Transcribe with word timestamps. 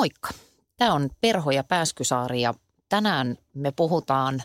Moikka. 0.00 0.30
Tämä 0.76 0.94
on 0.94 1.10
Perho 1.20 1.50
ja 1.50 1.64
Pääskysaari 1.64 2.40
ja 2.40 2.54
tänään 2.88 3.38
me 3.54 3.72
puhutaan 3.72 4.42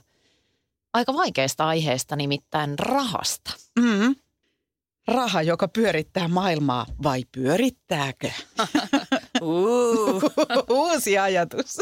aika 0.93 1.13
vaikeasta 1.13 1.67
aiheesta, 1.67 2.15
nimittäin 2.15 2.79
rahasta. 2.79 3.51
Mm. 3.79 4.15
Raha, 5.07 5.41
joka 5.41 5.67
pyörittää 5.67 6.27
maailmaa, 6.27 6.85
vai 7.03 7.23
pyörittääkö? 7.31 8.31
Uusi 10.70 11.17
ajatus. 11.17 11.77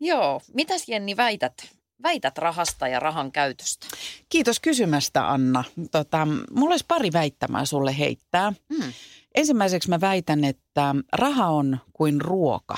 Joo, 0.00 0.40
mitäs 0.54 0.88
Jenni 0.88 1.16
väität? 1.16 1.77
Väität 2.02 2.38
rahasta 2.38 2.88
ja 2.88 3.00
rahan 3.00 3.32
käytöstä. 3.32 3.86
Kiitos 4.28 4.60
kysymästä, 4.60 5.30
Anna. 5.30 5.64
Tota, 5.90 6.26
mulla 6.52 6.72
olisi 6.72 6.84
pari 6.88 7.12
väittämää 7.12 7.64
sulle 7.64 7.98
heittää. 7.98 8.52
Hmm. 8.74 8.92
Ensimmäiseksi 9.34 9.88
mä 9.88 10.00
väitän, 10.00 10.44
että 10.44 10.94
raha 11.12 11.46
on 11.46 11.78
kuin 11.92 12.20
ruoka. 12.20 12.76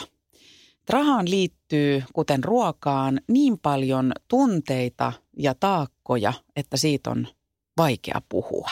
Rahaan 0.88 1.30
liittyy, 1.30 2.05
kuten 2.12 2.45
ruokaan, 2.45 3.20
niin 3.28 3.59
paljon 3.59 4.12
tunteita 4.28 5.12
ja 5.39 5.55
taakkoja, 5.55 6.33
että 6.56 6.77
siitä 6.77 7.11
on 7.11 7.28
vaikea 7.77 8.23
puhua. 8.28 8.70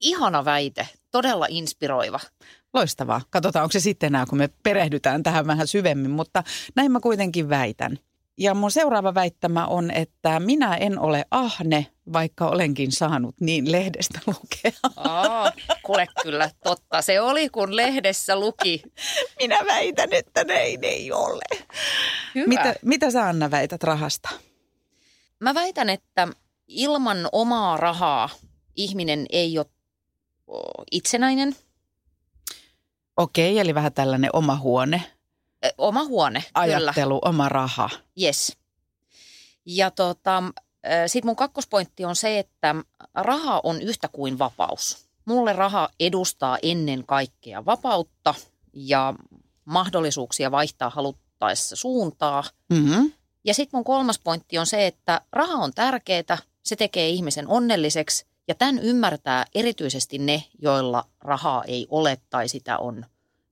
Ihana 0.00 0.44
väite, 0.44 0.88
todella 1.10 1.46
inspiroiva. 1.48 2.20
Loistavaa. 2.74 3.20
Katsotaan, 3.30 3.62
onko 3.62 3.72
se 3.72 3.80
sitten 3.80 4.06
enää, 4.06 4.26
kun 4.26 4.38
me 4.38 4.48
perehdytään 4.62 5.22
tähän 5.22 5.46
vähän 5.46 5.66
syvemmin, 5.66 6.10
mutta 6.10 6.42
näin 6.74 6.92
mä 6.92 7.00
kuitenkin 7.00 7.48
väitän. 7.48 7.98
Ja 8.38 8.54
mun 8.54 8.70
seuraava 8.70 9.14
väittämä 9.14 9.66
on, 9.66 9.90
että 9.90 10.40
minä 10.40 10.76
en 10.76 10.98
ole 10.98 11.24
ahne, 11.30 11.86
vaikka 12.12 12.48
olenkin 12.48 12.92
saanut 12.92 13.34
niin 13.40 13.72
lehdestä 13.72 14.20
lukea. 14.26 14.72
Aa, 14.96 15.52
kuule 15.82 16.06
kyllä, 16.22 16.50
totta. 16.64 17.02
Se 17.02 17.20
oli, 17.20 17.48
kun 17.48 17.76
lehdessä 17.76 18.36
luki. 18.36 18.82
Minä 19.38 19.58
väitän, 19.66 20.12
että 20.12 20.44
näin 20.44 20.84
ei 20.84 21.12
ole. 21.12 21.64
Hyvä. 22.34 22.46
Mitä, 22.46 22.74
mitä 22.82 23.10
sä 23.10 23.28
Anna 23.28 23.50
väität 23.50 23.82
rahasta? 23.82 24.28
Mä 25.40 25.54
väitän, 25.54 25.90
että 25.90 26.28
ilman 26.66 27.28
omaa 27.32 27.76
rahaa 27.76 28.28
ihminen 28.76 29.26
ei 29.30 29.58
ole 29.58 29.66
itsenäinen. 30.90 31.56
Okei, 33.16 33.58
eli 33.58 33.74
vähän 33.74 33.92
tällainen 33.92 34.30
oma 34.32 34.56
huone, 34.56 35.02
Oma 35.78 36.04
huone, 36.04 36.40
kyllä. 36.40 36.76
ajattelu, 36.76 37.18
oma 37.24 37.48
raha. 37.48 37.90
Yes. 38.22 38.56
Ja 39.66 39.90
tota, 39.90 40.42
sitten 41.06 41.28
mun 41.28 41.36
kakkospointti 41.36 42.04
on 42.04 42.16
se, 42.16 42.38
että 42.38 42.74
raha 43.14 43.60
on 43.62 43.82
yhtä 43.82 44.08
kuin 44.08 44.38
vapaus. 44.38 45.08
Mulle 45.24 45.52
raha 45.52 45.88
edustaa 46.00 46.58
ennen 46.62 47.06
kaikkea 47.06 47.64
vapautta 47.64 48.34
ja 48.72 49.14
mahdollisuuksia 49.64 50.50
vaihtaa 50.50 50.90
haluttaessa 50.90 51.76
suuntaa. 51.76 52.44
Mm-hmm. 52.70 53.12
Ja 53.44 53.54
sitten 53.54 53.78
mun 53.78 53.84
kolmas 53.84 54.18
pointti 54.18 54.58
on 54.58 54.66
se, 54.66 54.86
että 54.86 55.20
raha 55.32 55.54
on 55.54 55.72
tärkeää, 55.74 56.38
se 56.62 56.76
tekee 56.76 57.08
ihmisen 57.08 57.48
onnelliseksi 57.48 58.26
ja 58.48 58.54
tämän 58.54 58.78
ymmärtää 58.78 59.44
erityisesti 59.54 60.18
ne, 60.18 60.44
joilla 60.58 61.04
rahaa 61.20 61.64
ei 61.64 61.86
ole 61.90 62.18
tai 62.30 62.48
sitä 62.48 62.78
on 62.78 63.06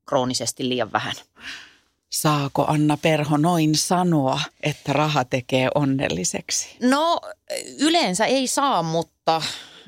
kroonisesti 0.06 0.68
liian 0.68 0.92
vähän. 0.92 1.14
Saako 2.10 2.64
Anna 2.68 2.96
Perho 2.96 3.36
noin 3.36 3.74
sanoa, 3.76 4.40
että 4.62 4.92
raha 4.92 5.24
tekee 5.24 5.68
onnelliseksi? 5.74 6.76
No 6.82 7.20
yleensä 7.78 8.24
ei 8.26 8.46
saa, 8.46 8.82
mutta 8.82 9.36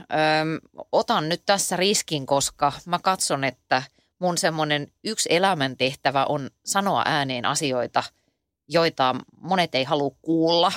öm, 0.01 0.85
otan 0.93 1.29
nyt 1.29 1.43
tässä 1.47 1.77
riskin, 1.77 2.27
koska 2.27 2.73
mä 2.87 2.99
katson, 2.99 3.45
että 3.45 3.83
mun 4.19 4.39
semmoinen 4.39 4.93
yksi 5.05 5.29
elämäntehtävä 5.33 6.25
on 6.25 6.51
sanoa 6.65 7.03
ääneen 7.07 7.45
asioita, 7.45 8.03
joita 8.69 9.15
monet 9.41 9.75
ei 9.75 9.85
halua 9.85 10.11
kuulla. 10.23 10.73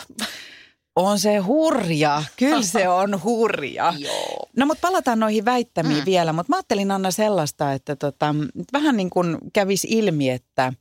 On 0.96 1.20
se 1.20 1.38
hurja, 1.38 2.24
kyllä 2.38 2.62
se 2.62 2.88
on 3.02 3.24
hurja. 3.24 3.94
Joo. 3.98 4.50
No 4.58 4.66
mutta 4.66 4.82
palataan 4.88 5.20
noihin 5.20 5.46
väittämiin 5.46 6.00
Mm. 6.00 6.06
vielä, 6.06 6.34
mutta 6.34 6.50
mä 6.50 6.56
ajattelin 6.56 6.92
Anna 6.92 7.12
sellaista, 7.12 7.74
että 7.74 7.96
tota, 7.96 8.36
vähän 8.74 8.98
niin 8.98 9.10
kuin 9.10 9.38
kävisi 9.54 9.88
ilmi, 9.92 10.30
että 10.30 10.74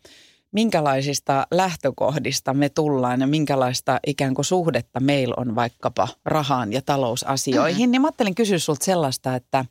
minkälaisista 0.54 1.46
lähtökohdista 1.50 2.54
me 2.54 2.68
tullaan 2.68 3.20
ja 3.20 3.26
minkälaista 3.26 4.00
ikään 4.06 4.34
kuin 4.34 4.44
suhdetta 4.44 5.00
meillä 5.00 5.34
on 5.36 5.54
vaikkapa 5.54 6.08
rahaan 6.24 6.72
ja 6.72 6.82
talousasioihin. 6.82 7.90
Niin 7.90 8.02
mä 8.02 8.06
ajattelin 8.06 8.34
kysyä 8.34 8.58
sulta 8.58 8.84
sellaista, 8.84 9.34
että 9.34 9.64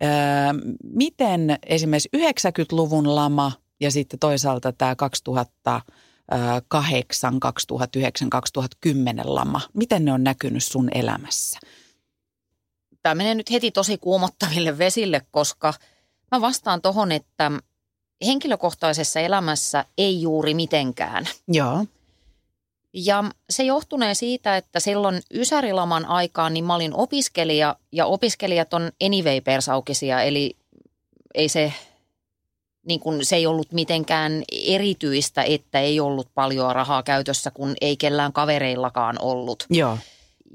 ää, 0.00 0.54
miten 0.84 1.58
esimerkiksi 1.66 2.08
90-luvun 2.16 3.14
lama 3.14 3.52
ja 3.80 3.90
sitten 3.90 4.18
toisaalta 4.18 4.72
tämä 4.72 4.96
2008, 4.96 7.40
2009, 7.40 8.30
2010 8.30 9.34
lama, 9.34 9.60
miten 9.74 10.04
ne 10.04 10.12
on 10.12 10.24
näkynyt 10.24 10.64
sun 10.64 10.88
elämässä? 10.94 11.58
Tämä 13.02 13.14
menee 13.14 13.34
nyt 13.34 13.50
heti 13.50 13.70
tosi 13.70 13.98
kuumottaville 13.98 14.78
vesille, 14.78 15.22
koska 15.30 15.74
mä 16.32 16.40
vastaan 16.40 16.82
tohon, 16.82 17.12
että 17.12 17.50
henkilökohtaisessa 18.26 19.20
elämässä 19.20 19.84
ei 19.98 20.22
juuri 20.22 20.54
mitenkään. 20.54 21.28
Joo. 21.48 21.84
Ja 22.94 23.24
se 23.50 23.62
johtunee 23.62 24.14
siitä, 24.14 24.56
että 24.56 24.80
silloin 24.80 25.20
Ysärilaman 25.34 26.06
aikaan 26.06 26.54
niin 26.54 26.64
mä 26.64 26.74
olin 26.74 26.94
opiskelija 26.94 27.76
ja 27.92 28.06
opiskelijat 28.06 28.74
on 28.74 28.92
anyway 29.04 29.40
persaukisia, 29.40 30.22
eli 30.22 30.56
ei 31.34 31.48
se, 31.48 31.72
niin 32.86 33.00
kun, 33.00 33.24
se 33.24 33.36
ei 33.36 33.46
ollut 33.46 33.72
mitenkään 33.72 34.42
erityistä, 34.52 35.42
että 35.42 35.80
ei 35.80 36.00
ollut 36.00 36.28
paljon 36.34 36.74
rahaa 36.74 37.02
käytössä, 37.02 37.50
kun 37.50 37.74
ei 37.80 37.96
kellään 37.96 38.32
kavereillakaan 38.32 39.16
ollut. 39.20 39.66
Joo. 39.70 39.98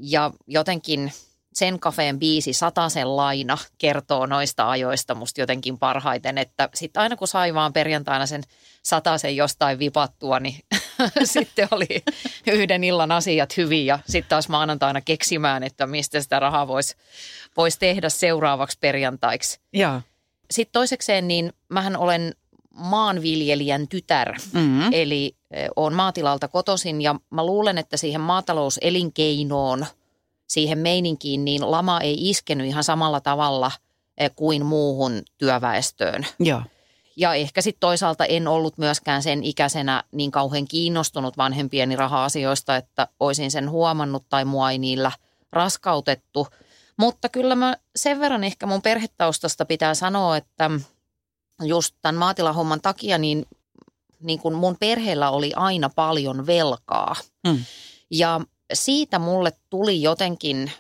Ja 0.01 0.31
jotenkin 0.47 1.12
sen 1.59 1.80
kafeen 1.80 2.20
biisi 2.20 2.53
Satasen 2.53 3.16
laina 3.18 3.58
kertoo 3.78 4.25
noista 4.25 4.70
ajoista 4.70 5.16
musta 5.16 5.42
jotenkin 5.42 5.78
parhaiten, 5.78 6.38
että 6.38 6.70
sitten 6.74 7.02
aina 7.02 7.16
kun 7.16 7.28
sai 7.28 7.53
vaan 7.53 7.74
perjantaina 7.74 8.25
sen 8.25 8.44
Satasen 8.84 9.36
jostain 9.36 9.80
vipattua, 9.80 10.40
niin 10.40 10.56
sitten 11.24 11.68
oli 11.72 12.03
yhden 12.48 12.84
illan 12.84 13.12
asiat 13.12 13.58
hyvin 13.58 13.86
ja 13.86 14.00
sitten 14.08 14.30
taas 14.30 14.50
maanantaina 14.50 15.02
keksimään, 15.02 15.64
että 15.64 15.88
mistä 15.88 16.22
sitä 16.22 16.40
rahaa 16.40 16.68
voisi 16.68 16.96
vois 17.58 17.78
tehdä 17.78 18.09
seuraavaksi 18.09 18.78
perjantaiksi. 18.81 19.59
Joo. 19.74 20.02
Sitten 20.52 20.74
toisekseen, 20.74 21.28
niin 21.28 21.53
mähän 21.69 21.98
olen 21.98 22.34
maanviljelijän 22.74 23.88
tytär, 23.88 24.36
Mm-hmm. 24.53 24.90
Eli 24.92 25.36
olen 25.75 25.94
maatilalta 25.94 26.48
kotoisin 26.48 27.02
ja 27.02 27.16
mä 27.30 27.46
luulen, 27.46 27.78
että 27.78 27.98
siihen 27.98 28.22
maatalouselinkeinoon, 28.22 29.86
siihen 30.50 30.78
meininkiin, 30.78 31.46
niin 31.46 31.72
lama 31.72 32.00
ei 32.00 32.30
iskenyt 32.30 32.68
ihan 32.68 32.84
samalla 32.84 33.22
tavalla 33.22 33.72
eh, 34.18 34.32
kuin 34.36 34.66
muuhun 34.66 35.22
työväestöön. 35.38 36.26
Joo. 36.40 36.62
Ja 37.16 37.34
ehkä 37.34 37.62
sitten 37.62 37.80
toisaalta 37.80 38.26
en 38.26 38.48
ollut 38.48 38.78
myöskään 38.78 39.24
sen 39.24 39.44
ikäisenä 39.44 40.04
niin 40.12 40.32
kauhean 40.32 40.68
kiinnostunut 40.68 41.38
vanhempieni 41.38 41.96
raha-asioista, 41.96 42.76
että 42.76 43.08
olisin 43.20 43.52
sen 43.52 43.70
huomannut 43.70 44.24
tai 44.30 44.46
mua 44.46 44.72
ei 44.72 44.78
niillä 44.78 45.12
raskautettu. 45.52 46.48
Mutta 46.98 47.30
kyllä 47.30 47.56
mä 47.56 47.78
sen 47.96 48.20
verran 48.20 48.44
ehkä 48.44 48.66
mun 48.66 48.81
perhetaustasta 48.81 49.66
pitää 49.66 49.94
sanoa, 49.94 50.38
että 50.38 50.72
just 51.64 51.96
tämän 52.02 52.16
maatilahomman 52.16 52.81
takia 52.81 53.18
niin, 53.18 53.46
niin 54.19 54.40
kun 54.40 54.54
mun 54.54 54.78
perheellä 54.80 55.30
oli 55.30 55.51
aina 55.56 55.90
paljon 55.90 56.48
velkaa. 56.48 57.16
Mm. 57.48 57.63
Ja 58.12 58.42
siitä 58.74 59.19
mulle 59.19 59.51
tuli 59.69 60.01
jotenkin, 60.01 60.71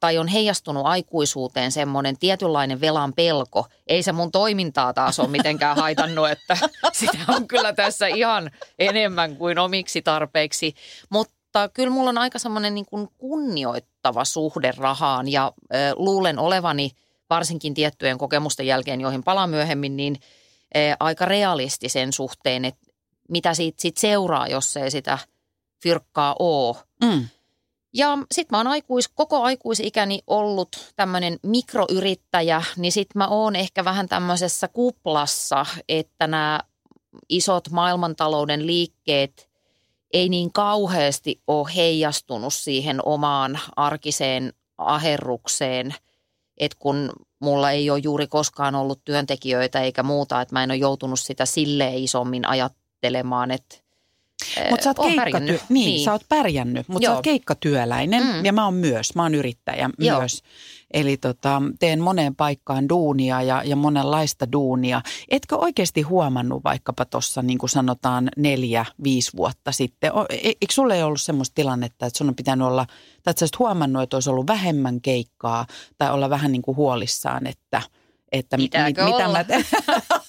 tai 0.00 0.18
on 0.18 0.28
heijastunut 0.28 0.86
aikuisuuteen 0.86 1.72
semmoinen 1.72 2.18
tietynlainen 2.18 2.80
velan 2.80 3.12
pelko. 3.12 3.66
Ei 3.86 4.02
se 4.02 4.12
mun 4.12 4.32
toimintaa 4.32 4.92
taas 4.92 5.20
ole 5.20 5.28
mitenkään 5.28 5.76
haitannut, 5.82 6.30
että 6.30 6.58
sitä 6.92 7.18
on 7.28 7.48
kyllä 7.48 7.72
tässä 7.72 8.06
ihan 8.06 8.50
enemmän 8.78 9.36
kuin 9.36 9.58
omiksi 9.58 10.02
tarpeiksi. 10.02 10.74
Mutta 11.10 11.68
kyllä 11.74 11.90
mulla 11.90 12.10
on 12.10 12.18
aika 12.18 12.38
semmoinen 12.38 12.74
niin 12.74 12.86
kuin 12.86 13.08
kunnioittava 13.18 14.24
suhde 14.24 14.72
rahaan 14.76 15.28
ja 15.28 15.52
luulen 15.96 16.38
olevani 16.38 16.90
varsinkin 17.30 17.74
tiettyjen 17.74 18.18
kokemusten 18.18 18.66
jälkeen, 18.66 19.00
joihin 19.00 19.24
palaan 19.24 19.50
myöhemmin, 19.50 19.96
niin 19.96 20.16
aika 21.00 21.24
realisti 21.24 21.88
sen 21.88 22.12
suhteen, 22.12 22.64
että 22.64 22.86
mitä 23.28 23.54
siitä 23.54 23.82
sit 23.82 23.96
seuraa, 23.96 24.46
jos 24.46 24.76
ei 24.76 24.90
sitä 24.90 25.18
fyrkkaa 25.82 26.36
ole. 26.38 26.76
Mm. 27.04 27.28
Ja 27.94 28.18
sitten 28.32 28.56
mä 28.56 28.58
oon 28.58 28.66
aikuis, 28.66 29.08
koko 29.08 29.42
aikuisikäni 29.42 30.20
ollut 30.26 30.68
tämmöinen 30.96 31.38
mikroyrittäjä, 31.42 32.62
niin 32.76 32.92
sitten 32.92 33.18
mä 33.18 33.28
oon 33.28 33.56
ehkä 33.56 33.84
vähän 33.84 34.08
tämmöisessä 34.08 34.68
kuplassa, 34.68 35.66
että 35.88 36.26
nämä 36.26 36.60
isot 37.28 37.70
maailmantalouden 37.70 38.66
liikkeet 38.66 39.50
ei 40.12 40.28
niin 40.28 40.52
kauheasti 40.52 41.42
ole 41.46 41.68
heijastunut 41.76 42.54
siihen 42.54 43.06
omaan 43.06 43.58
arkiseen 43.76 44.52
aherrukseen. 44.78 45.94
Että 46.58 46.76
kun 46.78 47.12
mulla 47.38 47.70
ei 47.70 47.90
ole 47.90 47.98
juuri 47.98 48.26
koskaan 48.26 48.74
ollut 48.74 49.04
työntekijöitä 49.04 49.80
eikä 49.80 50.02
muuta, 50.02 50.40
että 50.40 50.54
mä 50.54 50.64
en 50.64 50.70
ole 50.70 50.76
joutunut 50.76 51.20
sitä 51.20 51.46
silleen 51.46 51.94
isommin 51.94 52.48
ajattelemaan, 52.48 53.50
että 53.50 53.76
mutta 54.70 54.84
sä 54.84 54.94
oot, 54.96 55.12
keikkaty- 55.12 55.46
niin, 55.46 55.60
niin. 55.68 56.04
sä 56.04 56.12
oot 56.12 56.28
pärjännyt, 56.28 56.88
mutta 56.88 57.06
sä 57.06 57.14
oot 57.14 57.22
keikkatyöläinen 57.22 58.22
mm. 58.22 58.44
ja 58.44 58.52
mä 58.52 58.64
oon 58.64 58.74
myös, 58.74 59.14
mä 59.14 59.22
oon 59.22 59.34
yrittäjä 59.34 59.90
Joo. 59.98 60.20
myös. 60.20 60.42
Eli 60.90 61.16
tota, 61.16 61.62
teen 61.78 62.00
moneen 62.00 62.36
paikkaan 62.36 62.88
duunia 62.88 63.42
ja, 63.42 63.62
ja 63.64 63.76
monenlaista 63.76 64.52
duunia. 64.52 65.02
Etkö 65.28 65.56
oikeasti 65.56 66.02
huomannut 66.02 66.64
vaikkapa 66.64 67.04
tuossa 67.04 67.42
niin 67.42 67.58
kuin 67.58 67.70
sanotaan 67.70 68.28
neljä, 68.36 68.84
viisi 69.04 69.36
vuotta 69.36 69.72
sitten? 69.72 70.12
E, 70.30 70.36
eikö 70.46 70.72
sulle 70.72 70.96
ei 70.96 71.02
ollut 71.02 71.22
semmoista 71.22 71.54
tilannetta, 71.54 72.06
että 72.06 72.18
sun 72.18 72.28
on 72.28 72.34
pitänyt 72.34 72.66
olla, 72.66 72.86
tai 73.22 73.30
että 73.30 73.46
sä 73.46 73.56
huomannut, 73.58 74.02
että 74.02 74.16
olisi 74.16 74.30
ollut 74.30 74.46
vähemmän 74.46 75.00
keikkaa 75.00 75.66
tai 75.98 76.10
olla 76.10 76.30
vähän 76.30 76.52
niin 76.52 76.62
kuin 76.62 76.76
huolissaan, 76.76 77.46
että– 77.46 77.82
että 78.38 78.56
mit, 78.56 78.72
mitä 79.04 79.28
mä 79.28 79.44
te- 79.44 79.64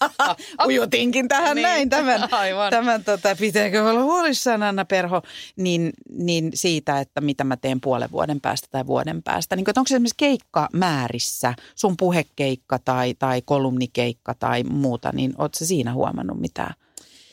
ujutinkin 0.68 1.28
tähän 1.28 1.56
niin, 1.56 1.64
näin 1.64 1.90
tämän, 1.90 2.34
aivan. 2.34 2.70
tämän 2.70 3.04
tota, 3.04 3.36
pitääkö 3.36 3.90
olla 3.90 4.04
huolissaan 4.04 4.64
Anna 4.64 4.86
Perho, 4.86 5.22
niin, 5.56 5.94
niin 6.10 6.52
siitä, 6.54 7.00
että 7.00 7.22
mitä 7.22 7.44
mä 7.44 7.58
teen 7.58 7.82
puolen 7.82 8.12
vuoden 8.12 8.42
päästä 8.42 8.68
tai 8.72 8.88
vuoden 8.88 9.24
päästä. 9.24 9.56
Niin, 9.56 9.66
onko 9.78 9.88
se 9.88 9.96
esimerkiksi 9.96 10.16
keikkamäärissä, 10.18 11.54
sun 11.76 11.98
puhekeikka 11.98 12.80
tai, 12.80 13.14
tai 13.20 13.42
kolumnikeikka 13.42 14.34
tai 14.34 14.64
muuta, 14.64 15.12
niin 15.14 15.34
ootko 15.38 15.66
siinä 15.66 15.94
huomannut 15.94 16.40
mitään 16.40 16.74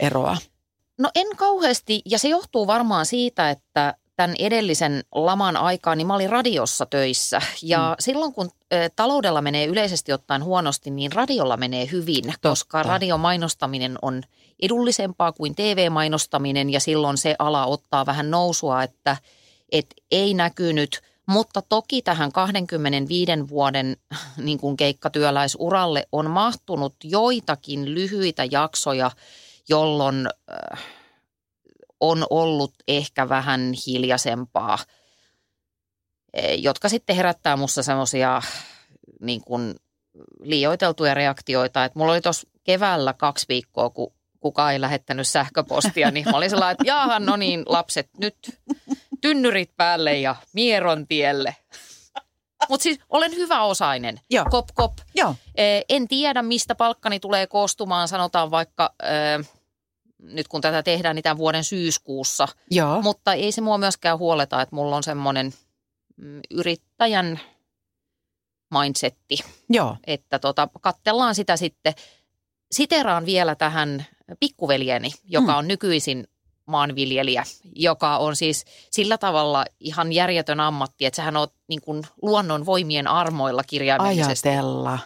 eroa? 0.00 0.36
No 0.98 1.10
en 1.14 1.26
kauheasti, 1.36 2.02
ja 2.04 2.18
se 2.18 2.28
johtuu 2.28 2.66
varmaan 2.66 3.06
siitä, 3.06 3.50
että 3.50 3.94
tämän 4.16 4.36
edellisen 4.38 5.04
laman 5.14 5.56
aikaan, 5.56 5.98
niin 5.98 6.06
mä 6.06 6.14
olin 6.14 6.30
radiossa 6.30 6.86
töissä. 6.86 7.40
Ja 7.62 7.78
mm. 7.78 7.96
silloin 7.98 8.32
kun 8.32 8.50
taloudella 8.96 9.42
menee 9.42 9.66
yleisesti 9.66 10.12
ottaen 10.12 10.44
huonosti, 10.44 10.90
niin 10.90 11.12
radiolla 11.12 11.56
menee 11.56 11.88
hyvin, 11.92 12.24
Totta. 12.24 12.48
koska 12.48 12.82
radiomainostaminen 12.82 13.98
on 14.02 14.22
edullisempaa 14.62 15.32
kuin 15.32 15.54
TV-mainostaminen 15.54 16.70
ja 16.70 16.80
silloin 16.80 17.18
se 17.18 17.36
ala 17.38 17.66
ottaa 17.66 18.06
vähän 18.06 18.30
nousua, 18.30 18.82
että 18.82 19.16
et 19.72 19.86
ei 20.10 20.34
näkynyt. 20.34 21.02
Mutta 21.26 21.62
toki 21.62 22.02
tähän 22.02 22.32
25 22.32 23.32
vuoden 23.48 23.96
niin 24.44 24.58
kuin 24.58 24.76
keikkatyöläisuralle 24.76 26.06
on 26.12 26.30
mahtunut 26.30 26.94
joitakin 27.04 27.94
lyhyitä 27.94 28.44
jaksoja, 28.50 29.10
jolloin 29.68 30.28
äh, 30.52 30.84
on 32.10 32.26
ollut 32.30 32.74
ehkä 32.88 33.28
vähän 33.28 33.72
hiljaisempaa, 33.86 34.78
e, 36.32 36.54
jotka 36.54 36.88
sitten 36.88 37.16
herättää 37.16 37.56
minussa 37.56 37.82
semmoisia 37.82 38.42
niin 39.20 39.40
kuin 39.40 39.74
liioiteltuja 40.40 41.14
reaktioita. 41.14 41.84
Että 41.84 41.98
mulla 41.98 42.12
oli 42.12 42.20
tuossa 42.20 42.48
keväällä 42.64 43.12
kaksi 43.12 43.46
viikkoa, 43.48 43.90
kun 43.90 44.12
kukaan 44.40 44.72
ei 44.72 44.80
lähettänyt 44.80 45.28
sähköpostia, 45.28 46.10
niin 46.10 46.26
mä 46.30 46.36
olin 46.36 46.50
sellainen, 46.50 46.72
että 46.72 46.84
jaahan, 46.86 47.26
no 47.26 47.36
niin, 47.36 47.62
lapset, 47.66 48.10
nyt 48.18 48.36
tynnyrit 49.20 49.70
päälle 49.76 50.18
ja 50.18 50.36
mieron 50.52 51.06
tielle. 51.06 51.56
Mutta 52.68 52.82
siis 52.82 52.98
olen 53.08 53.36
hyväosainen. 53.36 54.20
Joo. 54.30 54.44
Kop, 54.50 54.68
kop. 54.74 54.92
Joo. 55.14 55.34
E, 55.54 55.80
en 55.88 56.08
tiedä, 56.08 56.42
mistä 56.42 56.74
palkkani 56.74 57.20
tulee 57.20 57.46
koostumaan, 57.46 58.08
sanotaan 58.08 58.50
vaikka 58.50 58.94
nyt 60.32 60.48
kun 60.48 60.60
tätä 60.60 60.82
tehdään, 60.82 61.16
niin 61.16 61.22
tämän 61.22 61.38
vuoden 61.38 61.64
syyskuussa. 61.64 62.48
Joo. 62.70 63.02
Mutta 63.02 63.32
ei 63.32 63.52
se 63.52 63.60
mua 63.60 63.78
myöskään 63.78 64.18
huoleta, 64.18 64.62
että 64.62 64.76
mulla 64.76 64.96
on 64.96 65.02
semmoinen 65.02 65.52
mm, 66.16 66.40
yrittäjän 66.50 67.40
mindsetti. 68.80 69.38
Joo. 69.70 69.96
Että 70.06 70.38
tota, 70.38 70.68
kattellaan 70.80 71.34
sitä 71.34 71.56
sitten. 71.56 71.94
Siteraan 72.72 73.26
vielä 73.26 73.54
tähän 73.54 74.06
pikkuveljeni, 74.40 75.10
joka 75.24 75.52
hmm. 75.52 75.58
on 75.58 75.68
nykyisin 75.68 76.28
maanviljelijä, 76.66 77.44
joka 77.74 78.18
on 78.18 78.36
siis 78.36 78.64
sillä 78.90 79.18
tavalla 79.18 79.64
ihan 79.80 80.12
järjetön 80.12 80.60
ammatti, 80.60 81.06
että 81.06 81.16
sehän 81.16 81.36
on 81.36 81.48
niin 81.68 81.80
kuin 81.80 82.02
luonnon 82.22 82.66
voimien 82.66 83.06
armoilla 83.06 83.62
kirjaimellisesti. 83.66 84.48
Ajatella. 84.48 84.98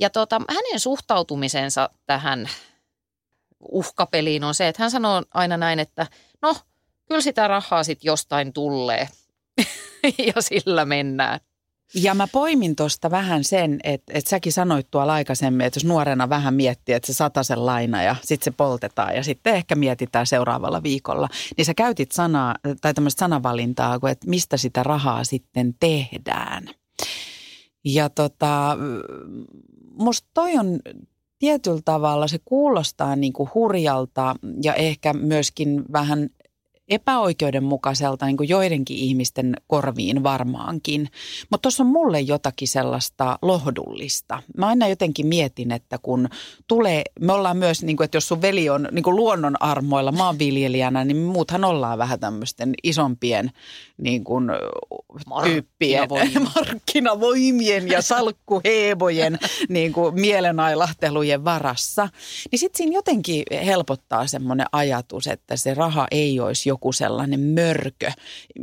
Ja 0.00 0.10
tota, 0.10 0.40
hänen 0.48 0.80
suhtautumisensa 0.80 1.90
tähän 2.06 2.48
uhkapeliin 3.60 4.44
on 4.44 4.54
se, 4.54 4.68
että 4.68 4.82
hän 4.82 4.90
sanoo 4.90 5.22
aina 5.34 5.56
näin, 5.56 5.78
että 5.78 6.06
no, 6.42 6.56
kyllä 7.08 7.20
sitä 7.20 7.48
rahaa 7.48 7.84
sitten 7.84 8.08
jostain 8.08 8.52
tulee 8.52 9.08
ja 10.34 10.42
sillä 10.42 10.84
mennään. 10.84 11.40
Ja 11.94 12.14
mä 12.14 12.26
poimin 12.26 12.76
tuosta 12.76 13.10
vähän 13.10 13.44
sen, 13.44 13.80
että, 13.84 14.12
että 14.14 14.30
säkin 14.30 14.52
sanoit 14.52 14.90
tuolla 14.90 15.12
aikaisemmin, 15.12 15.66
että 15.66 15.76
jos 15.76 15.84
nuorena 15.84 16.28
vähän 16.28 16.54
miettii, 16.54 16.94
että 16.94 17.12
se 17.12 17.24
sen 17.42 17.66
laina 17.66 18.02
ja 18.02 18.16
sitten 18.22 18.44
se 18.44 18.56
poltetaan 18.56 19.16
ja 19.16 19.24
sitten 19.24 19.54
ehkä 19.54 19.74
mietitään 19.74 20.26
seuraavalla 20.26 20.82
viikolla, 20.82 21.28
niin 21.56 21.64
sä 21.64 21.74
käytit 21.74 22.12
sanaa 22.12 22.54
tai 22.80 22.94
tämmöistä 22.94 23.20
sanavalintaa, 23.20 23.98
että 24.10 24.30
mistä 24.30 24.56
sitä 24.56 24.82
rahaa 24.82 25.24
sitten 25.24 25.74
tehdään. 25.80 26.68
Ja 27.84 28.08
tota, 28.08 28.78
musta 29.92 30.28
toi 30.34 30.56
on 30.56 30.78
tietyllä 31.40 31.80
tavalla 31.84 32.28
se 32.28 32.38
kuulostaa 32.44 33.16
niin 33.16 33.32
kuin 33.32 33.50
hurjalta 33.54 34.36
ja 34.62 34.74
ehkä 34.74 35.12
myöskin 35.12 35.84
vähän 35.92 36.30
epäoikeudenmukaiselta 36.90 38.26
niin 38.26 38.36
kuin 38.36 38.48
joidenkin 38.48 38.96
ihmisten 38.96 39.56
korviin 39.66 40.22
varmaankin. 40.22 41.08
Mutta 41.50 41.62
tuossa 41.62 41.82
on 41.82 41.86
mulle 41.86 42.20
jotakin 42.20 42.68
sellaista 42.68 43.38
lohdullista. 43.42 44.42
Mä 44.56 44.66
aina 44.66 44.88
jotenkin 44.88 45.26
mietin, 45.26 45.72
että 45.72 45.98
kun 46.02 46.28
tulee, 46.66 47.02
me 47.20 47.32
ollaan 47.32 47.56
myös, 47.56 47.82
niin 47.82 47.96
kuin, 47.96 48.04
että 48.04 48.16
jos 48.16 48.28
sun 48.28 48.42
veli 48.42 48.70
on 48.70 48.88
niin 48.92 49.02
kuin 49.02 49.16
luonnon 49.16 49.62
armoilla 49.62 50.12
maanviljelijänä, 50.12 51.04
niin 51.04 51.16
muuthan 51.16 51.64
ollaan 51.64 51.98
vähän 51.98 52.20
tämmöisten 52.20 52.74
isompien 52.82 53.50
niin 53.98 54.24
kuin, 54.24 54.50
tyyppien, 55.44 56.08
markkinavoimien 56.54 57.88
ja 57.88 58.02
salkkuheebojen 58.02 59.38
niin 59.68 59.92
kuin 59.92 60.14
mielenailahtelujen 60.14 61.44
varassa. 61.44 62.08
Niin 62.52 62.58
sitten 62.58 62.78
siinä 62.78 62.94
jotenkin 62.94 63.44
helpottaa 63.64 64.26
semmoinen 64.26 64.66
ajatus, 64.72 65.26
että 65.26 65.56
se 65.56 65.74
raha 65.74 66.06
ei 66.10 66.40
olisi 66.40 66.68
joku 66.68 66.79
joku 66.80 66.92
sellainen 66.92 67.40
mörkö 67.40 68.12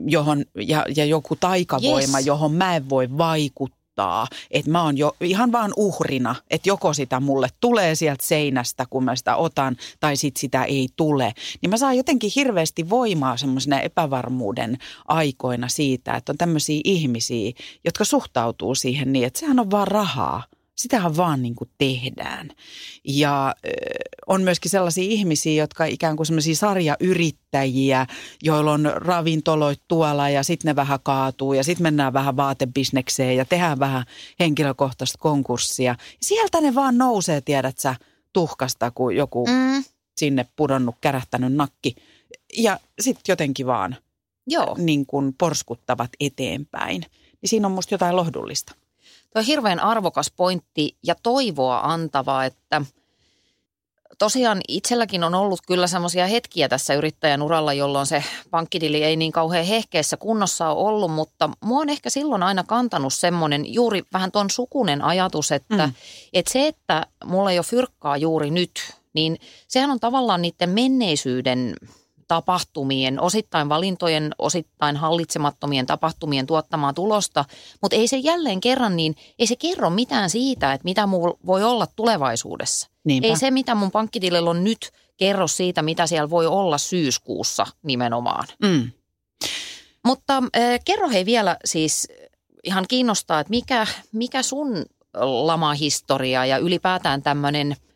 johon, 0.06 0.46
ja, 0.56 0.86
ja 0.96 1.06
joku 1.06 1.36
taikavoima, 1.36 2.18
yes. 2.18 2.28
johon 2.28 2.54
mä 2.54 2.76
en 2.76 2.90
voi 2.90 3.18
vaikuttaa. 3.18 4.28
Että 4.52 4.72
mä 4.72 4.84
oon 4.84 4.98
jo 4.98 5.16
ihan 5.22 5.52
vaan 5.52 5.74
uhrina, 5.78 6.36
että 6.50 6.70
joko 6.70 6.94
sitä 6.94 7.20
mulle 7.20 7.48
tulee 7.60 7.96
sieltä 7.96 8.26
seinästä, 8.26 8.86
kun 8.90 9.04
mä 9.04 9.16
sitä 9.16 9.36
otan, 9.36 9.78
tai 10.00 10.16
sit 10.16 10.38
sitä 10.38 10.64
ei 10.64 10.88
tule. 10.96 11.34
Niin 11.62 11.70
mä 11.70 11.78
saan 11.78 11.98
jotenkin 11.98 12.32
hirveästi 12.36 12.90
voimaa 12.90 13.38
semmoisena 13.38 13.80
epävarmuuden 13.80 14.78
aikoina 15.08 15.68
siitä, 15.68 16.14
että 16.14 16.32
on 16.32 16.38
tämmöisiä 16.38 16.82
ihmisiä, 16.84 17.52
jotka 17.86 18.06
suhtautuu 18.06 18.76
siihen 18.76 19.14
niin, 19.14 19.26
että 19.26 19.40
sehän 19.40 19.60
on 19.60 19.72
vaan 19.72 19.88
rahaa– 19.88 20.44
Sitähän 20.78 21.18
vaan 21.18 21.42
niin 21.42 21.56
kuin 21.56 21.70
tehdään. 21.78 22.50
Ja 23.04 23.56
on 24.28 24.42
myöskin 24.42 24.72
sellaisia 24.72 25.04
ihmisiä, 25.04 25.62
jotka 25.62 25.86
ikään 25.86 26.16
kuin 26.16 26.28
sellaisia 26.28 26.56
sarjayrittäjiä, 26.56 28.08
joilla 28.44 28.74
on 28.74 28.92
ravintoloit 28.96 29.82
tuolla 29.88 30.30
ja 30.30 30.44
sitten 30.44 30.70
ne 30.70 30.76
vähän 30.76 31.00
kaatuu 31.04 31.54
ja 31.54 31.64
sitten 31.64 31.84
mennään 31.84 32.14
vähän 32.14 32.38
vaatebisnekseen 32.38 33.38
ja 33.38 33.46
tehdään 33.46 33.80
vähän 33.80 34.04
henkilökohtaista 34.40 35.18
konkurssia. 35.18 35.96
Sieltä 36.22 36.62
ne 36.62 36.76
vaan 36.76 36.98
nousee, 36.98 37.42
tiedät 37.42 37.78
sä, 37.78 37.96
tuhkasta, 38.34 38.92
kun 38.92 39.16
joku 39.16 39.46
mm. 39.48 39.84
sinne 40.18 40.46
pudonnut, 40.56 40.96
kärähtänyt 41.02 41.54
nakki. 41.54 41.96
Ja 42.58 42.80
sitten 43.00 43.24
jotenkin 43.28 43.66
vaan 43.66 43.96
Joo. 44.48 44.76
Niin 44.78 45.06
kuin 45.06 45.34
porskuttavat 45.38 46.12
eteenpäin. 46.20 47.02
Niin 47.42 47.50
siinä 47.50 47.68
on 47.68 47.72
musta 47.72 47.94
jotain 47.94 48.16
lohdullista. 48.16 48.76
Tuo 49.38 49.42
on 49.42 49.46
hirveän 49.46 49.80
arvokas 49.80 50.32
pointti 50.36 50.98
ja 51.04 51.16
toivoa 51.24 51.80
antava, 51.80 52.46
että 52.46 52.82
tosiaan 54.20 54.62
itselläkin 54.68 55.24
on 55.24 55.36
ollut 55.36 55.60
kyllä 55.68 55.88
semmoisia 55.88 56.28
hetkiä 56.28 56.70
tässä 56.70 56.94
yrittäjän 56.94 57.42
uralla, 57.42 57.74
jolloin 57.74 58.06
se 58.06 58.24
pankkidili 58.52 59.04
ei 59.04 59.16
niin 59.16 59.32
kauhean 59.32 59.66
hehkeessä 59.66 60.18
kunnossa 60.18 60.70
ole 60.70 60.88
ollut, 60.88 61.12
mutta 61.12 61.50
mua 61.64 61.82
on 61.82 61.90
ehkä 61.90 62.10
silloin 62.10 62.44
aina 62.44 62.64
kantanut 62.64 63.14
semmoinen 63.14 63.74
juuri 63.74 64.04
vähän 64.14 64.32
ton 64.32 64.50
sukunen 64.50 65.02
ajatus, 65.02 65.52
että, 65.52 65.88
mm. 65.88 65.94
että 66.34 66.52
se, 66.52 66.68
että 66.68 67.06
mulla 67.26 67.52
ei 67.52 67.60
ole 67.60 67.66
fyrkkaa 67.66 68.18
juuri 68.18 68.52
nyt, 68.52 68.96
niin 69.14 69.38
sehän 69.68 69.92
on 69.92 70.00
tavallaan 70.00 70.42
niiden 70.42 70.70
menneisyyden 70.70 71.76
tapahtumien, 72.28 73.22
osittain 73.22 73.70
valintojen, 73.70 74.36
osittain 74.40 74.98
hallitsemattomien 74.98 75.86
tapahtumien 75.86 76.48
tuottamaa 76.48 76.94
tulosta, 76.94 77.46
mutta 77.82 77.96
ei 77.96 78.08
se 78.08 78.18
jälleen 78.18 78.60
kerran 78.60 78.96
niin, 78.96 79.16
ei 79.40 79.48
se 79.48 79.56
kerro 79.56 79.90
mitään 79.90 80.30
siitä, 80.30 80.74
että 80.74 80.84
mitä 80.86 81.08
mulla 81.08 81.38
voi 81.46 81.64
olla 81.64 81.88
tulevaisuudessa. 81.96 82.90
Niinpä. 83.04 83.28
Ei 83.28 83.36
se, 83.36 83.52
mitä 83.52 83.76
mun 83.76 83.92
pankkitilillä 83.92 84.50
on 84.50 84.64
nyt, 84.64 84.92
kerro 85.18 85.48
siitä, 85.48 85.82
mitä 85.82 86.08
siellä 86.08 86.30
voi 86.30 86.48
olla 86.48 86.78
syyskuussa 86.78 87.66
nimenomaan. 87.84 88.48
Mm. 88.64 88.92
Mutta 90.06 90.38
äh, 90.38 90.80
kerro 90.86 91.10
hei 91.10 91.26
vielä 91.26 91.58
siis, 91.66 92.08
ihan 92.64 92.86
kiinnostaa, 92.88 93.40
että 93.40 93.52
mikä, 93.52 93.88
mikä 94.12 94.44
sun 94.44 94.86
lamahistoria 95.24 96.46
ja 96.46 96.58
ylipäätään 96.58 97.22
tämmöinen– 97.22 97.76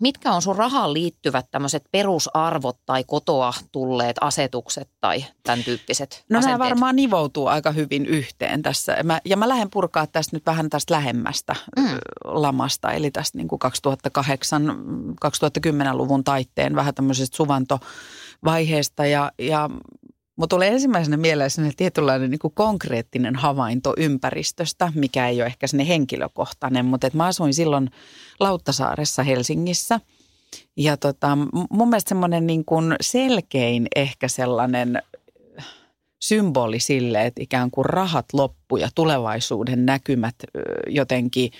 mitkä 0.00 0.32
on 0.32 0.42
sun 0.42 0.56
rahaan 0.56 0.92
liittyvät 0.92 1.46
tämmöiset 1.50 1.84
perusarvot 1.92 2.78
tai 2.86 3.04
kotoa 3.04 3.52
tulleet 3.72 4.16
asetukset 4.20 4.88
tai 5.00 5.24
tämän 5.42 5.64
tyyppiset 5.64 6.24
No 6.28 6.38
asenteet? 6.38 6.58
nämä 6.58 6.70
varmaan 6.70 6.96
nivoutuu 6.96 7.46
aika 7.46 7.70
hyvin 7.70 8.06
yhteen 8.06 8.62
tässä. 8.62 8.96
Mä, 9.02 9.20
ja 9.24 9.36
mä 9.36 9.48
lähden 9.48 9.70
purkaa 9.70 10.06
tästä 10.06 10.36
nyt 10.36 10.46
vähän 10.46 10.70
tästä 10.70 10.94
lähemmästä 10.94 11.56
mm. 11.76 11.98
lamasta, 12.24 12.92
eli 12.92 13.10
tästä 13.10 13.38
niin 13.38 13.48
kuin 13.48 13.60
2008-2010-luvun 13.64 16.24
taitteen 16.24 16.74
vähän 16.74 16.94
tämmöisestä 16.94 17.36
suvantovaiheesta. 17.36 19.06
Ja, 19.06 19.32
ja 19.38 19.70
mutta 20.36 20.56
tulee 20.56 20.68
ensimmäisenä 20.68 21.16
mieleen 21.16 21.50
tietynlainen 21.76 22.30
niin 22.30 22.38
kuin 22.38 22.54
konkreettinen 22.54 23.36
havainto 23.36 23.94
ympäristöstä, 23.96 24.92
mikä 24.94 25.28
ei 25.28 25.40
ole 25.40 25.46
ehkä 25.46 25.66
sinne 25.66 25.88
henkilökohtainen, 25.88 26.86
mutta 26.86 27.06
että 27.06 27.16
mä 27.16 27.26
asuin 27.26 27.54
silloin 27.54 27.90
Lauttasaaressa 28.40 29.22
Helsingissä. 29.22 30.00
Ja 30.76 30.96
tota, 30.96 31.38
mun 31.70 31.88
mielestä 31.88 32.08
semmoinen 32.08 32.46
niin 32.46 32.64
selkein 33.00 33.86
ehkä 33.96 34.28
sellainen 34.28 35.02
symboli 36.24 36.80
sille, 36.80 37.26
että 37.26 37.42
ikään 37.42 37.70
kuin 37.70 37.84
rahat 37.84 38.26
loppu 38.32 38.76
ja 38.76 38.88
tulevaisuuden 38.94 39.86
näkymät 39.86 40.34
jotenkin 40.88 41.50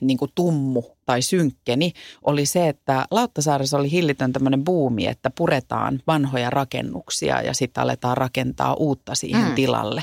niin 0.00 0.18
kuin 0.18 0.30
tummu 0.34 0.82
tai 1.06 1.22
synkkeni, 1.22 1.92
oli 2.22 2.46
se, 2.46 2.68
että 2.68 3.06
Lauttasaaressa 3.10 3.78
oli 3.78 3.90
hillitön 3.90 4.32
tämmöinen 4.32 4.64
buumi, 4.64 5.06
että 5.06 5.30
puretaan 5.30 6.02
vanhoja 6.06 6.50
rakennuksia 6.50 7.42
ja 7.42 7.54
sitten 7.54 7.82
aletaan 7.82 8.16
rakentaa 8.16 8.74
uutta 8.74 9.14
siihen 9.14 9.48
mm. 9.48 9.54
tilalle. 9.54 10.02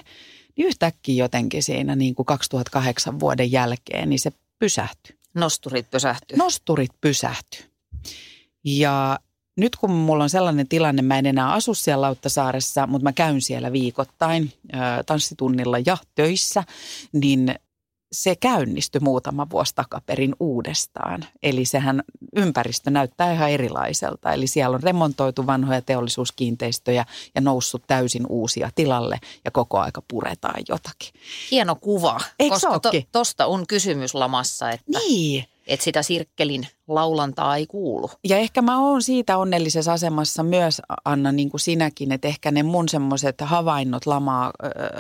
Niin 0.56 0.68
yhtäkkiä 0.68 1.24
jotenkin 1.24 1.64
siinä 1.64 1.96
niin 1.96 2.16
kuin 2.16 2.26
2008 2.26 3.20
vuoden 3.20 3.52
jälkeen, 3.52 4.10
niin 4.10 4.20
se 4.20 4.32
pysähtyi. 4.60 5.16
Nosturit 5.34 5.92
pysähtyi. 5.92 6.38
Nosturit 6.38 6.92
pysähtyi. 7.02 7.66
Ja 8.64 9.20
nyt 9.58 9.76
kun 9.76 9.92
mulla 9.92 10.24
on 10.24 10.30
sellainen 10.30 10.68
tilanne, 10.68 11.02
mä 11.02 11.18
en 11.18 11.26
enää 11.26 11.54
asu 11.54 11.74
siellä 11.74 12.02
Lauttasaaressa, 12.02 12.88
mutta 12.88 13.04
mä 13.04 13.14
käyn 13.14 13.42
siellä 13.42 13.72
viikoittain 13.72 14.54
tanssitunnilla 15.06 15.78
ja 15.86 15.98
töissä, 16.16 16.64
niin 17.14 17.56
se 18.12 18.36
käynnistyi 18.36 19.02
muutama 19.02 19.48
vuosi 19.50 19.76
takaperin 19.76 20.36
uudestaan. 20.40 21.26
Eli 21.44 21.66
sehän 21.66 22.04
ympäristö 22.36 22.90
näyttää 22.90 23.34
ihan 23.34 23.52
erilaiselta. 23.52 24.34
Eli 24.34 24.48
siellä 24.48 24.76
on 24.76 24.84
remontoitu 24.84 25.48
vanhoja 25.48 25.82
teollisuuskiinteistöjä 25.82 27.06
ja 27.36 27.42
noussut 27.42 27.84
täysin 27.88 28.26
uusia 28.30 28.70
tilalle 28.76 29.20
ja 29.46 29.52
koko 29.52 29.80
aika 29.80 30.02
puretaan 30.08 30.62
jotakin. 30.70 31.14
Hieno 31.52 31.76
kuva, 31.76 32.20
Eikö 32.40 32.54
koska 32.54 32.80
to, 32.80 32.92
tosta 33.12 33.46
on 33.46 33.68
kysymys 33.68 34.14
lamassa, 34.16 34.72
että, 34.72 35.00
niin. 35.00 35.46
Että 35.70 35.84
sitä 35.84 36.04
sirkkelin 36.04 36.68
laulantaa 36.88 37.56
ei 37.56 37.68
kuulu. 37.68 38.10
Ja 38.28 38.38
ehkä 38.38 38.62
mä 38.62 38.80
oon 38.80 39.02
siitä 39.02 39.38
onnellisessa 39.38 39.94
asemassa 39.94 40.44
myös, 40.44 40.82
Anna, 41.06 41.32
niin 41.32 41.50
kuin 41.50 41.62
sinäkin, 41.62 42.12
että 42.12 42.28
ehkä 42.28 42.52
ne 42.52 42.64
mun 42.64 42.90
semmoiset 42.90 43.36
havainnot 43.42 44.06
lamaa, 44.06 44.52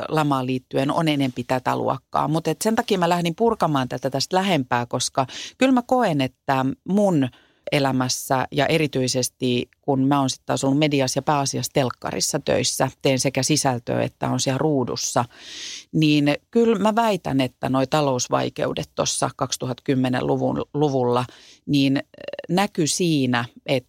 lamaan 0.09 0.45
liittyen 0.45 0.91
on 0.91 1.07
enempi 1.07 1.43
tätä 1.43 1.75
luokkaa. 1.75 2.27
Mutta 2.27 2.51
sen 2.61 2.75
takia 2.75 2.97
mä 2.97 3.09
lähdin 3.09 3.35
purkamaan 3.35 3.89
tätä 3.89 4.09
tästä 4.09 4.35
lähempää, 4.35 4.85
koska 4.85 5.25
kyllä 5.57 5.71
mä 5.71 5.81
koen, 5.87 6.21
että 6.21 6.65
mun– 6.83 7.27
elämässä 7.71 8.47
ja 8.51 8.65
erityisesti 8.65 9.69
kun 9.81 10.07
mä 10.07 10.19
oon 10.19 10.29
sitten 10.29 10.45
taas 10.45 10.63
ollut 10.63 10.79
mediassa 10.79 11.17
ja 11.17 11.21
pääasiassa 11.21 11.71
telkkarissa 11.73 12.39
töissä, 12.39 12.89
teen 13.01 13.19
sekä 13.19 13.43
sisältöä 13.43 14.01
että 14.01 14.29
on 14.29 14.39
siellä 14.39 14.57
ruudussa, 14.57 15.25
niin 15.91 16.35
kyllä 16.51 16.79
mä 16.79 16.95
väitän, 16.95 17.41
että 17.41 17.69
noi 17.69 17.87
talousvaikeudet 17.87 18.89
tuossa 18.95 19.29
2010-luvulla 19.43 21.25
niin 21.65 22.03
näkyy 22.49 22.87
siinä, 22.87 23.45
että 23.65 23.88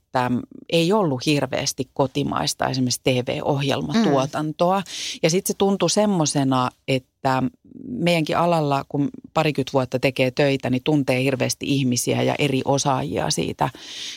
ei 0.69 0.93
ollut 0.93 1.27
hirveästi 1.27 1.91
kotimaista 1.95 2.69
esimerkiksi 2.69 3.01
TV-ohjelmatuotantoa. 3.05 4.79
Mm. 4.79 4.85
Ja 5.23 5.31
sitten 5.31 5.55
se 5.55 5.59
tuntui 5.59 5.91
semmoisena, 5.91 6.71
että 6.89 7.43
meidänkin 7.89 8.37
alalla, 8.37 8.85
kun 8.89 9.09
parikymmentä 9.35 9.73
vuotta 9.73 9.99
tekee 9.99 10.31
töitä, 10.31 10.71
niin 10.71 10.83
tuntee 10.85 11.23
hirveästi 11.23 11.67
ihmisiä 11.69 12.23
ja 12.23 12.35
eri 12.39 12.63
osaajia 12.65 13.31
siitä, 13.31 13.71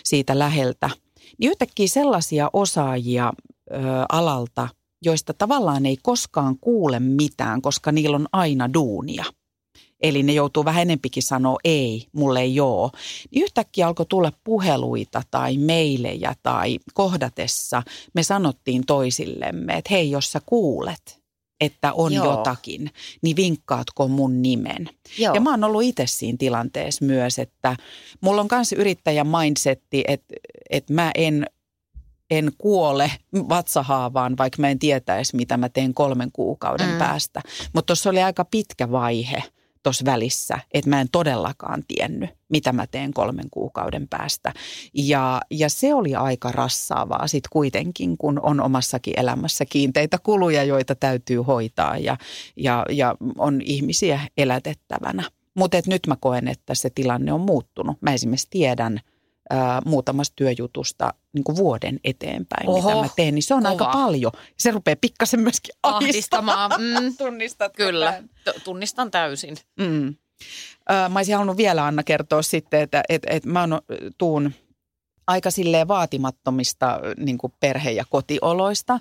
siitä 0.04 0.40
läheltä. 0.40 0.90
Niin 1.38 1.50
yhtäkkiä 1.50 1.88
sellaisia 1.88 2.50
osaajia 2.54 3.34
ö, 3.72 3.76
alalta, 4.10 4.68
joista 5.02 5.34
tavallaan 5.34 5.86
ei 5.86 5.98
koskaan 6.04 6.58
kuule 6.62 7.00
mitään, 7.00 7.62
koska 7.62 7.92
niillä 7.92 8.16
on 8.16 8.28
aina 8.32 8.74
duunia. 8.74 9.26
Eli 10.04 10.24
ne 10.24 10.34
joutuu 10.34 10.66
vähän 10.66 10.82
enempikin 10.82 11.24
sanoa 11.24 11.58
ei, 11.64 12.08
mulle 12.12 12.42
ei 12.42 12.56
joo. 12.56 12.92
Niin 13.32 13.44
yhtäkkiä 13.44 13.88
alkoi 13.88 14.06
tulla 14.06 14.32
puheluita 14.44 15.22
tai 15.32 15.58
meilejä 15.58 16.36
tai 16.44 16.80
kohdatessa 16.94 17.84
me 18.14 18.24
sanottiin 18.24 18.86
toisillemme, 18.86 19.74
että 19.74 19.94
hei, 19.94 20.12
jos 20.12 20.32
sä 20.32 20.42
kuulet– 20.46 21.20
että 21.62 21.94
on 21.94 22.14
Joo. 22.14 22.26
jotakin, 22.26 22.92
niin 23.22 23.36
vinkkaatko 23.36 24.08
mun 24.08 24.42
nimen? 24.42 24.90
Joo. 25.18 25.36
Ja 25.36 25.42
mä 25.42 25.50
oon 25.52 25.64
ollut 25.64 25.84
itse 25.84 26.04
siinä 26.08 26.38
tilanteessa 26.38 27.06
myös, 27.06 27.40
että 27.40 27.76
mulla 28.22 28.42
on 28.42 28.48
myös 28.52 28.74
yrittäjän 28.74 29.28
mindsetti, 29.28 30.04
että, 30.08 30.36
että 30.70 30.94
mä 30.94 31.12
en 31.16 31.46
en 32.32 32.52
kuole 32.58 33.12
vatsahaavaan, 33.50 34.38
vaikka 34.38 34.62
mä 34.62 34.70
en 34.70 34.80
tietäisi, 34.80 35.36
mitä 35.36 35.58
mä 35.58 35.70
teen 35.70 35.94
kolmen 35.94 36.32
kuukauden 36.34 36.90
mm. 36.90 36.98
päästä. 36.98 37.42
Mutta 37.74 37.88
tuossa 37.88 38.10
oli 38.10 38.24
aika 38.24 38.46
pitkä 38.46 38.92
vaihe– 38.92 39.44
tuossa 39.84 40.06
välissä, 40.06 40.60
että 40.74 40.90
mä 40.90 41.02
en 41.02 41.08
todellakaan 41.12 41.84
tiennyt, 41.88 42.30
mitä 42.50 42.74
mä 42.74 42.88
teen 42.88 43.14
kolmen 43.14 43.50
kuukauden 43.52 44.08
päästä. 44.08 44.54
Ja, 44.94 45.42
ja 45.52 45.70
se 45.70 45.94
oli 45.94 46.16
aika 46.16 46.52
rassaavaa 46.52 47.28
sitten 47.28 47.50
kuitenkin, 47.52 48.18
kun 48.18 48.40
on 48.44 48.62
omassakin 48.62 49.20
elämässä 49.20 49.66
kiinteitä 49.66 50.18
kuluja, 50.24 50.64
joita 50.64 50.96
täytyy 50.96 51.38
hoitaa 51.38 51.98
ja, 51.98 52.18
ja, 52.56 52.86
ja 52.90 53.16
on 53.38 53.62
ihmisiä 53.62 54.20
elätettävänä. 54.38 55.24
Mutta 55.56 55.78
nyt 55.88 56.08
mä 56.08 56.16
koen, 56.20 56.48
että 56.48 56.76
se 56.76 56.90
tilanne 56.90 57.34
on 57.34 57.42
muuttunut. 57.42 57.98
Mä 58.02 58.14
esimerkiksi 58.14 58.48
tiedän– 58.50 59.00
ää, 59.50 59.82
muutamasta 59.86 60.34
työjutusta 60.36 61.14
niin 61.34 61.44
kuin 61.44 61.56
vuoden 61.56 62.00
eteenpäin, 62.04 62.70
Oho, 62.70 62.90
mitä 62.90 63.02
mä 63.02 63.10
teen, 63.16 63.36
niin 63.36 63.44
se 63.44 63.54
on 63.54 63.64
kova. 63.64 63.70
aika 63.72 63.86
paljon. 63.86 64.32
Se 64.58 64.72
rupeaa 64.72 64.96
pikkasen 65.02 65.40
myöskin 65.40 65.76
ahdistamaan. 65.84 66.72
Mm, 66.82 67.16
Tunnistat 67.18 67.74
Kyllä, 67.76 68.24
T- 68.44 68.64
tunnistan 68.64 69.12
täysin. 69.12 69.58
Mm. 69.80 70.16
Ää, 70.90 71.10
mä 71.10 71.20
olisin 71.20 71.36
halunnut 71.36 71.58
vielä 71.58 71.86
Anna 71.86 72.04
kertoa 72.04 72.42
sitten, 72.42 72.82
että 72.82 73.04
et, 73.10 73.22
et 73.28 73.46
mä 73.46 73.64
on, 73.64 73.82
tuun 74.18 74.52
aika 75.28 75.52
silleen 75.52 75.88
vaatimattomista 75.88 77.00
niin 77.18 77.38
kuin 77.38 77.54
perhe- 77.60 77.92
ja 77.92 78.04
kotioloista, 78.10 79.00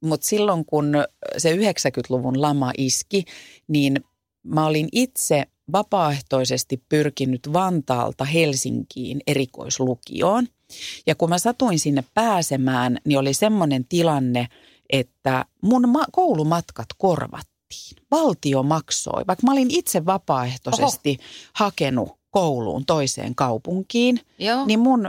mutta 0.00 0.26
silloin 0.26 0.64
kun 0.64 0.92
se 1.38 1.56
90-luvun 1.56 2.42
lama 2.42 2.72
iski, 2.78 3.24
niin 3.68 4.04
mä 4.42 4.66
olin 4.66 4.88
itse 4.92 5.44
vapaaehtoisesti 5.72 6.82
pyrkinyt 6.88 7.52
Vantaalta 7.52 8.24
Helsinkiin 8.24 9.20
erikoislukioon. 9.26 10.46
Ja 11.06 11.14
kun 11.14 11.28
mä 11.28 11.38
satuin 11.38 11.78
sinne 11.78 12.04
pääsemään, 12.14 12.98
niin 13.04 13.18
oli 13.18 13.34
semmoinen 13.34 13.84
tilanne, 13.84 14.46
että 14.90 15.44
mun 15.62 15.88
ma- 15.88 16.06
koulumatkat 16.12 16.86
korvattiin. 16.98 17.52
Valtio 18.10 18.62
maksoi, 18.62 19.24
vaikka 19.26 19.46
mä 19.46 19.52
olin 19.52 19.70
itse 19.70 20.06
vapaaehtoisesti 20.06 21.10
Oho. 21.20 21.28
hakenut 21.54 22.08
kouluun 22.30 22.86
toiseen 22.86 23.34
kaupunkiin, 23.34 24.20
Joo. 24.38 24.66
niin 24.66 24.80
mun 24.80 25.08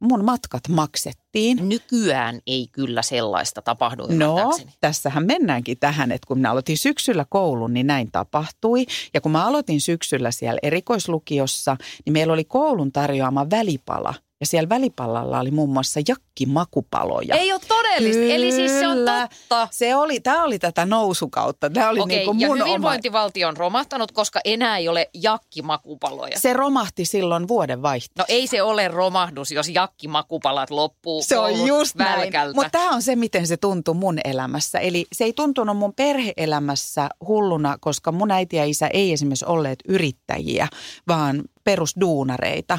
mun 0.00 0.24
matkat 0.24 0.68
maksettiin. 0.68 1.68
Nykyään 1.68 2.40
ei 2.46 2.68
kyllä 2.72 3.02
sellaista 3.02 3.62
tapahdu 3.62 4.06
No, 4.06 4.58
tässähän 4.80 5.26
mennäänkin 5.26 5.78
tähän, 5.78 6.12
että 6.12 6.26
kun 6.26 6.38
minä 6.38 6.50
aloitin 6.50 6.78
syksyllä 6.78 7.26
koulun, 7.28 7.74
niin 7.74 7.86
näin 7.86 8.08
tapahtui. 8.12 8.86
Ja 9.14 9.20
kun 9.20 9.32
mä 9.32 9.46
aloitin 9.46 9.80
syksyllä 9.80 10.30
siellä 10.30 10.58
erikoislukiossa, 10.62 11.76
niin 12.04 12.12
meillä 12.12 12.32
oli 12.32 12.44
koulun 12.44 12.92
tarjoama 12.92 13.50
välipala– 13.50 14.14
ja 14.40 14.46
siellä 14.46 14.68
välipallalla 14.68 15.40
oli 15.40 15.50
muun 15.50 15.72
muassa 15.72 16.00
jakkimakupaloja. 16.08 17.36
Ei 17.36 17.52
ole 17.52 17.60
todellista, 17.68 18.20
Kyllä. 18.20 18.34
eli 18.34 18.52
siis 18.52 18.70
se 18.72 18.88
on 18.88 18.96
totta. 18.98 19.68
Se 19.70 19.96
oli, 19.96 20.20
tämä 20.20 20.44
oli 20.44 20.58
tätä 20.58 20.86
nousukautta. 20.86 21.70
Tämä 21.70 21.90
oli 21.90 22.00
Okei, 22.00 22.16
niin 22.16 22.26
kuin 22.26 22.36
mun 22.36 22.58
ja 22.58 22.64
hyvinvointivaltio 22.64 23.48
on 23.48 23.56
romahtanut, 23.56 24.12
koska 24.12 24.40
enää 24.44 24.78
ei 24.78 24.88
ole 24.88 25.10
jakkimakupaloja. 25.14 26.40
Se 26.40 26.52
romahti 26.52 27.04
silloin 27.04 27.48
vuoden 27.48 27.82
vaihteessa. 27.82 28.22
No 28.22 28.24
ei 28.28 28.46
se 28.46 28.62
ole 28.62 28.88
romahdus, 28.88 29.50
jos 29.50 29.68
jakkimakupalat 29.68 30.70
loppuu 30.70 31.22
Se 31.22 31.38
on 31.38 31.66
just 31.66 31.98
välkältä. 31.98 32.38
näin. 32.38 32.54
Mutta 32.54 32.70
tämä 32.70 32.90
on 32.90 33.02
se, 33.02 33.16
miten 33.16 33.46
se 33.46 33.56
tuntuu 33.56 33.94
mun 33.94 34.18
elämässä. 34.24 34.78
Eli 34.78 35.06
se 35.12 35.24
ei 35.24 35.32
tuntunut 35.32 35.76
mun 35.76 35.94
perheelämässä 35.94 37.08
hulluna, 37.26 37.76
koska 37.80 38.12
mun 38.12 38.30
äiti 38.30 38.56
ja 38.56 38.64
isä 38.64 38.86
ei 38.86 39.12
esimerkiksi 39.12 39.44
olleet 39.44 39.78
yrittäjiä, 39.88 40.68
vaan 41.08 41.42
perusduunareita. 41.64 42.78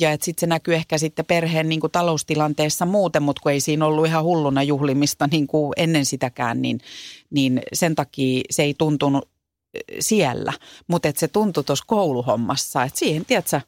Ja 0.00 0.12
että 0.12 0.24
sitten 0.24 0.40
se 0.40 0.46
näkyy 0.46 0.74
ehkä 0.74 0.98
sitten 0.98 1.24
perheen 1.24 1.68
niin 1.68 1.80
kuin 1.80 1.92
taloustilanteessa 1.92 2.86
muuten, 2.86 3.22
mutta 3.22 3.40
kun 3.42 3.52
ei 3.52 3.60
siinä 3.60 3.86
ollut 3.86 4.06
ihan 4.06 4.24
hulluna 4.24 4.62
juhlimista 4.62 5.28
niin 5.30 5.46
kuin 5.46 5.72
ennen 5.76 6.06
sitäkään, 6.06 6.62
niin, 6.62 6.80
niin 7.30 7.62
sen 7.72 7.94
takia 7.94 8.42
se 8.50 8.62
ei 8.62 8.74
tuntunut 8.78 9.28
siellä, 10.00 10.52
mutta 10.88 11.08
se 11.14 11.28
tuntui 11.28 11.64
tuossa 11.64 11.84
kouluhommassa, 11.88 12.82
että 12.82 12.98
siihen, 12.98 13.24
tiedätkö, 13.24 13.60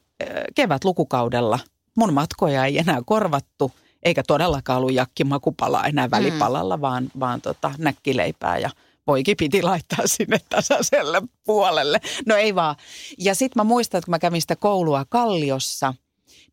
kevät 0.55 0.83
lukukaudella 0.83 1.59
mun 1.95 2.13
matkoja 2.13 2.65
ei 2.65 2.77
enää 2.77 3.01
korvattu, 3.05 3.71
eikä 4.03 4.23
todellakaan 4.23 4.77
ollut 4.77 4.93
jakki 4.93 5.23
makupala 5.23 5.83
enää 5.83 6.11
välipalalla, 6.11 6.77
mm. 6.77 6.81
vaan, 6.81 7.11
vaan 7.19 7.41
tota, 7.41 7.71
näkkileipää 7.77 8.57
ja 8.57 8.69
poiki 9.09 9.35
piti 9.35 9.61
laittaa 9.61 10.07
sinne 10.07 10.39
tasaiselle 10.49 11.21
puolelle. 11.45 12.01
No 12.25 12.35
ei 12.35 12.55
vaan. 12.55 12.75
Ja 13.17 13.35
sitten 13.35 13.59
mä 13.59 13.63
muistan, 13.63 13.97
että 13.97 14.05
kun 14.05 14.11
mä 14.11 14.19
kävin 14.19 14.41
sitä 14.41 14.55
koulua 14.55 15.05
Kalliossa, 15.09 15.93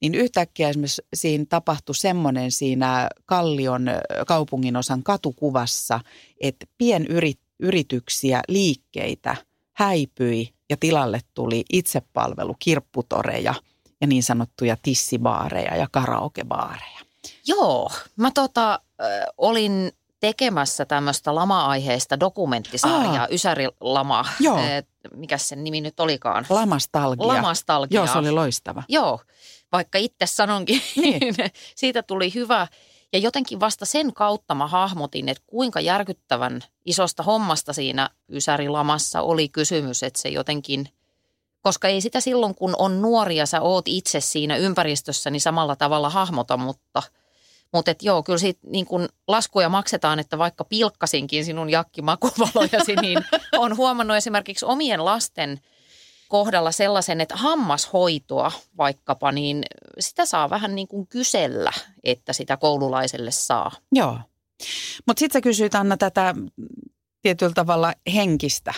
niin 0.00 0.14
yhtäkkiä 0.14 0.68
esimerkiksi 0.68 1.02
siinä 1.14 1.44
tapahtui 1.48 1.94
semmoinen 1.94 2.50
siinä 2.50 3.08
Kallion 3.26 3.86
kaupunginosan 4.26 5.02
katukuvassa, 5.02 6.00
että 6.40 6.66
pienyrityksiä, 6.78 8.42
liikkeitä 8.48 9.36
häipyi 9.72 10.54
ja 10.70 10.76
tilalle 10.76 11.20
tuli 11.34 11.64
itsepalvelu, 11.72 12.54
kirpputoreja 12.58 13.54
ja 14.00 14.06
niin 14.06 14.22
sanottuja 14.22 14.76
tissibaareja 14.82 15.76
ja 15.76 15.88
karaokebaareja. 15.92 17.00
Joo, 17.46 17.90
mä 18.16 18.30
tota, 18.34 18.72
äh, 18.72 19.08
olin 19.38 19.92
tekemässä 20.20 20.84
tämmöistä 20.84 21.34
lama-aiheista 21.34 22.20
dokumenttisarjaa, 22.20 23.22
Aa. 23.22 23.28
Ysäri-lama. 23.30 24.24
Joo. 24.40 24.58
mikä 25.14 25.38
sen 25.38 25.64
nimi 25.64 25.80
nyt 25.80 26.00
olikaan? 26.00 26.46
Lamastalgia. 26.48 27.26
Lamastalgia. 27.26 27.98
Joo, 27.98 28.06
se 28.06 28.18
oli 28.18 28.30
loistava. 28.30 28.82
Joo, 28.88 29.20
vaikka 29.72 29.98
itse 29.98 30.26
sanonkin, 30.26 30.82
niin 30.96 31.34
siitä 31.76 32.02
tuli 32.02 32.34
hyvä. 32.34 32.66
Ja 33.12 33.18
jotenkin 33.18 33.60
vasta 33.60 33.84
sen 33.84 34.12
kautta 34.12 34.54
mä 34.54 34.66
hahmotin, 34.66 35.28
että 35.28 35.42
kuinka 35.46 35.80
järkyttävän 35.80 36.62
isosta 36.84 37.22
hommasta 37.22 37.72
siinä 37.72 38.10
Ysäri-lamassa 38.32 39.22
oli 39.22 39.48
kysymys, 39.48 40.02
että 40.02 40.20
se 40.20 40.28
jotenkin– 40.28 40.88
koska 41.62 41.88
ei 41.88 42.00
sitä 42.00 42.20
silloin, 42.20 42.54
kun 42.54 42.74
on 42.78 43.02
nuoria, 43.02 43.46
sä 43.46 43.60
oot 43.60 43.88
itse 43.88 44.20
siinä 44.20 44.56
ympäristössä, 44.56 45.30
niin 45.30 45.40
samalla 45.40 45.76
tavalla 45.76 46.10
hahmota, 46.10 46.56
mutta– 46.56 47.02
mutta 47.76 47.94
joo, 48.02 48.22
kyllä 48.22 48.38
siitä 48.38 48.60
niin 48.66 48.86
kun 48.86 49.08
laskuja 49.28 49.68
maksetaan, 49.68 50.18
että 50.18 50.38
vaikka 50.38 50.64
pilkkasinkin 50.64 51.44
sinun 51.44 51.70
jakkimakuvalojasi, 51.70 52.96
niin 53.02 53.18
on 53.52 53.76
huomannut 53.76 54.16
esimerkiksi 54.16 54.66
omien 54.66 55.04
lasten 55.04 55.60
kohdalla 56.28 56.72
sellaisen, 56.72 57.20
että 57.20 57.36
hammashoitoa 57.36 58.52
vaikkapa, 58.78 59.32
niin 59.32 59.62
sitä 59.98 60.26
saa 60.26 60.50
vähän 60.50 60.74
niin 60.74 60.88
kuin 60.88 61.06
kysellä, 61.06 61.72
että 62.04 62.32
sitä 62.32 62.56
koululaiselle 62.56 63.30
saa. 63.30 63.72
Joo. 63.92 64.18
Mutta 65.06 65.20
sitten 65.20 65.38
sä 65.38 65.42
kysyit 65.42 65.74
Anna 65.74 65.96
tätä 65.96 66.34
tietyllä 67.22 67.52
tavalla 67.54 67.92
henkistä 68.14 68.74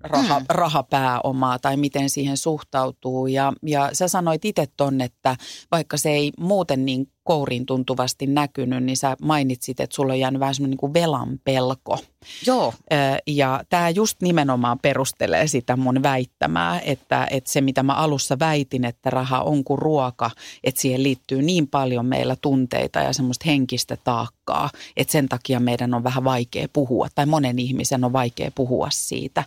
raha, 0.00 0.40
mm. 0.40 0.46
rahapääomaa 0.48 1.58
tai 1.58 1.76
miten 1.76 2.10
siihen 2.10 2.36
suhtautuu. 2.36 3.26
Ja, 3.26 3.52
ja 3.62 3.90
sä 3.92 4.08
sanoit 4.08 4.44
itse 4.44 4.66
ton, 4.76 5.00
että 5.00 5.36
vaikka 5.70 5.96
se 5.96 6.10
ei 6.10 6.32
muuten 6.38 6.84
niin 6.84 7.12
kouriin 7.28 7.66
tuntuvasti 7.66 8.26
näkynyt, 8.26 8.84
niin 8.84 8.96
sä 8.96 9.16
mainitsit, 9.22 9.80
että 9.80 9.96
sulla 9.96 10.12
on 10.12 10.18
jäänyt 10.18 10.40
vähän 10.40 10.54
semmoinen 10.54 10.78
niin 10.82 10.94
velan 10.94 11.40
pelko. 11.44 11.98
Joo. 12.46 12.74
Ja 13.26 13.64
tämä 13.68 13.90
just 13.90 14.22
nimenomaan 14.22 14.78
perustelee 14.78 15.46
sitä 15.46 15.76
mun 15.76 16.02
väittämää, 16.02 16.80
että, 16.80 17.26
että 17.30 17.52
se 17.52 17.60
mitä 17.60 17.82
mä 17.82 17.94
alussa 17.94 18.38
väitin, 18.38 18.84
että 18.84 19.10
raha 19.10 19.40
on 19.40 19.64
kuin 19.64 19.78
ruoka, 19.78 20.30
että 20.64 20.80
siihen 20.80 21.02
liittyy 21.02 21.42
niin 21.42 21.68
paljon 21.68 22.06
meillä 22.06 22.36
tunteita 22.40 22.98
ja 22.98 23.12
semmoista 23.12 23.44
henkistä 23.46 23.96
taakkaa, 24.04 24.70
että 24.96 25.12
sen 25.12 25.28
takia 25.28 25.60
meidän 25.60 25.94
on 25.94 26.04
vähän 26.04 26.24
vaikea 26.24 26.66
puhua, 26.72 27.08
tai 27.14 27.26
monen 27.26 27.58
ihmisen 27.58 28.04
on 28.04 28.12
vaikea 28.12 28.50
puhua 28.54 28.88
siitä. 28.90 29.44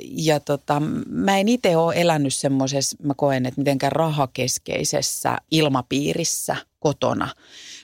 Ja 0.00 0.40
tota, 0.40 0.82
mä 1.06 1.38
en 1.38 1.48
itse 1.48 1.76
ole 1.76 1.94
elänyt 1.96 2.34
semmoisessa, 2.34 2.96
mä 3.02 3.14
koen, 3.16 3.46
että 3.46 3.60
mitenkään 3.60 3.92
rahakeskeisessä 3.92 5.38
ilmapiirissä– 5.50 6.56
kotona. 6.78 7.28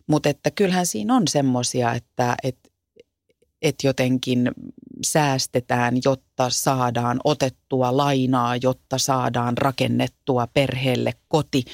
Mutta 0.07 0.29
että 0.29 0.51
kyllähän 0.51 0.87
siinä 0.87 1.17
on 1.17 1.29
semmoisia, 1.29 1.93
että 1.93 2.37
et, 2.43 2.73
et 3.63 3.77
jotenkin 3.83 4.51
säästetään, 5.03 5.95
jotta 6.05 6.51
saadaan 6.51 7.21
otettua 7.25 7.97
lainaa, 7.97 8.57
jotta 8.57 8.99
saadaan 8.99 9.59
rakennettua 9.59 10.47
perheelle 10.47 11.13
koti. 11.29 11.65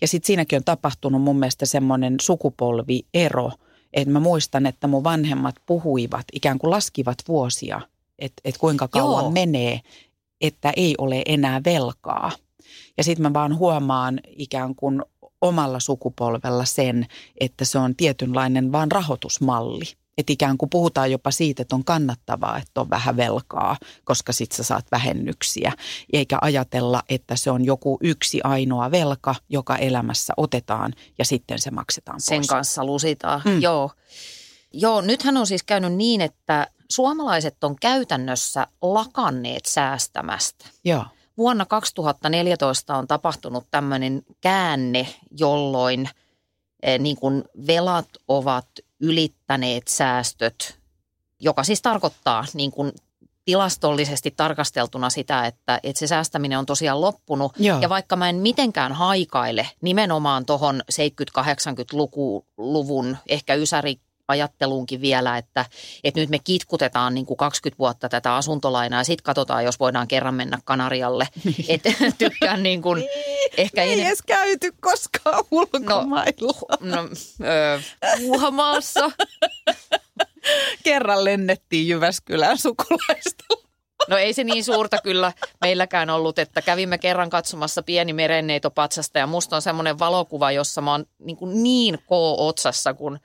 Ja 0.00 0.08
sitten 0.08 0.26
siinäkin 0.26 0.56
on 0.56 0.64
tapahtunut 0.64 1.22
mun 1.22 1.38
mielestä 1.38 1.66
semmoinen 1.66 2.16
sukupolviero, 2.20 3.52
että 3.92 4.12
mä 4.12 4.20
muistan, 4.20 4.66
että 4.66 4.86
mun 4.86 5.04
vanhemmat 5.04 5.54
puhuivat, 5.66 6.26
ikään 6.32 6.58
kuin 6.58 6.70
laskivat 6.70 7.18
vuosia, 7.28 7.80
että 8.18 8.40
et 8.44 8.58
kuinka 8.58 8.88
kauan 8.88 9.24
Joo. 9.24 9.30
menee, 9.30 9.80
että 10.40 10.72
ei 10.76 10.94
ole 10.98 11.22
enää 11.26 11.60
velkaa. 11.64 12.32
Ja 12.96 13.04
sitten 13.04 13.22
mä 13.22 13.32
vaan 13.32 13.58
huomaan 13.58 14.20
ikään 14.26 14.74
kuin 14.74 15.02
omalla 15.40 15.80
sukupolvella 15.80 16.64
sen, 16.64 17.06
että 17.40 17.64
se 17.64 17.78
on 17.78 17.96
tietynlainen 17.96 18.72
vaan 18.72 18.92
rahoitusmalli. 18.92 19.84
Että 20.18 20.32
ikään 20.32 20.58
kuin 20.58 20.70
puhutaan 20.70 21.10
jopa 21.10 21.30
siitä, 21.30 21.62
että 21.62 21.76
on 21.76 21.84
kannattavaa, 21.84 22.58
että 22.58 22.80
on 22.80 22.90
vähän 22.90 23.16
velkaa, 23.16 23.76
koska 24.04 24.32
sit 24.32 24.52
sä 24.52 24.62
saat 24.62 24.86
vähennyksiä. 24.92 25.72
Eikä 26.12 26.38
ajatella, 26.40 27.02
että 27.08 27.36
se 27.36 27.50
on 27.50 27.64
joku 27.64 27.98
yksi 28.00 28.40
ainoa 28.44 28.90
velka, 28.90 29.34
joka 29.48 29.76
elämässä 29.76 30.32
otetaan 30.36 30.92
ja 31.18 31.24
sitten 31.24 31.58
se 31.58 31.70
maksetaan 31.70 32.14
pois. 32.14 32.26
Sen 32.26 32.46
kanssa 32.46 32.84
lusitaan, 32.84 33.42
mm. 33.44 33.60
joo. 33.60 33.90
Joo, 34.72 35.00
nythän 35.00 35.36
on 35.36 35.46
siis 35.46 35.62
käynyt 35.62 35.92
niin, 35.92 36.20
että 36.20 36.66
suomalaiset 36.90 37.64
on 37.64 37.76
käytännössä 37.80 38.66
lakanneet 38.82 39.66
säästämästä. 39.66 40.66
Joo. 40.84 41.04
Vuonna 41.40 41.66
2014 41.66 42.96
on 42.96 43.06
tapahtunut 43.06 43.66
tämmöinen 43.70 44.22
käänne, 44.40 45.06
jolloin 45.38 46.08
eh, 46.82 46.98
niin 46.98 47.16
kuin 47.16 47.44
velat 47.66 48.08
ovat 48.28 48.66
ylittäneet 49.00 49.88
säästöt, 49.88 50.78
joka 51.40 51.64
siis 51.64 51.82
tarkoittaa 51.82 52.44
niin 52.54 52.70
kuin 52.70 52.92
tilastollisesti 53.44 54.30
tarkasteltuna 54.30 55.10
sitä, 55.10 55.46
että, 55.46 55.80
että 55.82 56.00
se 56.00 56.06
säästäminen 56.06 56.58
on 56.58 56.66
tosiaan 56.66 57.00
loppunut. 57.00 57.52
Joo. 57.58 57.80
Ja 57.80 57.88
vaikka 57.88 58.16
mä 58.16 58.28
en 58.28 58.36
mitenkään 58.36 58.92
haikaile 58.92 59.68
nimenomaan 59.80 60.46
tuohon 60.46 60.82
70-80-luvun 60.92 63.16
ehkä 63.28 63.54
ysäri 63.54 64.00
ajatteluunkin 64.30 65.00
vielä, 65.00 65.38
että, 65.38 65.64
että 66.04 66.20
nyt 66.20 66.30
me 66.30 66.38
kitkutetaan 66.38 67.14
niin 67.14 67.26
kuin 67.26 67.36
20 67.36 67.78
vuotta 67.78 68.08
tätä 68.08 68.34
asuntolainaa 68.36 69.00
ja 69.00 69.04
sitten 69.04 69.24
katsotaan, 69.24 69.64
jos 69.64 69.80
voidaan 69.80 70.08
kerran 70.08 70.34
mennä 70.34 70.58
Kanarialle. 70.64 71.28
että 71.68 71.90
tykkään 72.18 72.62
niin 72.62 72.82
kuin, 72.82 73.04
ehkä... 73.56 73.82
Ei 73.82 74.02
edes 74.02 74.22
käyty 74.26 74.72
koskaan 74.80 75.44
ulkomailla. 75.50 76.76
No, 76.80 77.02
no 77.02 77.08
öö, 77.44 77.80
Kerran 80.84 81.24
lennettiin 81.24 81.88
Jyväskylään 81.88 82.58
sukulaista 82.58 83.44
No 84.08 84.16
ei 84.16 84.32
se 84.32 84.44
niin 84.44 84.64
suurta 84.64 84.98
kyllä 85.02 85.32
meilläkään 85.60 86.10
ollut, 86.10 86.38
että 86.38 86.62
kävimme 86.62 86.98
kerran 86.98 87.30
katsomassa 87.30 87.82
pieni 87.82 88.12
merenneitopatsasta 88.12 89.18
ja 89.18 89.26
musta 89.26 89.56
on 89.56 89.62
semmoinen 89.62 89.98
valokuva, 89.98 90.52
jossa 90.52 90.80
mä 90.80 90.92
oon 90.92 91.06
niin, 91.18 91.36
kuin 91.36 91.62
niin 91.62 91.98
K-otsassa 91.98 92.94
kuin 92.94 93.20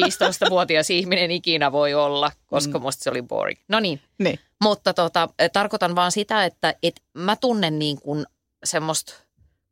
15-vuotias 0.00 0.90
ihminen 0.90 1.30
ikinä 1.30 1.72
voi 1.72 1.94
olla, 1.94 2.32
koska 2.46 2.78
mm. 2.78 2.82
musta 2.82 3.02
se 3.02 3.10
oli 3.10 3.22
boring. 3.22 3.60
No 3.68 3.80
niin, 3.80 4.00
niin. 4.18 4.40
mutta 4.62 4.94
tota, 4.94 5.28
tarkoitan 5.52 5.94
vaan 5.94 6.12
sitä, 6.12 6.44
että 6.44 6.74
et 6.82 7.02
mä 7.14 7.36
tunnen 7.36 7.78
niin 7.78 8.00
kuin 8.00 8.26
semmoista 8.64 9.14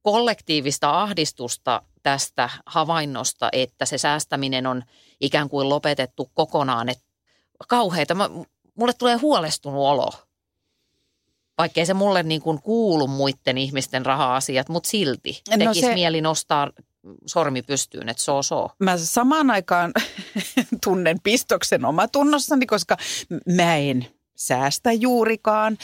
kollektiivista 0.03 1.03
ahdistusta 1.03 1.83
tästä 2.03 2.51
havainnosta, 2.67 3.49
että 3.53 3.85
se 3.87 3.99
säästäminen 3.99 4.67
on 4.67 4.83
ikään 5.21 5.49
kuin 5.49 5.69
lopetettu 5.69 6.31
kokonaan. 6.35 6.89
Että 6.89 7.05
kauheita. 7.69 8.15
Mä, 8.15 8.31
mulle 8.75 8.93
tulee 8.93 9.17
huolestunut 9.17 9.81
olo 9.81 10.13
vaikkei 11.59 11.87
se 11.87 11.95
mulle 11.95 12.23
niin 12.23 12.43
kuin 12.43 12.63
kuulu 12.63 13.07
muiden 13.07 13.59
ihmisten 13.59 14.07
raha-asiat, 14.07 14.69
mutta 14.69 14.89
silti 14.89 15.43
no 15.51 15.57
tekisi 15.59 15.81
se... 15.81 15.95
mieli 15.95 16.21
nostaa 16.21 16.71
sormi 17.27 17.63
pystyyn, 17.63 18.09
että 18.09 18.23
so 18.23 18.43
so. 18.43 18.71
Mä 18.79 18.97
samaan 18.97 19.51
aikaan 19.51 19.93
tunnen 20.85 21.17
pistoksen 21.23 21.85
omatunnossani, 21.85 22.67
koska 22.67 22.97
mä 23.57 23.77
en 23.77 24.07
säästä 24.37 24.93
juurikaan. 24.93 25.79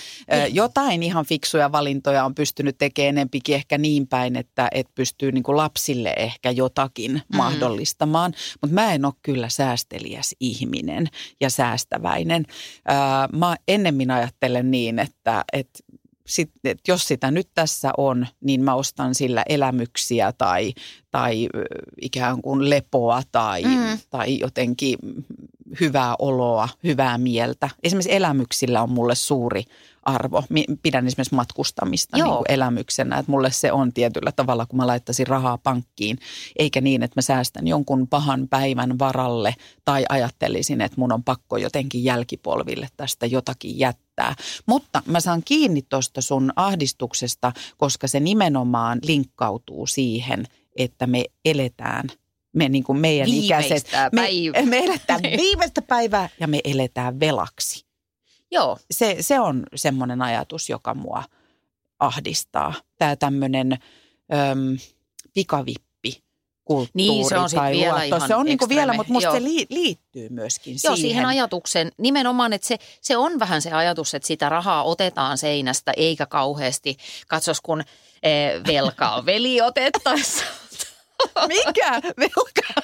Jotain 0.52 1.02
ihan 1.02 1.24
fiksuja 1.24 1.72
valintoja 1.72 2.24
on 2.24 2.34
pystynyt 2.34 2.78
tekemään 2.78 3.08
enempikin 3.08 3.54
ehkä 3.54 3.78
niin 3.78 4.06
päin, 4.06 4.36
että, 4.36 4.68
että 4.72 4.92
pystyy 4.94 5.32
niin 5.32 5.44
lapsille 5.48 6.14
ehkä 6.16 6.50
jotakin 6.50 7.12
mm. 7.12 7.36
mahdollistamaan. 7.36 8.34
Mutta 8.60 8.74
mä 8.74 8.92
en 8.92 9.04
ole 9.04 9.14
kyllä 9.22 9.48
säästeliäs 9.48 10.34
ihminen 10.40 11.06
ja 11.40 11.50
säästäväinen. 11.50 12.46
Mä 13.32 13.56
ennemmin 13.68 14.10
ajattelen 14.10 14.70
niin, 14.70 14.98
että, 14.98 15.44
että 15.52 15.78
sit, 16.26 16.50
että 16.64 16.92
jos 16.92 17.08
sitä 17.08 17.30
nyt 17.30 17.48
tässä 17.54 17.92
on, 17.96 18.26
niin 18.40 18.64
mä 18.64 18.74
ostan 18.74 19.14
sillä 19.14 19.42
elämyksiä 19.48 20.32
tai, 20.38 20.72
tai 21.10 21.48
ikään 22.00 22.42
kuin 22.42 22.70
lepoa 22.70 23.22
tai, 23.32 23.62
mm. 23.62 23.98
tai 24.10 24.38
jotenkin 24.38 24.98
hyvää 25.80 26.14
oloa, 26.18 26.68
hyvää 26.84 27.18
mieltä. 27.18 27.70
Esimerkiksi 27.82 28.14
elämyksillä 28.14 28.82
on 28.82 28.90
mulle 28.90 29.14
suuri 29.14 29.64
arvo. 30.02 30.44
Pidän 30.82 31.06
esimerkiksi 31.06 31.34
matkustamista 31.34 32.16
niin 32.16 32.26
kuin 32.26 32.44
elämyksenä, 32.48 33.18
että 33.18 33.32
mulle 33.32 33.50
se 33.50 33.72
on 33.72 33.92
tietyllä 33.92 34.32
tavalla, 34.32 34.66
kun 34.66 34.76
mä 34.76 34.86
laittaisin 34.86 35.26
rahaa 35.26 35.58
pankkiin, 35.58 36.18
eikä 36.58 36.80
niin, 36.80 37.02
että 37.02 37.18
mä 37.18 37.22
säästän 37.22 37.68
jonkun 37.68 38.08
pahan 38.08 38.48
päivän 38.48 38.98
varalle 38.98 39.54
tai 39.84 40.04
ajattelisin, 40.08 40.80
että 40.80 41.00
mun 41.00 41.12
on 41.12 41.24
pakko 41.24 41.56
jotenkin 41.56 42.04
jälkipolville 42.04 42.88
tästä 42.96 43.26
jotakin 43.26 43.78
jättää. 43.78 44.34
Mutta 44.66 45.02
mä 45.06 45.20
saan 45.20 45.42
kiinni 45.44 45.82
tuosta 45.82 46.20
sun 46.20 46.52
ahdistuksesta, 46.56 47.52
koska 47.76 48.08
se 48.08 48.20
nimenomaan 48.20 48.98
linkkautuu 49.02 49.86
siihen, 49.86 50.46
että 50.76 51.06
me 51.06 51.24
eletään 51.44 52.08
me 52.52 52.68
niin 52.68 52.84
kuin 52.84 52.98
meidän 52.98 53.28
ikäiset, 53.28 53.90
me, 54.12 54.28
me 54.64 54.78
eletään 54.78 55.22
viimeistä 55.42 55.82
päivää 55.82 56.28
ja 56.40 56.48
me 56.48 56.60
eletään 56.64 57.20
velaksi. 57.20 57.84
Joo. 58.50 58.78
Se, 58.90 59.16
se 59.20 59.40
on 59.40 59.66
semmoinen 59.74 60.22
ajatus, 60.22 60.68
joka 60.70 60.94
mua 60.94 61.24
ahdistaa. 61.98 62.74
Tämä 62.98 63.16
tämmöinen 63.16 63.72
äm, 63.72 64.78
pikavippi 65.34 66.22
kulttuuri 66.64 67.06
niin, 67.06 67.28
se 67.28 67.38
on 67.38 67.50
tai 67.54 67.72
vielä 67.72 67.90
luotto. 67.90 68.16
ihan 68.16 68.28
Se 68.28 68.34
on 68.34 68.46
niin 68.46 68.58
vielä, 68.68 68.92
mutta 68.92 69.12
musta 69.12 69.28
Joo. 69.28 69.34
se 69.34 69.44
li, 69.44 69.66
liittyy 69.68 70.28
myöskin 70.28 70.72
Joo, 70.72 70.96
siihen. 70.96 70.96
siihen 70.96 71.26
ajatuksen, 71.26 71.92
nimenomaan, 71.98 72.52
että 72.52 72.66
se, 72.66 72.78
se 73.00 73.16
on 73.16 73.38
vähän 73.38 73.62
se 73.62 73.72
ajatus, 73.72 74.14
että 74.14 74.26
sitä 74.26 74.48
rahaa 74.48 74.84
otetaan 74.84 75.38
seinästä, 75.38 75.92
eikä 75.96 76.26
kauheasti, 76.26 76.96
katsos 77.28 77.60
kun 77.60 77.80
eh, 78.22 78.52
velkaa 78.66 79.26
veli 79.26 79.60
otettaessa. 79.60 80.44
Mikä 81.48 81.90
velka? 82.18 82.80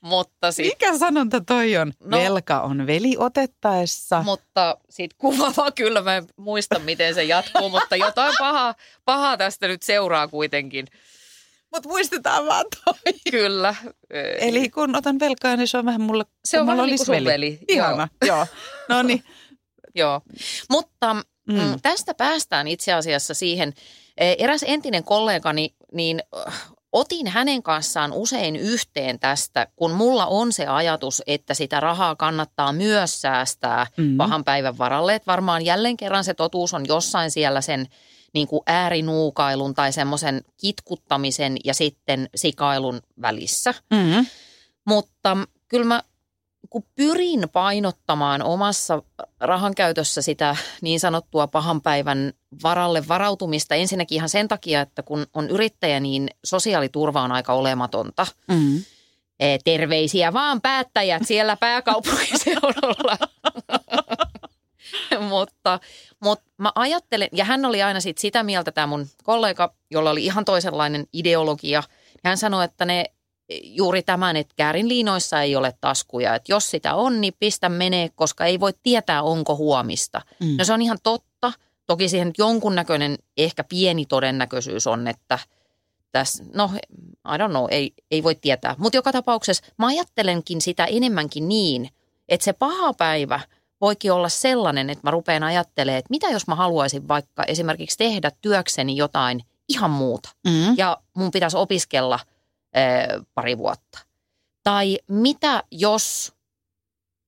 mutta 0.00 0.52
sitten 0.52 0.88
Mikä 0.88 0.98
sanonta 0.98 1.40
toi 1.40 1.76
on? 1.76 1.92
No. 2.04 2.18
Velka 2.18 2.60
on 2.60 2.86
veli 2.86 3.14
otettaessa. 3.18 4.22
Mutta 4.22 4.76
sitten 4.90 5.18
kuvaava 5.18 5.70
kyllä, 5.72 6.02
mä 6.02 6.16
en 6.16 6.26
muista 6.36 6.78
miten 6.78 7.14
se 7.14 7.24
jatkuu, 7.24 7.68
mutta 7.68 7.96
jotain 7.96 8.34
pahaa, 8.38 8.74
pahaa 9.04 9.36
tästä 9.36 9.68
nyt 9.68 9.82
seuraa 9.82 10.28
kuitenkin. 10.28 10.86
Mutta 11.74 11.88
muistetaan 11.88 12.46
vaan 12.46 12.64
toi. 12.84 12.94
Kyllä. 13.30 13.74
Eli 14.38 14.68
kun 14.70 14.96
otan 14.96 15.18
velkaa, 15.20 15.56
niin 15.56 15.68
se 15.68 15.78
on 15.78 15.84
vähän 15.84 16.00
mulle, 16.00 16.24
Se 16.44 16.60
on 16.60 16.66
mulla 16.66 16.76
vähän 16.76 16.86
niin 16.86 16.92
olisi 16.92 17.06
kuin 17.06 17.16
sun 17.18 17.24
veli. 17.24 17.58
Ihana, 17.68 18.08
joo. 18.26 18.46
No 18.88 19.02
niin. 19.02 19.24
Joo, 19.94 20.20
mutta 20.70 21.14
mm. 21.14 21.24
Mm. 21.54 21.80
tästä 21.82 22.14
päästään 22.14 22.68
itse 22.68 22.92
asiassa 22.92 23.34
siihen. 23.34 23.72
eh, 24.18 24.36
Eräs 24.38 24.64
entinen 24.66 25.04
kollegani, 25.04 25.74
niin 25.92 26.22
otin 26.92 27.26
hänen 27.26 27.62
kanssaan 27.62 28.12
usein 28.12 28.56
yhteen 28.56 29.18
tästä, 29.18 29.66
kun 29.76 29.90
mulla 29.90 30.26
on 30.26 30.52
se 30.52 30.66
ajatus, 30.66 31.22
että 31.26 31.54
sitä 31.54 31.80
rahaa 31.80 32.16
kannattaa 32.16 32.72
myös 32.72 33.20
säästää 33.20 33.86
Mm. 33.96 34.16
pahan 34.16 34.44
päivän 34.44 34.78
varalle. 34.78 35.14
Että 35.14 35.26
varmaan 35.32 35.64
jälleen 35.64 35.96
kerran 35.96 36.24
se 36.24 36.34
totuus 36.34 36.74
on 36.74 36.84
jossain 36.88 37.30
siellä 37.30 37.60
sen 37.60 37.86
niin 38.34 38.48
kuin 38.48 38.62
äärinuukailun 38.66 39.74
tai 39.74 39.92
semmoisen 39.92 40.42
kitkuttamisen 40.56 41.56
ja 41.64 41.74
sitten 41.74 42.28
sikailun 42.34 43.00
välissä. 43.22 43.74
Mm. 43.90 44.26
Mutta 44.84 45.36
kyllä 45.68 45.84
mä 45.86 46.02
kun 46.72 46.84
pyrin 46.94 47.48
painottamaan 47.52 48.42
omassa 48.42 49.02
rahankäytössä 49.40 50.22
sitä 50.22 50.56
niin 50.80 51.00
sanottua 51.00 51.46
pahan 51.46 51.82
päivän 51.82 52.32
varalle 52.62 53.08
varautumista 53.08 53.74
ensinnäkin 53.74 54.16
ihan 54.16 54.28
sen 54.28 54.48
takia, 54.48 54.80
että 54.80 55.02
kun 55.02 55.26
on 55.34 55.50
yrittäjä, 55.50 56.00
niin 56.00 56.30
sosiaaliturva 56.44 57.22
on 57.22 57.32
aika 57.32 57.52
olematonta. 57.52 58.26
Mm. 58.48 58.76
Eh, 59.40 59.58
Terveisiä 59.64 60.32
vaan 60.32 60.60
päättäjät 60.60 61.22
siellä 61.26 61.56
pääkaupunkiseudulla. 61.56 63.18
mutta, 65.28 65.80
mutta 66.20 66.44
mä 66.58 66.72
ajattelen, 66.74 67.28
ja 67.32 67.44
hän 67.44 67.64
oli 67.64 67.82
aina 67.82 68.00
sit 68.00 68.18
sitä 68.18 68.42
mieltä, 68.42 68.72
tämä 68.72 68.86
mun 68.86 69.06
kollega, 69.22 69.74
jolla 69.90 70.10
oli 70.10 70.24
ihan 70.24 70.44
toisenlainen 70.44 71.06
ideologia. 71.12 71.82
Hän 72.24 72.38
sanoi, 72.38 72.64
että 72.64 72.84
ne 72.84 73.04
juuri 73.62 74.02
tämän, 74.02 74.36
että 74.36 74.54
käärin 74.56 74.88
liinoissa 74.88 75.42
ei 75.42 75.56
ole 75.56 75.74
taskuja. 75.80 76.34
Että 76.34 76.52
jos 76.52 76.70
sitä 76.70 76.94
on, 76.94 77.20
niin 77.20 77.34
pistä 77.38 77.68
menee, 77.68 78.08
koska 78.14 78.44
ei 78.44 78.60
voi 78.60 78.72
tietää, 78.82 79.22
onko 79.22 79.56
huomista. 79.56 80.20
Mm. 80.40 80.56
No 80.58 80.64
se 80.64 80.72
on 80.72 80.82
ihan 80.82 80.98
totta. 81.02 81.52
Toki 81.86 82.08
siihen 82.08 82.28
nyt 82.28 82.38
jonkunnäköinen, 82.38 83.18
ehkä 83.36 83.64
pieni 83.64 84.06
todennäköisyys 84.06 84.86
on, 84.86 85.08
että 85.08 85.38
tässä, 86.12 86.44
no 86.54 86.70
I 87.34 87.38
don't 87.38 87.50
know, 87.50 87.66
ei, 87.70 87.92
ei 88.10 88.22
voi 88.22 88.34
tietää. 88.34 88.74
Mutta 88.78 88.96
joka 88.96 89.12
tapauksessa 89.12 89.66
mä 89.78 89.86
ajattelenkin 89.86 90.60
sitä 90.60 90.84
enemmänkin 90.84 91.48
niin, 91.48 91.88
että 92.28 92.44
se 92.44 92.52
paha 92.52 92.94
päivä 92.94 93.40
voikin 93.80 94.12
olla 94.12 94.28
sellainen, 94.28 94.90
että 94.90 95.06
mä 95.06 95.10
rupean 95.10 95.42
ajattelemaan, 95.42 95.98
että 95.98 96.10
mitä 96.10 96.28
jos 96.28 96.46
mä 96.46 96.54
haluaisin 96.54 97.08
vaikka 97.08 97.44
esimerkiksi 97.44 97.98
tehdä 97.98 98.30
työkseni 98.40 98.96
jotain 98.96 99.40
ihan 99.68 99.90
muuta. 99.90 100.28
Mm. 100.46 100.74
Ja 100.76 100.98
mun 101.16 101.30
pitäisi 101.30 101.56
opiskella 101.56 102.18
pari 103.34 103.58
vuotta. 103.58 103.98
Tai 104.62 104.98
mitä 105.08 105.62
jos 105.70 106.32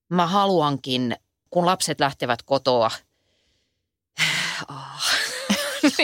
mä 0.09 0.27
haluankin, 0.27 1.17
kun 1.51 1.67
lapset 1.67 2.01
lähtevät 2.01 2.43
kotoa, 2.43 2.91
Ah. 4.69 5.05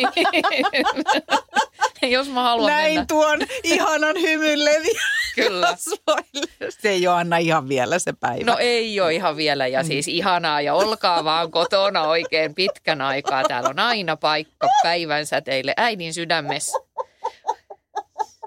Niin. 2.02 2.12
jos 2.12 2.28
mä 2.28 2.42
haluan 2.42 2.72
Näin 2.72 2.90
mennä, 2.90 3.04
tuon 3.06 3.38
ihanan 3.62 4.16
hymyn 4.22 4.64
leviä 4.64 5.00
kyllä. 5.34 5.76
Se 6.80 6.88
ei 6.88 7.06
ole 7.06 7.16
Anna 7.16 7.36
ihan 7.36 7.68
vielä 7.68 7.98
se 7.98 8.12
päivä. 8.12 8.44
No 8.44 8.56
ei 8.58 9.00
ole 9.00 9.14
ihan 9.14 9.36
vielä 9.36 9.66
ja 9.66 9.84
siis 9.84 10.08
ihanaa 10.08 10.60
ja 10.60 10.74
olkaa 10.74 11.24
vaan 11.24 11.50
kotona 11.50 12.02
oikein 12.02 12.54
pitkän 12.54 13.00
aikaa. 13.00 13.44
Täällä 13.44 13.68
on 13.68 13.78
aina 13.78 14.16
paikka 14.16 14.68
päivänsä 14.82 15.40
teille 15.40 15.74
äidin 15.76 16.14
sydämessä. 16.14 16.78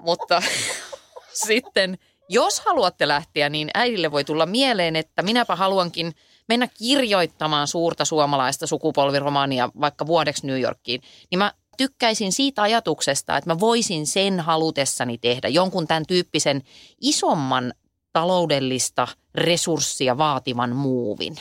Mutta 0.04 0.42
sitten 1.46 1.98
jos 2.28 2.60
haluatte 2.60 3.08
lähteä, 3.08 3.48
niin 3.48 3.70
äidille 3.74 4.10
voi 4.10 4.24
tulla 4.24 4.46
mieleen, 4.46 4.96
että 4.96 5.22
minäpä 5.22 5.56
haluankin 5.56 6.14
mennä 6.48 6.68
kirjoittamaan 6.78 7.68
suurta 7.68 8.04
suomalaista 8.04 8.66
sukupolviromaania 8.66 9.70
vaikka 9.80 10.06
vuodeksi 10.06 10.46
New 10.46 10.60
Yorkiin. 10.60 11.00
Niin 11.30 11.38
mä 11.38 11.52
tykkäisin 11.76 12.32
siitä 12.32 12.62
ajatuksesta, 12.62 13.36
että 13.36 13.50
mä 13.50 13.60
voisin 13.60 14.06
sen 14.06 14.40
halutessani 14.40 15.18
tehdä 15.18 15.48
jonkun 15.48 15.86
tämän 15.86 16.06
tyyppisen 16.06 16.62
isomman 17.00 17.74
taloudellista 18.12 19.08
resurssia 19.34 20.18
vaativan 20.18 20.76
muuvin. 20.76 21.36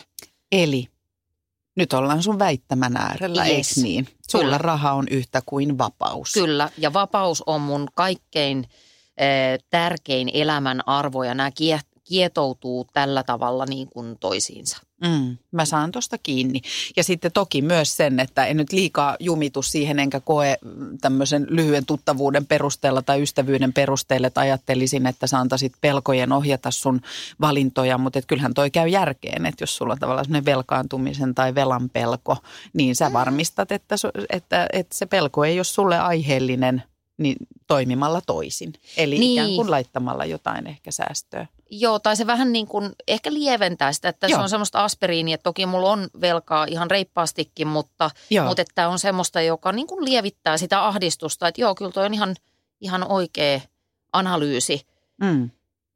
Eli 0.52 0.88
nyt 1.76 1.94
ollaan 1.94 2.24
sun 2.24 2.40
väittämän 2.40 2.98
äärellä, 2.98 3.46
Yes. 3.46 3.78
eikö 3.78 3.82
niin? 3.88 4.08
Sulla 4.30 4.44
Kyllä. 4.44 4.58
raha 4.58 4.94
on 4.94 5.08
yhtä 5.12 5.42
kuin 5.46 5.78
vapaus. 5.78 6.34
Kyllä, 6.34 6.70
ja 6.78 6.94
vapaus 6.94 7.44
on 7.46 7.62
mun 7.62 7.88
kaikkein 7.96 8.66
eh, 9.18 9.60
tärkein 9.70 10.30
elämän 10.34 10.88
arvo 10.88 11.24
ja 11.24 11.34
nämä 11.36 11.52
kietoutuu 12.04 12.88
tällä 12.94 13.24
tavalla 13.24 13.66
niin 13.66 13.88
kuin 13.88 14.18
toisiinsa. 14.20 14.78
Mm, 15.04 15.38
mä 15.52 15.66
saan 15.66 15.92
tuosta 15.92 16.18
kiinni. 16.18 16.62
Ja 16.96 17.04
sitten 17.04 17.32
toki 17.32 17.62
myös 17.62 17.98
sen, 17.98 18.20
että 18.20 18.46
en 18.46 18.58
nyt 18.58 18.72
liikaa 18.72 19.16
jumitu 19.20 19.62
siihen, 19.62 20.00
enkä 20.00 20.20
koe 20.20 20.58
mm, 20.62 20.98
tämmöisen 21.02 21.48
lyhyen 21.50 21.86
tuttavuuden 21.86 22.46
perusteella 22.46 23.02
tai 23.02 23.22
ystävyyden 23.22 23.74
perusteella, 23.74 24.28
että 24.28 24.42
ajattelisin, 24.42 25.08
että 25.08 25.28
sä 25.28 25.38
antaisit 25.40 25.74
pelkojen 25.82 26.32
ohjata 26.32 26.72
sun 26.72 27.02
valintoja, 27.42 27.98
mutta 27.98 28.20
et 28.20 28.26
kyllähän 28.26 28.54
toi 28.54 28.72
käy 28.72 28.88
järkeen, 28.88 29.46
että 29.46 29.64
jos 29.64 29.78
sulla 29.78 29.94
on 29.94 30.00
tavallaan 30.00 30.26
semmoinen 30.26 30.46
velkaantumisen 30.46 31.36
tai 31.36 31.56
velan 31.56 31.90
pelko, 31.90 32.38
niin 32.74 32.96
sä 32.96 33.14
varmistat, 33.14 33.72
että, 33.72 33.96
su- 33.96 34.26
että, 34.30 34.68
että 34.74 34.98
se 34.98 35.06
pelko 35.06 35.44
ei 35.46 35.58
ole 35.58 35.64
sulle 35.64 36.00
aiheellinen 36.00 36.84
niin 37.18 37.36
toimimalla 37.68 38.22
toisin. 38.22 38.74
Eli 38.98 39.20
Niin. 39.20 39.32
ikään 39.32 39.56
kuin 39.56 39.72
laittamalla 39.72 40.26
jotain 40.26 40.68
ehkä 40.68 40.92
säästöä. 40.92 41.48
Joo, 41.80 42.00
tai 42.00 42.16
se 42.16 42.28
vähän 42.28 42.52
niin 42.52 42.68
kuin 42.68 42.92
ehkä 43.08 43.34
lieventää 43.34 43.94
sitä, 43.94 44.10
että 44.10 44.28
Joo. 44.28 44.38
se 44.38 44.44
on 44.44 44.50
semmoista 44.50 44.84
aspiriinia, 44.84 45.36
että 45.36 45.44
toki 45.44 45.66
mulla 45.66 45.92
on 45.92 46.08
velkaa 46.22 46.66
ihan 46.66 46.92
reippaastikin, 46.92 47.68
mutta, 47.68 48.12
Joo. 48.30 48.46
mutta 48.46 48.62
että 48.62 48.90
on 48.90 49.00
semmoista, 49.00 49.42
joka 49.42 49.72
niin 49.72 49.88
kuin 49.88 50.06
lievittää 50.06 50.58
sitä 50.58 50.88
ahdistusta, 50.88 51.48
että 51.48 51.62
joo, 51.62 51.76
kyllä 51.76 51.92
toi 51.92 52.06
on 52.06 52.14
ihan, 52.14 52.36
ihan 52.82 53.12
oikea 53.12 53.62
analyysi. 54.14 54.82
Mm. 55.22 55.50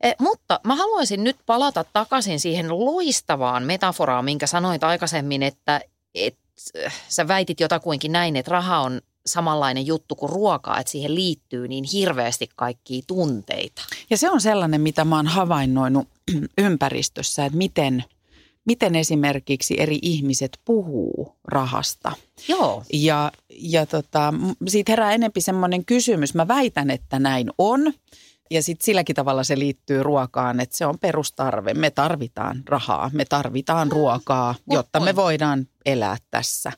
Eh, 0.03 0.15
mutta 0.19 0.59
mä 0.63 0.75
haluaisin 0.75 1.23
nyt 1.23 1.37
palata 1.45 1.85
takaisin 1.93 2.39
siihen 2.39 2.79
loistavaan 2.79 3.63
metaforaan, 3.63 4.25
minkä 4.25 4.47
sanoit 4.47 4.83
aikaisemmin, 4.83 5.43
että 5.43 5.81
et, 6.15 6.37
äh, 6.85 6.93
sä 7.07 7.27
väitit 7.27 7.59
jotakuinkin 7.59 8.11
näin, 8.11 8.35
että 8.35 8.51
raha 8.51 8.79
on 8.79 9.01
samanlainen 9.27 9.87
juttu 9.87 10.15
kuin 10.15 10.29
ruoka, 10.29 10.79
että 10.79 10.91
siihen 10.91 11.15
liittyy 11.15 11.67
niin 11.67 11.83
hirveästi 11.93 12.49
kaikkia 12.55 13.01
tunteita. 13.07 13.81
Ja 14.09 14.17
se 14.17 14.29
on 14.29 14.41
sellainen, 14.41 14.81
mitä 14.81 15.05
mä 15.05 15.15
oon 15.15 15.27
havainnoinut 15.27 16.07
ympäristössä, 16.57 17.45
että 17.45 17.57
miten, 17.57 18.03
miten 18.65 18.95
esimerkiksi 18.95 19.75
eri 19.77 19.99
ihmiset 20.01 20.59
puhuu 20.65 21.35
rahasta. 21.47 22.11
Joo, 22.47 22.83
Ja, 22.93 23.31
ja 23.49 23.85
tota, 23.85 24.33
siitä 24.67 24.91
herää 24.91 25.13
enempi 25.13 25.41
semmoinen 25.41 25.85
kysymys. 25.85 26.33
Mä 26.33 26.47
väitän, 26.47 26.89
että 26.89 27.19
näin 27.19 27.51
on. 27.57 27.93
Ja 28.51 28.63
sitten 28.63 28.85
silläkin 28.85 29.15
tavalla 29.15 29.43
se 29.43 29.59
liittyy 29.59 30.03
ruokaan, 30.03 30.59
että 30.59 30.77
se 30.77 30.85
on 30.85 30.99
perustarve. 30.99 31.73
Me 31.73 31.89
tarvitaan 31.89 32.63
rahaa, 32.65 33.09
me 33.13 33.25
tarvitaan 33.25 33.91
ruokaa, 33.91 34.55
jotta 34.69 34.99
me 34.99 35.15
voidaan 35.15 35.67
elää 35.85 36.17
tässä. 36.31 36.71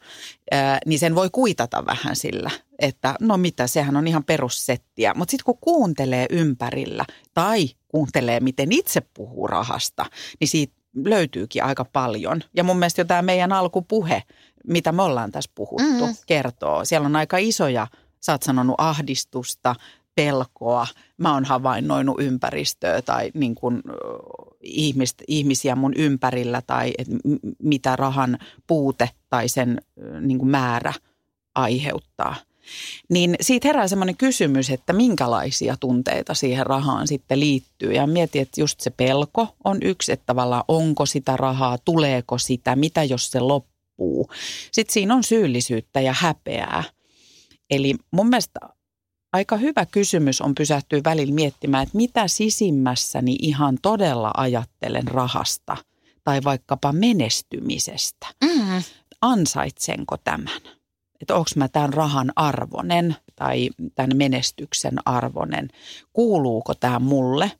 Ää, 0.52 0.80
niin 0.86 1.00
sen 1.00 1.16
voi 1.16 1.30
kuitata 1.32 1.86
vähän 1.86 2.16
sillä, 2.16 2.52
että 2.80 3.16
no 3.20 3.38
mitä, 3.38 3.68
sehän 3.68 3.98
on 3.98 4.08
ihan 4.08 4.24
perussettiä. 4.24 5.14
Mutta 5.14 5.32
sitten 5.32 5.46
kun 5.46 5.58
kuuntelee 5.62 6.26
ympärillä 6.30 7.06
tai 7.34 7.70
kuuntelee, 7.88 8.40
miten 8.40 8.72
itse 8.72 9.02
puhuu 9.02 9.48
rahasta, 9.48 10.06
niin 10.40 10.48
siitä 10.48 10.74
löytyykin 11.06 11.64
aika 11.64 11.86
paljon. 11.86 12.42
Ja 12.56 12.64
mun 12.64 12.80
mielestä 12.80 13.02
jo 13.02 13.06
tämä 13.06 13.22
meidän 13.22 13.54
alkupuhe, 13.54 14.24
mitä 14.68 14.92
me 14.92 15.02
ollaan 15.02 15.32
tässä 15.32 15.52
puhuttu, 15.56 16.08
mm. 16.08 16.16
kertoo. 16.26 16.86
Siellä 16.86 17.06
on 17.06 17.16
aika 17.16 17.38
isoja, 17.38 17.88
sä 18.22 18.32
oot 18.32 18.44
sanonut 18.44 18.76
ahdistusta, 18.78 19.76
pelkoa. 20.20 20.88
Mä 21.18 21.34
oon 21.34 21.46
havainnoinut 21.46 22.16
ympäristöä 22.20 23.02
tai 23.02 23.32
niin 23.34 23.56
kuin, 23.56 23.82
ihmist, 24.62 25.22
ihmisiä 25.28 25.76
mun 25.76 25.94
ympärillä 25.96 26.62
tai 26.68 26.94
et 26.98 27.08
mitä 27.64 27.96
rahan 27.96 28.38
puute 28.68 29.10
tai 29.30 29.50
sen 29.50 29.82
niin 30.22 30.38
kuin 30.38 30.50
määrä 30.50 30.94
aiheuttaa. 31.56 32.36
Niin 33.10 33.36
siitä 33.42 33.68
herää 33.68 33.88
semmoinen 33.88 34.18
kysymys, 34.18 34.70
että 34.70 34.94
minkälaisia 34.94 35.78
tunteita 35.80 36.34
siihen 36.34 36.66
rahaan 36.66 37.08
sitten 37.08 37.40
liittyy. 37.40 37.94
Ja 37.94 38.08
mietin, 38.08 38.42
että 38.42 38.62
just 38.62 38.80
se 38.80 38.90
pelko 38.90 39.48
on 39.64 39.78
yksi, 39.82 40.12
että 40.12 40.26
tavallaan 40.26 40.64
onko 40.68 41.06
sitä 41.06 41.38
rahaa, 41.38 41.78
tuleeko 41.78 42.38
sitä, 42.38 42.76
mitä 42.76 43.04
jos 43.04 43.32
se 43.32 43.40
loppuu. 43.40 44.30
Sitten 44.72 44.94
siinä 44.94 45.16
on 45.16 45.24
syyllisyyttä 45.24 46.02
ja 46.02 46.16
häpeää. 46.18 46.84
Eli 47.70 47.96
mun 48.12 48.30
mielestä 48.30 48.60
aika 49.34 49.58
hyvä 49.58 49.86
kysymys 49.86 50.42
on 50.42 50.56
pysähtyä 50.56 51.02
välillä 51.04 51.34
miettimään, 51.34 51.84
että 51.84 51.98
mitä 51.98 52.28
sisimmässäni 52.28 53.36
ihan 53.42 53.78
todella 53.82 54.32
ajattelen 54.38 55.08
rahasta 55.08 55.78
tai 56.24 56.42
vaikkapa 56.44 56.92
menestymisestä. 56.92 58.28
Mm. 58.44 58.84
Ansaitsenko 59.22 60.18
tämän? 60.18 60.62
Että 61.22 61.36
onko 61.36 61.50
mä 61.56 61.68
tämän 61.68 61.94
rahan 61.94 62.32
arvonen 62.36 63.16
tai 63.36 63.70
tämän 63.96 64.18
menestyksen 64.18 64.96
arvonen? 65.06 65.68
Kuuluuko 66.14 66.74
tämä 66.74 67.00
mulle? 67.00 67.52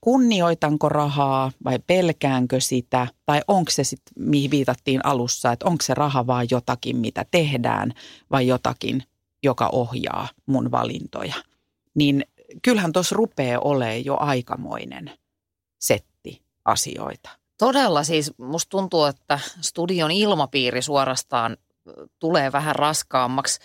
Kunnioitanko 0.00 0.88
rahaa 0.88 1.52
vai 1.64 1.78
pelkäänkö 1.86 2.60
sitä? 2.60 3.06
Tai 3.26 3.40
onko 3.48 3.70
se 3.70 3.84
sitten, 3.84 4.14
mihin 4.18 4.50
viitattiin 4.50 5.06
alussa, 5.06 5.52
että 5.52 5.66
onko 5.66 5.82
se 5.82 5.94
raha 5.94 6.26
vaan 6.26 6.46
jotakin, 6.50 6.96
mitä 6.96 7.24
tehdään 7.30 7.94
vai 8.30 8.46
jotakin, 8.46 9.02
joka 9.42 9.68
ohjaa 9.72 10.28
mun 10.46 10.70
valintoja, 10.70 11.34
niin 11.94 12.24
kyllähän 12.62 12.92
tuossa 12.92 13.16
rupeaa 13.16 13.60
olemaan 13.60 14.04
jo 14.04 14.16
aikamoinen 14.20 15.10
setti 15.78 16.42
asioita. 16.64 17.30
Todella 17.58 18.04
siis 18.04 18.32
musta 18.38 18.70
tuntuu, 18.70 19.04
että 19.04 19.38
studion 19.60 20.10
ilmapiiri 20.10 20.82
suorastaan 20.82 21.56
tulee 22.18 22.52
vähän 22.52 22.76
raskaammaksi. 22.76 23.60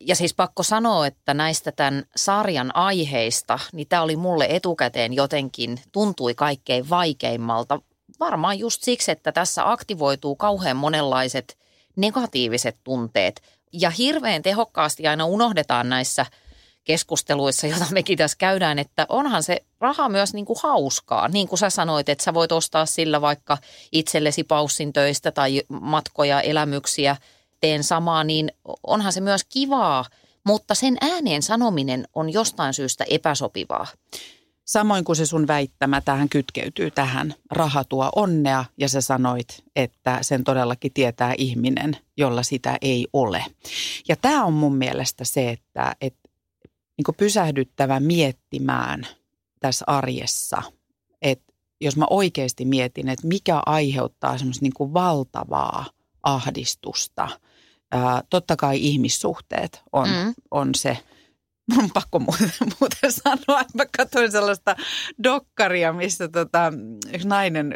Ja 0.00 0.16
siis 0.16 0.34
pakko 0.34 0.62
sanoa, 0.62 1.06
että 1.06 1.34
näistä 1.34 1.72
tämän 1.72 2.04
sarjan 2.16 2.76
aiheista, 2.76 3.58
niin 3.72 3.88
tämä 3.88 4.02
oli 4.02 4.16
mulle 4.16 4.46
etukäteen 4.50 5.12
jotenkin, 5.12 5.80
tuntui 5.92 6.34
kaikkein 6.34 6.90
vaikeimmalta. 6.90 7.80
Varmaan 8.20 8.58
just 8.58 8.82
siksi, 8.82 9.10
että 9.10 9.32
tässä 9.32 9.70
aktivoituu 9.70 10.36
kauhean 10.36 10.76
monenlaiset 10.76 11.58
negatiiviset 11.96 12.76
tunteet– 12.84 13.40
ja 13.72 13.90
hirveän 13.90 14.42
tehokkaasti 14.42 15.06
aina 15.06 15.26
unohdetaan 15.26 15.88
näissä 15.88 16.26
keskusteluissa, 16.84 17.66
joita 17.66 17.86
mekin 17.90 18.18
tässä 18.18 18.38
käydään, 18.38 18.78
että 18.78 19.06
onhan 19.08 19.42
se 19.42 19.62
raha 19.80 20.08
myös 20.08 20.34
niin 20.34 20.46
kuin 20.46 20.58
hauskaa. 20.62 21.28
Niin 21.28 21.48
kuin 21.48 21.58
sä 21.58 21.70
sanoit, 21.70 22.08
että 22.08 22.24
sä 22.24 22.34
voit 22.34 22.52
ostaa 22.52 22.86
sillä 22.86 23.20
vaikka 23.20 23.58
itsellesi 23.92 24.44
paussin 24.44 24.92
töistä 24.92 25.32
tai 25.32 25.62
matkoja, 25.68 26.40
elämyksiä, 26.40 27.16
teen 27.60 27.84
samaa, 27.84 28.24
niin 28.24 28.52
onhan 28.82 29.12
se 29.12 29.20
myös 29.20 29.44
kivaa, 29.44 30.04
mutta 30.44 30.74
sen 30.74 30.96
ääneen 31.00 31.42
sanominen 31.42 32.08
on 32.14 32.32
jostain 32.32 32.74
syystä 32.74 33.04
epäsopivaa. 33.10 33.86
Samoin 34.66 35.04
kuin 35.04 35.16
se 35.16 35.26
sun 35.26 35.46
väittämä, 35.46 36.00
tähän 36.00 36.28
kytkeytyy 36.28 36.90
tähän. 36.90 37.34
Raha 37.50 37.84
tuo 37.84 38.10
onnea 38.16 38.64
ja 38.78 38.88
sä 38.88 39.00
sanoit, 39.00 39.64
että 39.76 40.18
sen 40.22 40.44
todellakin 40.44 40.92
tietää 40.92 41.34
ihminen, 41.38 41.96
jolla 42.16 42.42
sitä 42.42 42.78
ei 42.82 43.06
ole. 43.12 43.44
Ja 44.08 44.16
tämä 44.16 44.44
on 44.44 44.52
mun 44.52 44.76
mielestä 44.76 45.24
se, 45.24 45.50
että, 45.50 45.96
että 46.00 46.28
niin 46.96 47.14
pysähdyttävä 47.16 48.00
miettimään 48.00 49.06
tässä 49.60 49.84
arjessa, 49.88 50.62
että 51.22 51.52
jos 51.80 51.96
mä 51.96 52.06
oikeasti 52.10 52.64
mietin, 52.64 53.08
että 53.08 53.26
mikä 53.26 53.62
aiheuttaa 53.66 54.38
semmoista 54.38 54.64
niin 54.64 54.94
valtavaa 54.94 55.84
ahdistusta. 56.22 57.28
Ää, 57.92 58.22
totta 58.30 58.56
kai 58.56 58.78
ihmissuhteet 58.80 59.82
on, 59.92 60.08
mm. 60.08 60.34
on 60.50 60.74
se– 60.74 60.98
Mun 61.74 61.84
on 61.84 61.90
pakko 61.94 62.18
muuten, 62.18 62.50
muuten 62.80 63.12
sanoa, 63.12 63.60
että 63.60 63.72
mä 63.74 63.84
katsoin 63.96 64.32
sellaista 64.32 64.76
dokkaria, 65.22 65.92
missä 65.92 66.28
tota, 66.28 66.72
yksi 67.14 67.28
nainen 67.28 67.74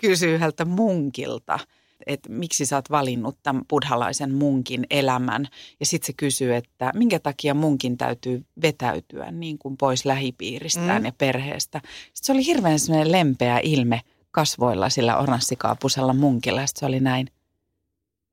kysyy 0.00 0.34
yhdeltä 0.34 0.64
munkilta, 0.64 1.58
että 2.06 2.28
miksi 2.32 2.66
sä 2.66 2.76
oot 2.76 2.90
valinnut 2.90 3.38
tämän 3.42 3.62
buddhalaisen 3.68 4.34
munkin 4.34 4.86
elämän. 4.90 5.48
Ja 5.80 5.86
sitten 5.86 6.06
se 6.06 6.12
kysyy, 6.16 6.54
että 6.54 6.92
minkä 6.94 7.18
takia 7.18 7.54
munkin 7.54 7.96
täytyy 7.96 8.44
vetäytyä 8.62 9.30
niin 9.30 9.58
kuin 9.58 9.76
pois 9.76 10.04
lähipiiristään 10.04 11.02
mm. 11.02 11.06
ja 11.06 11.12
perheestä. 11.18 11.80
Sitten 11.84 12.10
se 12.22 12.32
oli 12.32 12.46
hirveän 12.46 12.78
semmoinen 12.78 13.12
lempeä 13.12 13.60
ilme 13.62 14.00
kasvoilla 14.30 14.88
sillä 14.88 15.18
oranssikaapuisella 15.18 16.14
munkilla. 16.14 16.66
Sitten 16.66 16.80
se 16.80 16.86
oli 16.86 17.00
näin. 17.00 17.26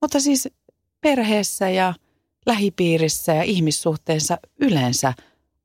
Mutta 0.01 0.19
siis 0.19 0.49
perheessä 1.01 1.69
ja– 1.69 1.93
lähipiirissä 2.45 3.33
ja 3.33 3.43
ihmissuhteensa 3.43 4.37
yleensä 4.59 5.13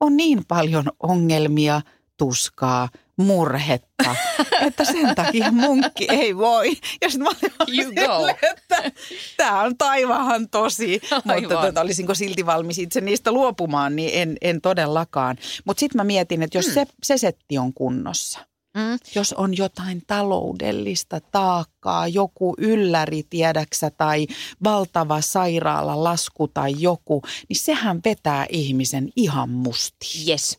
on 0.00 0.16
niin 0.16 0.44
paljon 0.48 0.84
ongelmia, 1.00 1.80
tuskaa, 2.16 2.88
murhetta, 3.16 4.16
että 4.66 4.84
sen 4.84 5.14
takia 5.14 5.52
munkki 5.52 6.06
ei 6.10 6.36
voi. 6.36 6.72
Ja 7.00 7.10
sitten 7.10 7.22
mä 7.22 7.30
olin 7.60 7.80
you 7.80 7.92
go. 7.92 8.26
että 8.52 8.92
tämä 9.36 9.62
on 9.62 9.76
taivahan 9.76 10.48
tosi, 10.48 11.00
Aivan. 11.10 11.42
mutta 11.42 11.66
tota, 11.66 11.80
olisinko 11.80 12.14
silti 12.14 12.46
valmis 12.46 12.78
itse 12.78 13.00
niistä 13.00 13.32
luopumaan, 13.32 13.96
niin 13.96 14.10
en, 14.14 14.36
en 14.42 14.60
todellakaan. 14.60 15.36
Mutta 15.64 15.80
sitten 15.80 15.98
mä 15.98 16.04
mietin, 16.04 16.42
että 16.42 16.58
jos 16.58 16.66
hmm. 16.66 16.74
se, 16.74 16.86
se 17.02 17.18
setti 17.18 17.58
on 17.58 17.72
kunnossa– 17.72 18.38
Mm. 18.76 18.98
Jos 19.14 19.32
on 19.32 19.56
jotain 19.56 20.02
taloudellista 20.06 21.20
taakkaa, 21.20 22.08
joku 22.08 22.54
ylläri 22.58 23.22
tiedäksä 23.30 23.90
tai 23.90 24.26
valtava 24.64 25.20
sairaala 25.20 26.04
lasku 26.04 26.48
tai 26.48 26.74
joku, 26.78 27.22
niin 27.48 27.56
sehän 27.56 28.00
vetää 28.04 28.46
ihmisen 28.48 29.12
ihan 29.16 29.50
mustiin. 29.50 30.28
Yes. 30.28 30.58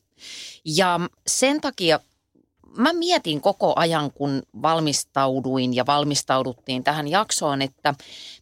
Ja 0.65 0.99
sen 1.27 1.61
takia 1.61 1.99
mä 2.77 2.93
mietin 2.93 3.41
koko 3.41 3.73
ajan, 3.75 4.11
kun 4.11 4.43
valmistauduin 4.61 5.75
ja 5.75 5.85
valmistauduttiin 5.85 6.83
tähän 6.83 7.07
jaksoon, 7.07 7.61
että 7.61 7.93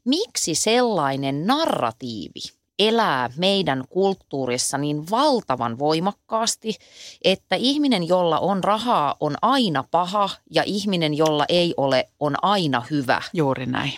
miksi 0.05 0.55
sellainen 0.55 1.47
narratiivi– 1.47 2.41
elää 2.79 3.29
meidän 3.37 3.83
kulttuurissa 3.89 4.77
niin 4.77 5.09
valtavan 5.09 5.79
voimakkaasti, 5.79 6.75
että 7.23 7.55
ihminen, 7.55 8.07
jolla 8.07 8.39
on 8.39 8.63
rahaa, 8.63 9.15
on 9.19 9.35
aina 9.41 9.83
paha 9.91 10.29
ja 10.51 10.63
ihminen, 10.65 11.13
jolla 11.13 11.45
ei 11.49 11.73
ole, 11.77 12.09
on 12.19 12.35
aina 12.41 12.83
hyvä. 12.91 13.21
Juuri 13.33 13.65
näin. 13.65 13.93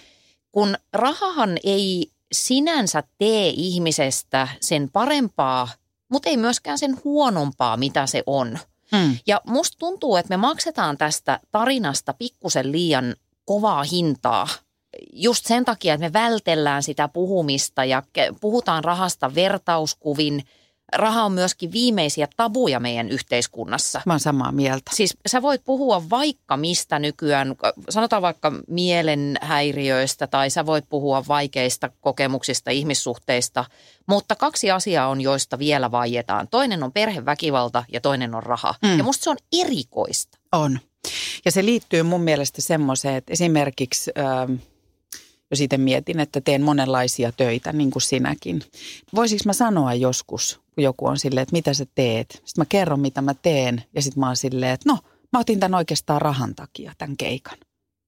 Kun 0.51 0.77
rahahan 0.93 1.57
ei 1.63 2.11
sinänsä 2.31 3.03
tee 3.17 3.53
ihmisestä 3.55 4.47
sen 4.61 4.89
parempaa, 4.93 5.67
mutta 6.09 6.29
ei 6.29 6.37
myöskään 6.37 6.77
sen 6.77 6.97
huonompaa, 7.03 7.77
mitä 7.77 8.07
se 8.07 8.23
on. 8.25 8.59
Hmm. 8.95 9.17
Ja 9.27 9.41
musta 9.45 9.77
tuntuu, 9.79 10.15
että 10.15 10.29
me 10.29 10.37
maksetaan 10.37 10.97
tästä 10.97 11.39
tarinasta 11.51 12.13
pikkusen 12.13 12.71
liian 12.71 13.15
kovaa 13.45 13.83
hintaa– 13.83 14.47
just 15.13 15.45
sen 15.45 15.65
takia, 15.65 15.93
että 15.93 16.07
me 16.07 16.13
vältellään 16.13 16.83
sitä 16.83 17.07
puhumista 17.07 17.85
ja 17.85 18.03
puhutaan 18.41 18.83
rahasta 18.83 19.35
vertauskuvin. 19.35 20.43
Raha 20.93 21.23
on 21.23 21.31
myöskin 21.31 21.71
viimeisiä 21.71 22.27
tabuja 22.37 22.79
meidän 22.79 23.09
yhteiskunnassa. 23.09 24.01
Mä 24.05 24.13
oon 24.13 24.19
samaa 24.19 24.51
mieltä. 24.51 24.91
Siis 24.93 25.17
sä 25.27 25.41
voit 25.41 25.61
puhua 25.65 26.09
vaikka 26.09 26.57
mistä 26.57 26.99
nykyään, 26.99 27.55
sanotaan 27.89 28.21
vaikka 28.21 28.51
mielenhäiriöistä 28.67 30.27
tai 30.27 30.49
sä 30.49 30.65
voit 30.65 30.85
puhua 30.89 31.23
vaikeista 31.27 31.89
kokemuksista, 32.01 32.71
ihmissuhteista, 32.71 33.65
mutta 34.05 34.35
kaksi 34.35 34.71
asiaa 34.71 35.07
on, 35.07 35.21
joista 35.21 35.59
vielä 35.59 35.91
vaietaan. 35.91 36.47
Toinen 36.47 36.83
on 36.83 36.91
perheväkivalta 36.91 37.83
ja 37.93 38.01
toinen 38.01 38.35
on 38.35 38.43
raha. 38.43 38.75
Mm. 38.81 38.97
Ja 38.97 39.03
musta 39.03 39.23
se 39.23 39.29
on 39.29 39.37
erikoista. 39.59 40.37
On. 40.51 40.79
Ja 41.45 41.51
se 41.51 41.65
liittyy 41.65 42.03
mun 42.03 42.21
mielestä 42.21 42.61
semmoiseen, 42.61 43.15
että 43.15 43.33
esimerkiksi... 43.33 44.11
Äh, 44.17 44.59
jos 45.51 45.61
itse 45.61 45.77
mietin, 45.77 46.19
että 46.19 46.41
teen 46.41 46.61
monenlaisia 46.61 47.31
töitä, 47.31 47.73
niin 47.73 47.91
kuin 47.91 48.01
sinäkin. 48.01 48.61
Voisiko 49.15 49.41
mä 49.45 49.53
sanoa 49.53 49.93
joskus, 49.93 50.59
kun 50.75 50.83
joku 50.83 51.05
on 51.07 51.19
silleen, 51.19 51.43
että 51.43 51.55
mitä 51.55 51.73
sä 51.73 51.85
teet? 51.95 52.31
Sitten 52.31 52.61
mä 52.61 52.65
kerron, 52.69 52.99
mitä 52.99 53.21
mä 53.21 53.33
teen, 53.33 53.83
ja 53.95 54.01
sitten 54.01 54.19
mä 54.19 54.27
oon 54.27 54.37
silleen, 54.37 54.73
että 54.73 54.89
no, 54.89 54.99
mä 55.33 55.39
otin 55.39 55.59
tämän 55.59 55.77
oikeastaan 55.77 56.21
rahan 56.21 56.55
takia, 56.55 56.93
tämän 56.97 57.17
keikan 57.17 57.57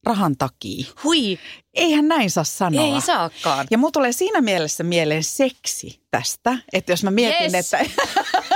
rahan 0.04 0.38
takia. 0.38 0.86
Hui. 1.04 1.39
Eihän 1.73 2.08
näin 2.08 2.32
saa 2.32 2.43
sanoa. 2.43 2.95
Ei 2.95 3.02
saakaan. 3.02 3.67
Ja 3.71 3.78
mulla 3.78 3.91
tulee 3.91 4.12
siinä 4.12 4.41
mielessä 4.41 4.84
mieleen 4.84 5.23
seksi 5.23 6.02
tästä, 6.12 6.58
että 6.73 6.91
jos 6.91 7.04
mä 7.04 7.12
mietin, 7.12 7.56
yes. 7.56 7.73
että... 7.73 7.89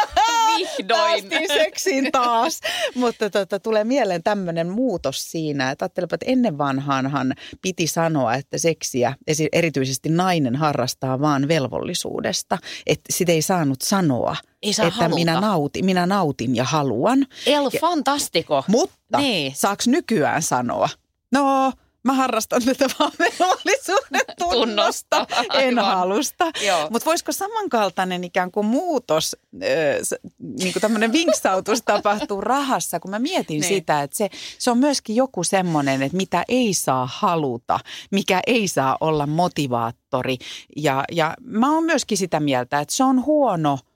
Vihdoin. 0.57 1.23
Seksiin 1.47 2.11
taas. 2.11 2.59
Mutta 2.95 3.29
tota, 3.29 3.59
tulee 3.59 3.83
mieleen 3.83 4.23
tämmöinen 4.23 4.69
muutos 4.69 5.31
siinä, 5.31 5.71
että 5.71 5.85
ajattelepa, 5.85 6.15
että 6.15 6.25
ennen 6.31 6.57
vanhaanhan 6.57 7.33
piti 7.61 7.87
sanoa, 7.87 8.33
että 8.33 8.57
seksiä 8.57 9.15
erityisesti 9.51 10.09
nainen 10.09 10.55
harrastaa 10.55 11.21
vaan 11.21 11.47
velvollisuudesta. 11.47 12.57
Että 12.87 13.13
sitä 13.13 13.31
ei 13.31 13.41
saanut 13.41 13.81
sanoa. 13.81 14.35
Ei 14.61 14.73
saa 14.73 14.87
että 14.87 15.09
minä 15.09 15.41
nautin, 15.41 15.85
minä 15.85 16.05
nautin 16.05 16.55
ja 16.55 16.63
haluan. 16.63 17.25
El 17.45 17.69
ja, 17.73 17.79
fantastiko. 17.79 18.63
Mutta 18.67 19.17
niin. 19.17 19.55
saaks 19.55 19.87
nykyään 19.87 20.41
sanoa? 20.41 20.89
No, 21.31 21.73
mä 22.03 22.13
harrastan 22.13 22.61
tätä 22.65 22.85
vaan 22.99 23.11
velvollisuuden 23.19 24.35
tunnosta, 24.39 25.27
en 25.53 25.79
halusta. 25.79 26.45
Mutta 26.89 27.05
voisiko 27.05 27.31
samankaltainen 27.31 28.23
ikään 28.23 28.51
kuin 28.51 28.65
muutos, 28.65 29.37
äh, 29.55 30.19
niin 30.39 30.73
kuin 30.73 30.81
tämmöinen 30.81 31.11
vinksautus 31.11 31.81
tapahtuu 31.85 32.41
rahassa, 32.41 32.99
kun 32.99 33.11
mä 33.11 33.19
mietin 33.19 33.59
niin. 33.59 33.75
sitä, 33.75 34.01
että 34.01 34.17
se, 34.17 34.29
se 34.59 34.71
on 34.71 34.77
myöskin 34.77 35.15
joku 35.15 35.43
semmoinen, 35.43 36.01
että 36.01 36.17
mitä 36.17 36.43
ei 36.47 36.73
saa 36.73 37.09
haluta, 37.13 37.79
mikä 38.11 38.41
ei 38.47 38.67
saa 38.67 38.97
olla 38.99 39.27
motivaattori. 39.27 40.37
Ja, 40.77 41.03
ja 41.11 41.33
mä 41.41 41.73
oon 41.73 41.83
myöskin 41.83 42.17
sitä 42.17 42.39
mieltä, 42.39 42.79
että 42.79 42.95
se 42.95 43.03
on 43.03 43.25
huono– 43.25 43.79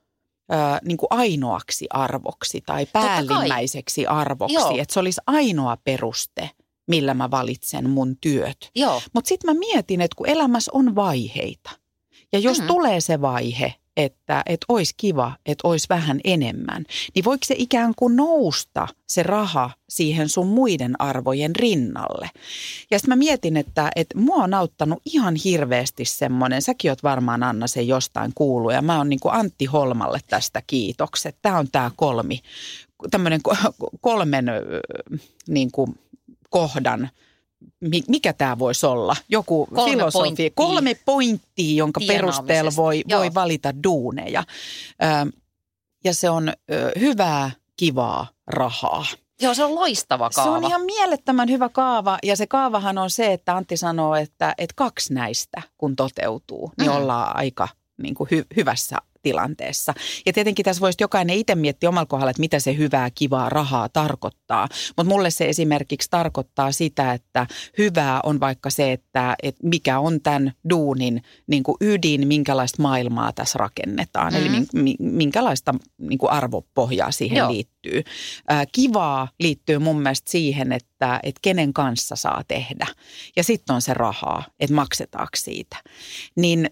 Ö, 0.51 0.55
niin 0.85 0.97
kuin 0.97 1.07
ainoaksi 1.09 1.87
arvoksi 1.89 2.61
tai 2.65 2.85
päällimmäiseksi 2.85 4.05
arvoksi, 4.05 4.79
että 4.79 4.93
se 4.93 4.99
olisi 4.99 5.21
ainoa 5.27 5.77
peruste 5.83 6.49
millä 6.87 7.13
mä 7.13 7.31
valitsen 7.31 7.89
mun 7.89 8.17
työt. 8.21 8.71
Mutta 9.13 9.29
sitten 9.29 9.55
mä 9.55 9.59
mietin, 9.59 10.01
että 10.01 10.15
kun 10.15 10.29
elämässä 10.29 10.71
on 10.73 10.95
vaiheita 10.95 11.69
ja 12.33 12.39
jos 12.39 12.61
mm. 12.61 12.67
tulee 12.67 13.01
se 13.01 13.21
vaihe, 13.21 13.73
että 13.97 14.43
et 14.45 14.65
olisi 14.69 14.93
kiva, 14.97 15.35
että 15.45 15.67
olisi 15.67 15.89
vähän 15.89 16.19
enemmän, 16.23 16.85
niin 17.15 17.25
voiko 17.25 17.45
se 17.45 17.55
ikään 17.57 17.93
kuin 17.95 18.15
nousta 18.15 18.87
se 19.07 19.23
raha 19.23 19.69
siihen 19.89 20.29
sun 20.29 20.47
muiden 20.47 21.01
arvojen 21.01 21.55
rinnalle? 21.55 22.29
Ja 22.91 22.99
sitten 22.99 23.11
mä 23.11 23.15
mietin, 23.15 23.57
että, 23.57 23.91
että 23.95 24.17
mua 24.17 24.43
on 24.43 24.53
auttanut 24.53 25.01
ihan 25.05 25.35
hirveästi 25.35 26.05
semmoinen, 26.05 26.61
säkin 26.61 26.91
oot 26.91 27.03
varmaan 27.03 27.43
Anna 27.43 27.67
se 27.67 27.81
jostain 27.81 28.31
kuullut 28.35 28.73
ja 28.73 28.81
mä 28.81 28.97
oon 28.97 29.09
niin 29.09 29.19
kuin 29.19 29.33
Antti 29.33 29.65
Holmalle 29.65 30.19
tästä 30.27 30.61
kiitokset. 30.67 31.37
Tämä 31.41 31.57
on 31.57 31.67
tämä 31.71 31.91
kolmi, 31.95 32.39
tämmöinen 33.11 33.41
kolmen 34.01 34.45
niin 35.47 35.71
kuin 35.71 35.99
kohdan, 36.49 37.09
mikä 38.07 38.33
tämä 38.33 38.59
voisi 38.59 38.85
olla? 38.85 39.15
Joku 39.29 39.65
kolme 39.65 39.91
filosofi, 39.91 40.23
pointtia. 40.23 40.49
kolme 40.55 40.95
pointtia, 41.05 41.77
jonka 41.77 42.01
perusteella 42.07 42.71
voi, 42.75 43.03
voi 43.09 43.33
valita 43.33 43.83
duuneja. 43.83 44.43
Ö, 45.03 45.31
ja 46.03 46.13
se 46.13 46.29
on 46.29 46.49
ö, 46.49 46.91
hyvää, 46.99 47.51
kivaa 47.77 48.27
rahaa. 48.47 49.05
Joo, 49.41 49.53
se 49.53 49.63
on 49.63 49.75
loistava 49.75 50.29
kaava. 50.29 50.51
Se 50.51 50.57
on 50.57 50.63
ihan 50.63 50.81
mielettömän 50.81 51.49
hyvä 51.49 51.69
kaava 51.69 52.17
ja 52.23 52.37
se 52.37 52.47
kaavahan 52.47 52.97
on 52.97 53.09
se, 53.09 53.33
että 53.33 53.55
Antti 53.55 53.77
sanoo, 53.77 54.15
että, 54.15 54.55
että 54.57 54.73
kaksi 54.75 55.13
näistä 55.13 55.61
kun 55.77 55.95
toteutuu, 55.95 56.71
niin 56.77 56.91
mm. 56.91 56.97
ollaan 56.97 57.35
aika 57.35 57.67
niin 57.97 58.15
kuin 58.15 58.27
hy, 58.31 58.45
hyvässä 58.55 58.97
tilanteessa. 59.21 59.93
Ja 60.25 60.33
tietenkin 60.33 60.65
tässä 60.65 60.81
voisi 60.81 60.97
jokainen 61.01 61.35
itse 61.35 61.55
miettiä 61.55 61.89
omalla 61.89 62.05
kohdalla, 62.05 62.29
että 62.29 62.39
mitä 62.39 62.59
se 62.59 62.77
hyvää, 62.77 63.09
kivaa 63.15 63.49
rahaa 63.49 63.89
tarkoittaa. 63.89 64.67
Mutta 64.97 65.09
mulle 65.13 65.31
se 65.31 65.49
esimerkiksi 65.49 66.09
tarkoittaa 66.09 66.71
sitä, 66.71 67.13
että 67.13 67.47
hyvää 67.77 68.19
on 68.23 68.39
vaikka 68.39 68.69
se, 68.69 68.91
että, 68.91 69.35
että 69.43 69.67
mikä 69.67 69.99
on 69.99 70.21
tämän 70.21 70.51
duunin 70.69 71.21
niin 71.47 71.63
kuin 71.63 71.77
ydin, 71.81 72.27
minkälaista 72.27 72.81
maailmaa 72.81 73.33
tässä 73.33 73.57
rakennetaan. 73.59 74.33
Mm-hmm. 74.33 74.65
Eli 74.73 74.95
minkälaista 74.99 75.73
niin 75.97 76.17
kuin 76.17 76.31
arvopohjaa 76.31 77.11
siihen 77.11 77.37
Joo. 77.37 77.51
liittyy. 77.51 77.76
Kivaa 78.71 79.27
liittyy 79.39 79.79
mun 79.79 80.01
mielestä 80.01 80.31
siihen, 80.31 80.71
että, 80.71 81.19
että 81.23 81.39
kenen 81.41 81.73
kanssa 81.73 82.15
saa 82.15 82.41
tehdä. 82.47 82.87
Ja 83.35 83.43
sitten 83.43 83.73
on 83.73 83.81
se 83.81 83.93
rahaa, 83.93 84.43
että 84.59 84.75
maksetaanko 84.75 85.31
siitä. 85.35 85.77
Niin 86.35 86.69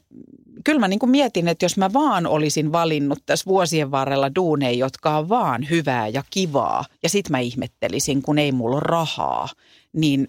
kyllä 0.64 0.80
mä 0.80 0.88
niin 0.88 1.00
kuin 1.00 1.10
mietin, 1.10 1.48
että 1.48 1.66
jos 1.66 1.78
mä 1.78 1.94
vaan 1.94 2.28
olisin 2.28 2.72
valinnut 2.72 3.20
tässä 3.26 3.46
vuosien 3.46 3.92
varrella 3.92 4.36
duuneja, 4.36 4.78
jotka 4.78 5.18
on 5.18 5.30
vaan 5.30 5.70
hyvää 5.70 6.08
ja 6.08 6.24
kivaa, 6.30 6.86
ja 7.04 7.10
sit 7.10 7.30
mä 7.30 7.40
ihmettelisin, 7.40 8.22
kun 8.22 8.40
ei 8.40 8.52
mulla 8.52 8.76
ole 8.76 8.84
rahaa, 8.86 9.50
niin 9.94 10.28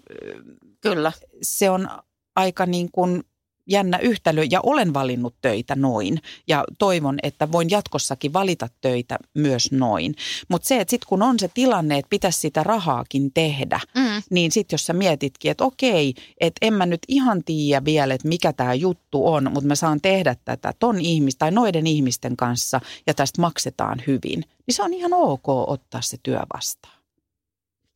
kyllä. 0.81 1.11
se 1.41 1.69
on 1.69 1.89
aika 2.35 2.65
niin 2.65 2.89
kuin 2.91 3.23
jännä 3.67 3.97
yhtälö 3.97 4.43
ja 4.51 4.59
olen 4.63 4.93
valinnut 4.93 5.35
töitä 5.41 5.75
noin 5.75 6.21
ja 6.47 6.63
toivon, 6.79 7.17
että 7.23 7.51
voin 7.51 7.69
jatkossakin 7.69 8.33
valita 8.33 8.69
töitä 8.81 9.17
myös 9.33 9.71
noin. 9.71 10.15
Mutta 10.47 10.67
se, 10.67 10.79
että 10.79 10.89
sitten 10.89 11.07
kun 11.09 11.21
on 11.21 11.39
se 11.39 11.49
tilanne, 11.53 11.97
että 11.97 12.09
pitäisi 12.09 12.39
sitä 12.39 12.63
rahaakin 12.63 13.33
tehdä, 13.33 13.79
mm. 13.95 14.21
niin 14.29 14.51
sitten 14.51 14.73
jos 14.73 14.85
sä 14.85 14.93
mietitkin, 14.93 15.51
että 15.51 15.63
okei, 15.63 16.13
että 16.39 16.65
en 16.65 16.73
mä 16.73 16.85
nyt 16.85 17.01
ihan 17.07 17.43
tiedä 17.43 17.85
vielä, 17.85 18.13
että 18.13 18.27
mikä 18.27 18.53
tämä 18.53 18.73
juttu 18.73 19.27
on, 19.27 19.51
mutta 19.53 19.67
mä 19.67 19.75
saan 19.75 20.01
tehdä 20.01 20.35
tätä 20.45 20.73
ton 20.79 20.99
ihmistä 20.99 21.39
tai 21.39 21.51
noiden 21.51 21.87
ihmisten 21.87 22.37
kanssa 22.37 22.81
ja 23.07 23.13
tästä 23.13 23.41
maksetaan 23.41 24.03
hyvin, 24.07 24.43
niin 24.67 24.75
se 24.75 24.83
on 24.83 24.93
ihan 24.93 25.13
ok 25.13 25.49
ottaa 25.49 26.01
se 26.01 26.17
työ 26.23 26.39
vastaan. 26.53 26.97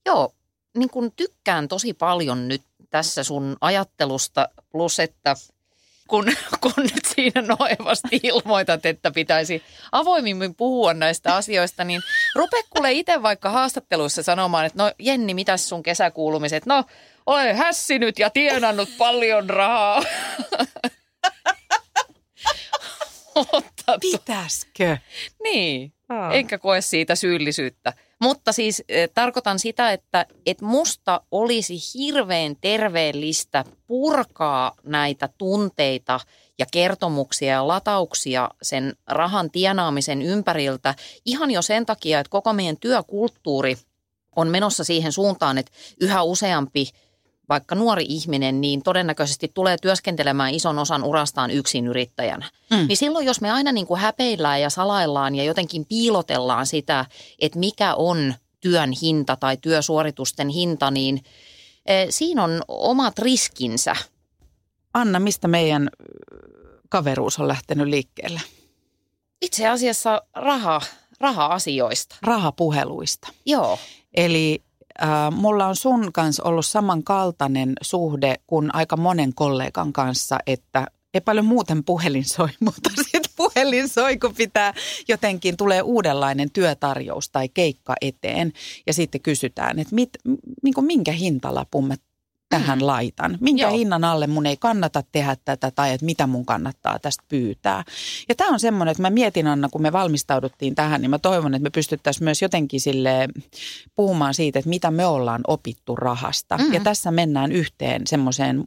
Joo, 0.05 0.33
niin 0.77 0.89
kun 0.89 1.11
tykkään 1.15 1.67
tosi 1.67 1.93
paljon 1.93 2.47
nyt 2.47 2.61
tässä 2.89 3.23
sun 3.23 3.57
ajattelusta, 3.61 4.49
plus 4.71 4.99
että 4.99 5.35
kun, 6.11 6.25
kun 6.61 6.73
nyt 6.77 7.05
siinä 7.15 7.41
noevasti 7.41 8.19
ilmoitat, 8.23 8.85
että 8.85 9.11
pitäisi 9.11 9.63
avoimimmin 9.91 10.55
puhua 10.55 10.93
näistä 10.93 11.35
asioista, 11.35 11.83
niin 11.83 12.01
rupe 12.35 12.57
kuule 12.69 12.91
itse 12.91 13.23
vaikka 13.23 13.49
haastatteluissa 13.49 14.23
sanomaan, 14.23 14.65
että 14.65 14.83
no 14.83 14.91
Jenni, 14.99 15.33
mitäs 15.33 15.69
sun 15.69 15.83
kesäkuulumiset? 15.83 16.65
No, 16.65 16.83
olen 17.25 17.55
hässinyt 17.55 18.19
ja 18.19 18.29
tienannut 18.29 18.89
paljon 18.97 19.49
rahaa. 19.49 20.03
Pitäisikö? 24.01 24.97
Niin, 25.43 25.93
enkä 26.31 26.57
koe 26.57 26.81
siitä 26.81 27.15
syyllisyyttä. 27.15 27.93
Mutta 28.21 28.51
siis 28.51 28.83
eh, 28.89 29.09
tarkoitan 29.13 29.59
sitä, 29.59 29.91
että, 29.91 30.25
että 30.45 30.65
musta 30.65 31.21
olisi 31.31 31.77
hirveän 31.93 32.55
terveellistä 32.61 33.65
purkaa 33.87 34.75
näitä 34.83 35.29
tunteita 35.37 36.19
ja 36.59 36.65
kertomuksia 36.71 37.53
ja 37.53 37.67
latauksia 37.67 38.49
sen 38.61 38.93
rahan 39.07 39.51
tienaamisen 39.51 40.21
ympäriltä 40.21 40.95
ihan 41.25 41.51
jo 41.51 41.61
sen 41.61 41.85
takia, 41.85 42.19
että 42.19 42.29
koko 42.29 42.53
meidän 42.53 42.77
työkulttuuri 42.77 43.77
on 44.35 44.47
menossa 44.47 44.83
siihen 44.83 45.11
suuntaan, 45.11 45.57
että 45.57 45.71
yhä 46.01 46.23
useampi 46.23 46.89
vaikka 47.51 47.75
nuori 47.75 48.05
ihminen, 48.09 48.61
niin 48.61 48.83
todennäköisesti 48.83 49.51
tulee 49.53 49.77
työskentelemään 49.81 50.53
ison 50.53 50.79
osan 50.79 51.03
urastaan 51.03 51.51
yksin 51.51 51.87
yrittäjänä. 51.87 52.49
Mm. 52.69 52.87
Niin 52.87 52.97
silloin, 52.97 53.25
jos 53.25 53.41
me 53.41 53.51
aina 53.51 53.71
niin 53.71 53.87
kuin 53.87 53.99
häpeillään 53.99 54.61
ja 54.61 54.69
salaillaan 54.69 55.35
ja 55.35 55.43
jotenkin 55.43 55.85
piilotellaan 55.85 56.67
sitä, 56.67 57.05
että 57.39 57.59
mikä 57.59 57.95
on 57.95 58.33
työn 58.59 58.91
hinta 59.01 59.35
tai 59.35 59.57
työsuoritusten 59.57 60.49
hinta, 60.49 60.91
niin 60.91 61.23
e, 61.85 62.05
siinä 62.09 62.43
on 62.43 62.61
omat 62.67 63.19
riskinsä. 63.19 63.95
Anna, 64.93 65.19
mistä 65.19 65.47
meidän 65.47 65.89
kaveruus 66.89 67.39
on 67.39 67.47
lähtenyt 67.47 67.87
liikkeelle? 67.87 68.41
Itse 69.41 69.67
asiassa 69.67 70.21
raha, 70.35 70.81
raha-asioista. 71.19 72.15
Rahapuheluista. 72.21 73.27
Joo. 73.45 73.79
Eli 74.13 74.63
äh, 75.03 75.09
mulla 75.31 75.67
on 75.67 75.75
sun 75.75 76.13
kanssa 76.13 76.43
ollut 76.43 76.65
samankaltainen 76.65 77.73
suhde 77.81 78.35
kuin 78.47 78.75
aika 78.75 78.97
monen 78.97 79.33
kollegan 79.33 79.93
kanssa, 79.93 80.37
että 80.47 80.87
ei 81.13 81.21
paljon 81.21 81.45
muuten 81.45 81.83
puhelin 81.83 82.25
soi, 82.25 82.49
mutta 82.65 82.89
sitten 82.95 83.31
puhelin 83.35 83.89
soi, 83.89 84.17
kun 84.17 84.35
pitää 84.35 84.73
jotenkin, 85.07 85.57
tulee 85.57 85.81
uudenlainen 85.81 86.51
työtarjous 86.51 87.29
tai 87.29 87.49
keikka 87.49 87.95
eteen. 88.01 88.53
Ja 88.87 88.93
sitten 88.93 89.21
kysytään, 89.21 89.79
että 89.79 89.95
mit, 89.95 90.09
niin 90.63 90.73
kuin 90.73 90.85
minkä 90.85 91.11
hintalapun 91.11 91.87
mä 91.87 91.95
tähän 92.51 92.79
mm. 92.79 92.85
laitan. 92.85 93.37
Minkä 93.41 93.63
Joo. 93.63 93.77
hinnan 93.77 94.03
alle 94.03 94.27
mun 94.27 94.45
ei 94.45 94.57
kannata 94.57 95.03
tehdä 95.11 95.37
tätä 95.45 95.71
tai 95.71 95.93
että 95.93 96.05
mitä 96.05 96.27
mun 96.27 96.45
kannattaa 96.45 96.99
tästä 96.99 97.23
pyytää. 97.27 97.83
Ja 98.29 98.35
tämä 98.35 98.49
on 98.49 98.59
semmoinen, 98.59 98.91
että 98.91 99.01
mä 99.01 99.09
mietin 99.09 99.47
Anna, 99.47 99.69
kun 99.69 99.81
me 99.81 99.91
valmistauduttiin 99.91 100.75
tähän, 100.75 101.01
niin 101.01 101.09
mä 101.09 101.19
toivon, 101.19 101.53
että 101.53 101.63
me 101.63 101.69
pystyttäisiin 101.69 102.23
myös 102.23 102.41
jotenkin 102.41 102.81
sille 102.81 103.27
puhumaan 103.95 104.33
siitä, 104.33 104.59
että 104.59 104.69
mitä 104.69 104.91
me 104.91 105.05
ollaan 105.05 105.41
opittu 105.47 105.95
rahasta. 105.95 106.57
Mm. 106.57 106.73
Ja 106.73 106.79
tässä 106.79 107.11
mennään 107.11 107.51
yhteen 107.51 108.07
semmoiseen 108.07 108.63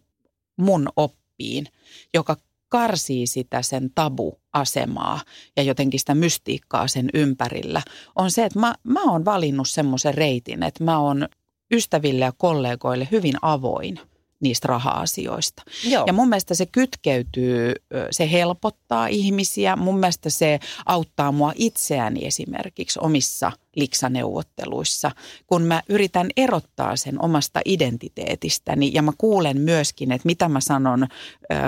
mun 0.57 0.89
oppiin, 0.97 1.67
joka 2.15 2.37
karsii 2.69 3.27
sitä 3.27 3.63
sen 3.63 3.91
tabu-asemaa 3.95 5.21
ja 5.57 5.63
jotenkin 5.63 6.01
sitä 6.01 6.15
mystiikkaa 6.15 6.89
sen 6.89 7.11
ympärillä, 7.15 7.83
on 8.17 8.31
se, 8.31 8.45
että 8.45 8.59
mä, 8.59 8.75
mä 8.83 9.03
oon 9.03 9.25
valinnut 9.25 9.69
semmoisen 9.69 10.15
reitin, 10.15 10.63
että 10.63 10.85
mä 10.85 10.99
oon 10.99 11.29
ystäville 11.73 12.25
ja 12.25 12.33
kollegoille 12.33 13.09
hyvin 13.11 13.35
avoin– 13.43 14.01
niistä 14.45 14.69
raha-asioista. 14.69 15.63
Joo. 15.85 16.05
Ja 16.07 16.13
mun 16.13 16.29
mielestä 16.29 16.55
se 16.55 16.67
kytkeytyy, 16.67 17.75
se 18.11 18.31
helpottaa 18.33 19.07
ihmisiä. 19.07 19.77
Mun 19.77 19.99
mielestä 19.99 20.31
se 20.31 20.59
auttaa 20.87 21.33
mua 21.33 21.53
itseäni 21.57 22.27
esimerkiksi 22.27 22.99
omissa 23.03 23.53
liksaneuvotteluissa, 23.77 25.11
kun 25.47 25.63
mä 25.63 25.83
yritän 25.89 26.31
erottaa 26.37 26.97
sen 26.97 27.25
omasta 27.25 27.61
identiteetistäni 27.65 28.91
ja 28.95 29.03
mä 29.03 29.13
kuulen 29.19 29.61
myöskin, 29.61 30.13
että 30.13 30.27
mitä 30.27 30.49
mä 30.49 30.61
sanon 30.61 31.07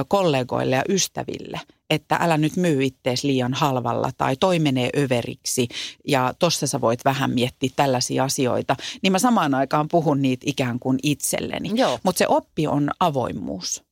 kollegoille 0.08 0.76
ja 0.76 0.84
ystäville– 0.88 1.60
että 1.90 2.18
älä 2.20 2.38
nyt 2.38 2.56
myy 2.56 2.84
ittees 2.84 3.24
liian 3.24 3.54
halvalla 3.54 4.10
tai 4.18 4.36
toi 4.36 4.58
menee 4.58 4.90
överiksi 4.98 5.68
ja 6.08 6.34
tossa 6.38 6.66
sä 6.66 6.80
voit 6.80 7.04
vähän 7.04 7.30
miettiä 7.30 7.70
tällaisia 7.76 8.24
asioita, 8.24 8.76
niin 9.02 9.12
mä 9.12 9.18
samaan 9.18 9.54
aikaan 9.54 9.88
puhun 9.88 10.22
niitä 10.22 10.44
ikään 10.46 10.78
kuin 10.78 10.98
itselleni. 11.02 11.70
Mutta 12.02 12.18
se 12.18 12.26
oppi 12.28 12.66
on 12.66 12.90
avoimuus. 13.00 13.82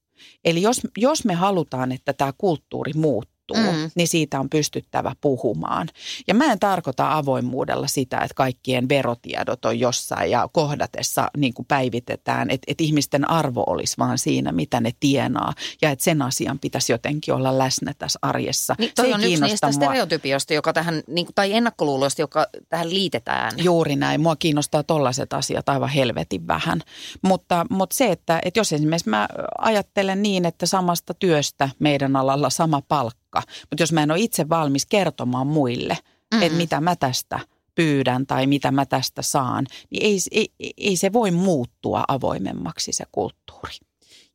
Eli 0.44 0.62
jos, 0.62 0.80
jos 0.96 1.24
me 1.24 1.34
halutaan, 1.34 1.92
että 1.92 2.12
tämä 2.12 2.32
kulttuuri 2.38 2.92
muuttuu, 2.92 3.33
muuttuu, 3.52 3.72
mm. 3.72 3.90
niin 3.94 4.08
siitä 4.08 4.40
on 4.40 4.50
pystyttävä 4.50 5.12
puhumaan. 5.20 5.88
Ja 6.28 6.34
mä 6.34 6.52
en 6.52 6.58
tarkoita 6.58 7.16
avoimuudella 7.16 7.86
sitä, 7.86 8.18
että 8.18 8.34
kaikkien 8.34 8.88
verotiedot 8.88 9.64
on 9.64 9.80
jossain 9.80 10.30
ja 10.30 10.48
kohdatessa 10.52 11.30
niin 11.36 11.54
kuin 11.54 11.66
päivitetään, 11.66 12.50
että, 12.50 12.64
että 12.66 12.84
ihmisten 12.84 13.30
arvo 13.30 13.64
olisi 13.66 13.98
vaan 13.98 14.18
siinä, 14.18 14.52
mitä 14.52 14.80
ne 14.80 14.90
tienaa 15.00 15.52
ja 15.82 15.90
että 15.90 16.04
sen 16.04 16.22
asian 16.22 16.58
pitäisi 16.58 16.92
jotenkin 16.92 17.34
olla 17.34 17.58
läsnä 17.58 17.92
tässä 17.98 18.18
arjessa. 18.22 18.74
Niin, 18.78 18.92
toi 18.96 19.06
Se 19.06 19.14
on 19.14 19.24
yksi 19.24 19.42
niistä 19.42 19.66
mua. 19.66 19.72
stereotypioista, 19.72 20.54
joka 20.54 20.72
tähän, 20.72 21.02
niin 21.06 21.26
kuin, 21.26 21.34
tai 21.34 21.52
ennakkoluuloista, 21.52 22.22
joka 22.22 22.46
tähän 22.68 22.90
liitetään. 22.90 23.52
Juuri 23.56 23.96
näin. 23.96 24.20
Mua 24.20 24.36
kiinnostaa 24.36 24.82
tollaiset 24.82 25.32
asiat 25.32 25.68
aivan 25.68 25.88
helvetin 25.88 26.46
vähän. 26.46 26.80
Mutta, 27.22 27.66
mutta 27.70 27.96
se, 27.96 28.10
että, 28.10 28.40
että 28.44 28.60
jos 28.60 28.72
esimerkiksi 28.72 29.10
mä 29.10 29.28
ajattelen 29.58 30.22
niin, 30.22 30.44
että 30.44 30.66
samasta 30.66 31.14
työstä 31.14 31.68
meidän 31.78 32.16
alalla 32.16 32.50
sama 32.50 32.82
palkka, 32.88 33.23
palkka. 33.34 33.52
Mutta 33.70 33.82
jos 33.82 33.92
mä 33.92 34.02
en 34.02 34.10
ole 34.10 34.20
itse 34.20 34.48
valmis 34.48 34.86
kertomaan 34.86 35.46
muille, 35.46 35.94
mm-hmm. 35.94 36.42
että 36.42 36.58
mitä 36.58 36.80
mä 36.80 36.96
tästä 36.96 37.40
pyydän 37.74 38.26
tai 38.26 38.46
mitä 38.46 38.70
mä 38.70 38.86
tästä 38.86 39.22
saan, 39.22 39.66
niin 39.90 40.02
ei, 40.02 40.18
ei, 40.30 40.74
ei 40.76 40.96
se 40.96 41.12
voi 41.12 41.30
muuttua 41.30 42.04
avoimemmaksi 42.08 42.92
se 42.92 43.04
kulttuuri. 43.12 43.74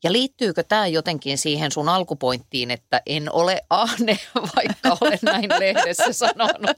Ja 0.04 0.12
liittyykö 0.12 0.62
tämä 0.62 0.86
jotenkin 0.86 1.38
siihen 1.38 1.72
sun 1.72 1.88
alkupointtiin, 1.88 2.70
että 2.70 3.02
en 3.06 3.32
ole 3.32 3.62
ahne, 3.70 4.18
vaikka 4.56 4.96
olen 5.00 5.18
näin 5.22 5.50
lehdessä 5.58 6.12
sanonut? 6.12 6.76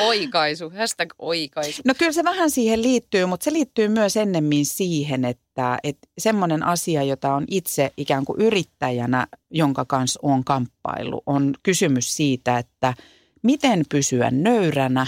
Oikaisu, 0.00 0.72
hashtag 0.78 1.12
oikaisu. 1.18 1.82
No 1.84 1.94
kyllä 1.98 2.12
se 2.12 2.24
vähän 2.24 2.50
siihen 2.50 2.82
liittyy, 2.82 3.26
mutta 3.26 3.44
se 3.44 3.52
liittyy 3.52 3.88
myös 3.88 4.16
ennemmin 4.16 4.66
siihen, 4.66 5.24
että, 5.24 5.78
että 5.82 6.08
semmoinen 6.18 6.62
asia, 6.62 7.02
jota 7.02 7.34
on 7.34 7.44
itse 7.50 7.92
ikään 7.96 8.24
kuin 8.24 8.40
yrittäjänä, 8.40 9.26
jonka 9.50 9.84
kanssa 9.84 10.20
on 10.22 10.44
kamppailu, 10.44 11.22
on 11.26 11.54
kysymys 11.62 12.16
siitä, 12.16 12.58
että 12.58 12.94
miten 13.42 13.84
pysyä 13.88 14.30
nöyränä 14.30 15.06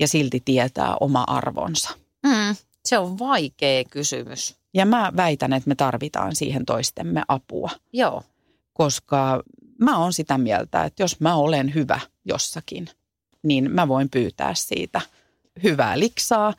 ja 0.00 0.08
silti 0.08 0.42
tietää 0.44 0.96
oma 1.00 1.24
arvonsa. 1.26 1.90
Mm, 2.26 2.56
se 2.84 2.98
on 2.98 3.18
vaikea 3.18 3.84
kysymys. 3.84 4.57
Ja 4.74 4.86
mä 4.86 5.12
väitän, 5.16 5.52
että 5.52 5.68
me 5.68 5.74
tarvitaan 5.74 6.36
siihen 6.36 6.66
toistemme 6.66 7.22
apua. 7.28 7.70
Joo. 7.92 8.22
Koska 8.72 9.42
mä 9.78 9.98
oon 9.98 10.12
sitä 10.12 10.38
mieltä, 10.38 10.84
että 10.84 11.02
jos 11.02 11.20
mä 11.20 11.34
olen 11.34 11.74
hyvä 11.74 12.00
jossakin, 12.24 12.88
niin 13.42 13.70
mä 13.70 13.88
voin 13.88 14.10
pyytää 14.10 14.54
siitä 14.54 15.00
hyvää 15.62 15.98
liksaa. 15.98 16.54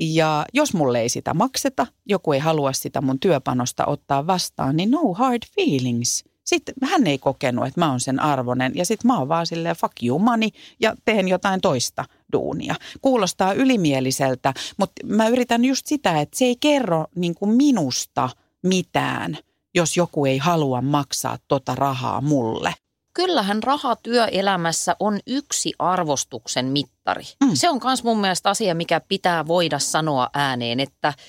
Ja 0.00 0.46
jos 0.52 0.74
mulle 0.74 1.00
ei 1.00 1.08
sitä 1.08 1.34
makseta, 1.34 1.86
joku 2.06 2.32
ei 2.32 2.40
halua 2.40 2.72
sitä 2.72 3.00
mun 3.00 3.20
työpanosta 3.20 3.86
ottaa 3.86 4.26
vastaan, 4.26 4.76
niin 4.76 4.90
no 4.90 5.14
hard 5.14 5.42
feelings. 5.54 6.24
Sitten 6.44 6.74
hän 6.82 7.06
ei 7.06 7.18
kokenut, 7.18 7.66
että 7.66 7.80
mä 7.80 7.90
oon 7.90 8.00
sen 8.00 8.20
arvonen 8.20 8.72
ja 8.74 8.84
sitten 8.84 9.08
mä 9.08 9.18
oon 9.18 9.28
vaan 9.28 9.46
silleen 9.46 9.76
fuck 9.76 9.92
you 10.02 10.18
money 10.18 10.48
ja 10.80 10.94
teen 11.04 11.28
jotain 11.28 11.60
toista 11.60 12.04
duunia. 12.32 12.74
Kuulostaa 13.00 13.52
ylimieliseltä, 13.52 14.54
mutta 14.76 15.06
mä 15.06 15.28
yritän 15.28 15.64
just 15.64 15.86
sitä, 15.86 16.20
että 16.20 16.38
se 16.38 16.44
ei 16.44 16.56
kerro 16.60 17.06
niin 17.14 17.34
kuin 17.34 17.50
minusta 17.50 18.28
mitään, 18.62 19.38
jos 19.74 19.96
joku 19.96 20.24
ei 20.24 20.38
halua 20.38 20.82
maksaa 20.82 21.38
tota 21.48 21.74
rahaa 21.74 22.20
mulle. 22.20 22.74
Kyllähän 23.14 23.62
raha 23.62 23.96
työelämässä 23.96 24.96
on 25.00 25.18
yksi 25.26 25.72
arvostuksen 25.78 26.66
mittari. 26.66 27.24
Mm. 27.44 27.50
Se 27.54 27.68
on 27.68 27.80
myös 27.84 28.04
mun 28.04 28.20
mielestä 28.20 28.50
asia, 28.50 28.74
mikä 28.74 29.00
pitää 29.00 29.46
voida 29.46 29.78
sanoa 29.78 30.30
ääneen, 30.34 30.80
että– 30.80 31.12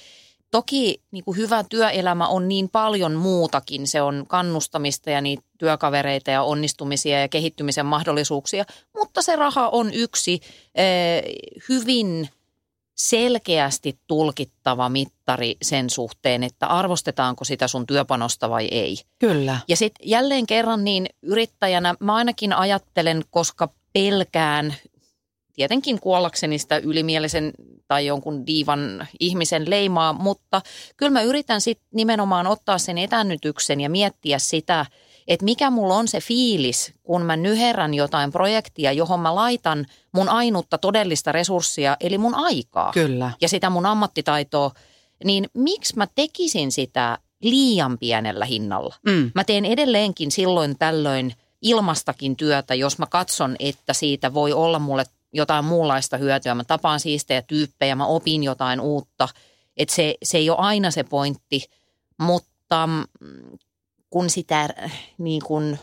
Toki 0.51 1.01
niin 1.11 1.23
kuin 1.23 1.37
hyvä 1.37 1.63
työelämä 1.63 2.27
on 2.27 2.47
niin 2.47 2.69
paljon 2.69 3.13
muutakin. 3.13 3.87
Se 3.87 4.01
on 4.01 4.25
kannustamista 4.27 5.09
ja 5.09 5.21
niitä 5.21 5.43
työkavereita 5.57 6.31
ja 6.31 6.43
onnistumisia 6.43 7.21
ja 7.21 7.27
kehittymisen 7.27 7.85
mahdollisuuksia, 7.85 8.65
mutta 8.97 9.21
se 9.21 9.35
raha 9.35 9.69
on 9.69 9.93
yksi 9.93 10.41
eh, 10.75 11.23
hyvin 11.69 12.29
selkeästi 12.97 13.99
tulkittava 14.07 14.89
mittari 14.89 15.55
sen 15.61 15.89
suhteen, 15.89 16.43
että 16.43 16.67
arvostetaanko 16.67 17.43
sitä 17.45 17.67
sun 17.67 17.87
työpanosta 17.87 18.49
vai 18.49 18.67
ei. 18.71 18.97
Kyllä. 19.19 19.59
Ja 19.67 19.75
sitten 19.75 20.09
jälleen 20.09 20.47
kerran 20.47 20.83
niin 20.83 21.05
yrittäjänä 21.21 21.95
mä 21.99 22.15
ainakin 22.15 22.53
ajattelen, 22.53 23.23
koska 23.29 23.69
pelkään 23.93 24.75
tietenkin 25.61 25.99
kuollakseni 25.99 26.57
sitä 26.57 26.77
ylimielisen 26.77 27.51
tai 27.87 28.05
jonkun 28.05 28.45
diivan 28.47 29.07
ihmisen 29.19 29.69
leimaa, 29.69 30.13
mutta 30.13 30.61
kyllä 30.97 31.09
mä 31.09 31.21
yritän 31.21 31.61
sitten 31.61 31.87
nimenomaan 31.93 32.47
ottaa 32.47 32.77
sen 32.77 32.97
etännytyksen 32.97 33.81
ja 33.81 33.89
miettiä 33.89 34.39
sitä, 34.39 34.85
että 35.27 35.45
mikä 35.45 35.69
mulla 35.69 35.95
on 35.95 36.07
se 36.07 36.19
fiilis, 36.19 36.93
kun 37.03 37.21
mä 37.21 37.35
nyherrän 37.35 37.93
jotain 37.93 38.31
projektia, 38.31 38.91
johon 38.91 39.19
mä 39.19 39.35
laitan 39.35 39.85
mun 40.11 40.29
ainutta 40.29 40.77
todellista 40.77 41.31
resurssia, 41.31 41.97
eli 41.99 42.17
mun 42.17 42.35
aikaa. 42.35 42.91
Kyllä. 42.93 43.31
Ja 43.41 43.49
sitä 43.49 43.69
mun 43.69 43.85
ammattitaitoa, 43.85 44.71
niin 45.23 45.49
miksi 45.53 45.97
mä 45.97 46.07
tekisin 46.15 46.71
sitä 46.71 47.17
liian 47.41 47.97
pienellä 47.97 48.45
hinnalla? 48.45 48.95
Mm. 49.05 49.31
Mä 49.35 49.43
teen 49.43 49.65
edelleenkin 49.65 50.31
silloin 50.31 50.77
tällöin 50.79 51.33
ilmastakin 51.61 52.35
työtä, 52.35 52.75
jos 52.75 52.97
mä 52.97 53.05
katson, 53.05 53.55
että 53.59 53.93
siitä 53.93 54.33
voi 54.33 54.53
olla 54.53 54.79
mulle 54.79 55.05
jotain 55.33 55.65
muunlaista 55.65 56.17
hyötyä. 56.17 56.55
Mä 56.55 56.63
tapaan 56.63 56.99
siistejä 56.99 57.41
tyyppejä, 57.41 57.95
mä 57.95 58.05
opin 58.05 58.43
jotain 58.43 58.79
uutta. 58.79 59.27
Että 59.77 59.95
se, 59.95 60.15
se 60.23 60.37
ei 60.37 60.49
ole 60.49 60.57
aina 60.57 60.91
se 60.91 61.03
pointti, 61.03 61.65
mutta 62.21 62.87
mm, 62.87 63.03
kun 64.09 64.29
sitä 64.29 64.69
niin 65.17 65.41
kun, 65.41 65.77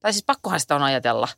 tai 0.00 0.12
siis 0.12 0.24
pakkohan 0.24 0.60
sitä 0.60 0.76
on 0.76 0.82
ajatella 0.82 1.28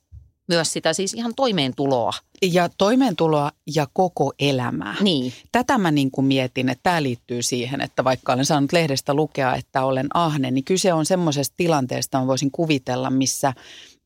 myös 0.48 0.72
sitä 0.72 0.92
siis 0.92 1.14
ihan 1.14 1.32
toimeentuloa. 1.36 2.12
Ja 2.42 2.68
toimeentuloa 2.78 3.50
ja 3.74 3.86
koko 3.92 4.32
elämää. 4.38 4.96
Niin. 5.00 5.32
Tätä 5.52 5.78
mä 5.78 5.90
niin 5.90 6.10
kuin 6.10 6.24
mietin, 6.24 6.68
että 6.68 6.82
tämä 6.82 7.02
liittyy 7.02 7.42
siihen, 7.42 7.80
että 7.80 8.04
vaikka 8.04 8.32
olen 8.32 8.44
saanut 8.44 8.72
lehdestä 8.72 9.14
lukea, 9.14 9.54
että 9.54 9.84
olen 9.84 10.06
ahne, 10.14 10.50
niin 10.50 10.64
kyse 10.64 10.92
on 10.92 11.06
semmoisesta 11.06 11.54
tilanteesta, 11.56 12.20
mä 12.20 12.26
voisin 12.26 12.50
kuvitella, 12.50 13.10
missä 13.10 13.52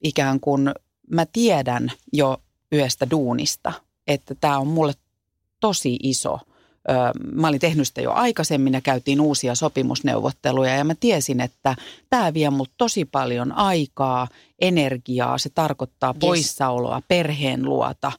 ikään 0.04 0.40
kuin 0.40 0.70
mä 1.10 1.26
tiedän 1.32 1.92
jo 2.12 2.36
yöstä 2.72 3.10
duunista, 3.10 3.72
että 4.06 4.34
tämä 4.34 4.58
on 4.58 4.66
mulle 4.66 4.92
tosi 5.60 5.98
iso. 6.02 6.38
Mä 7.32 7.48
olin 7.48 7.60
tehnyt 7.60 7.88
sitä 7.88 8.00
jo 8.00 8.12
aikaisemmin 8.12 8.72
ja 8.72 8.80
käytiin 8.80 9.20
uusia 9.20 9.54
sopimusneuvotteluja 9.54 10.76
ja 10.76 10.84
mä 10.84 10.94
tiesin, 10.94 11.40
että 11.40 11.76
tämä 12.10 12.34
vie 12.34 12.50
mut 12.50 12.70
tosi 12.76 13.04
paljon 13.04 13.52
aikaa, 13.52 14.28
energiaa, 14.60 15.38
se 15.38 15.48
tarkoittaa 15.48 16.10
yes. 16.10 16.20
poissaoloa, 16.20 17.02
perheen 17.08 17.64
luota 17.64 18.12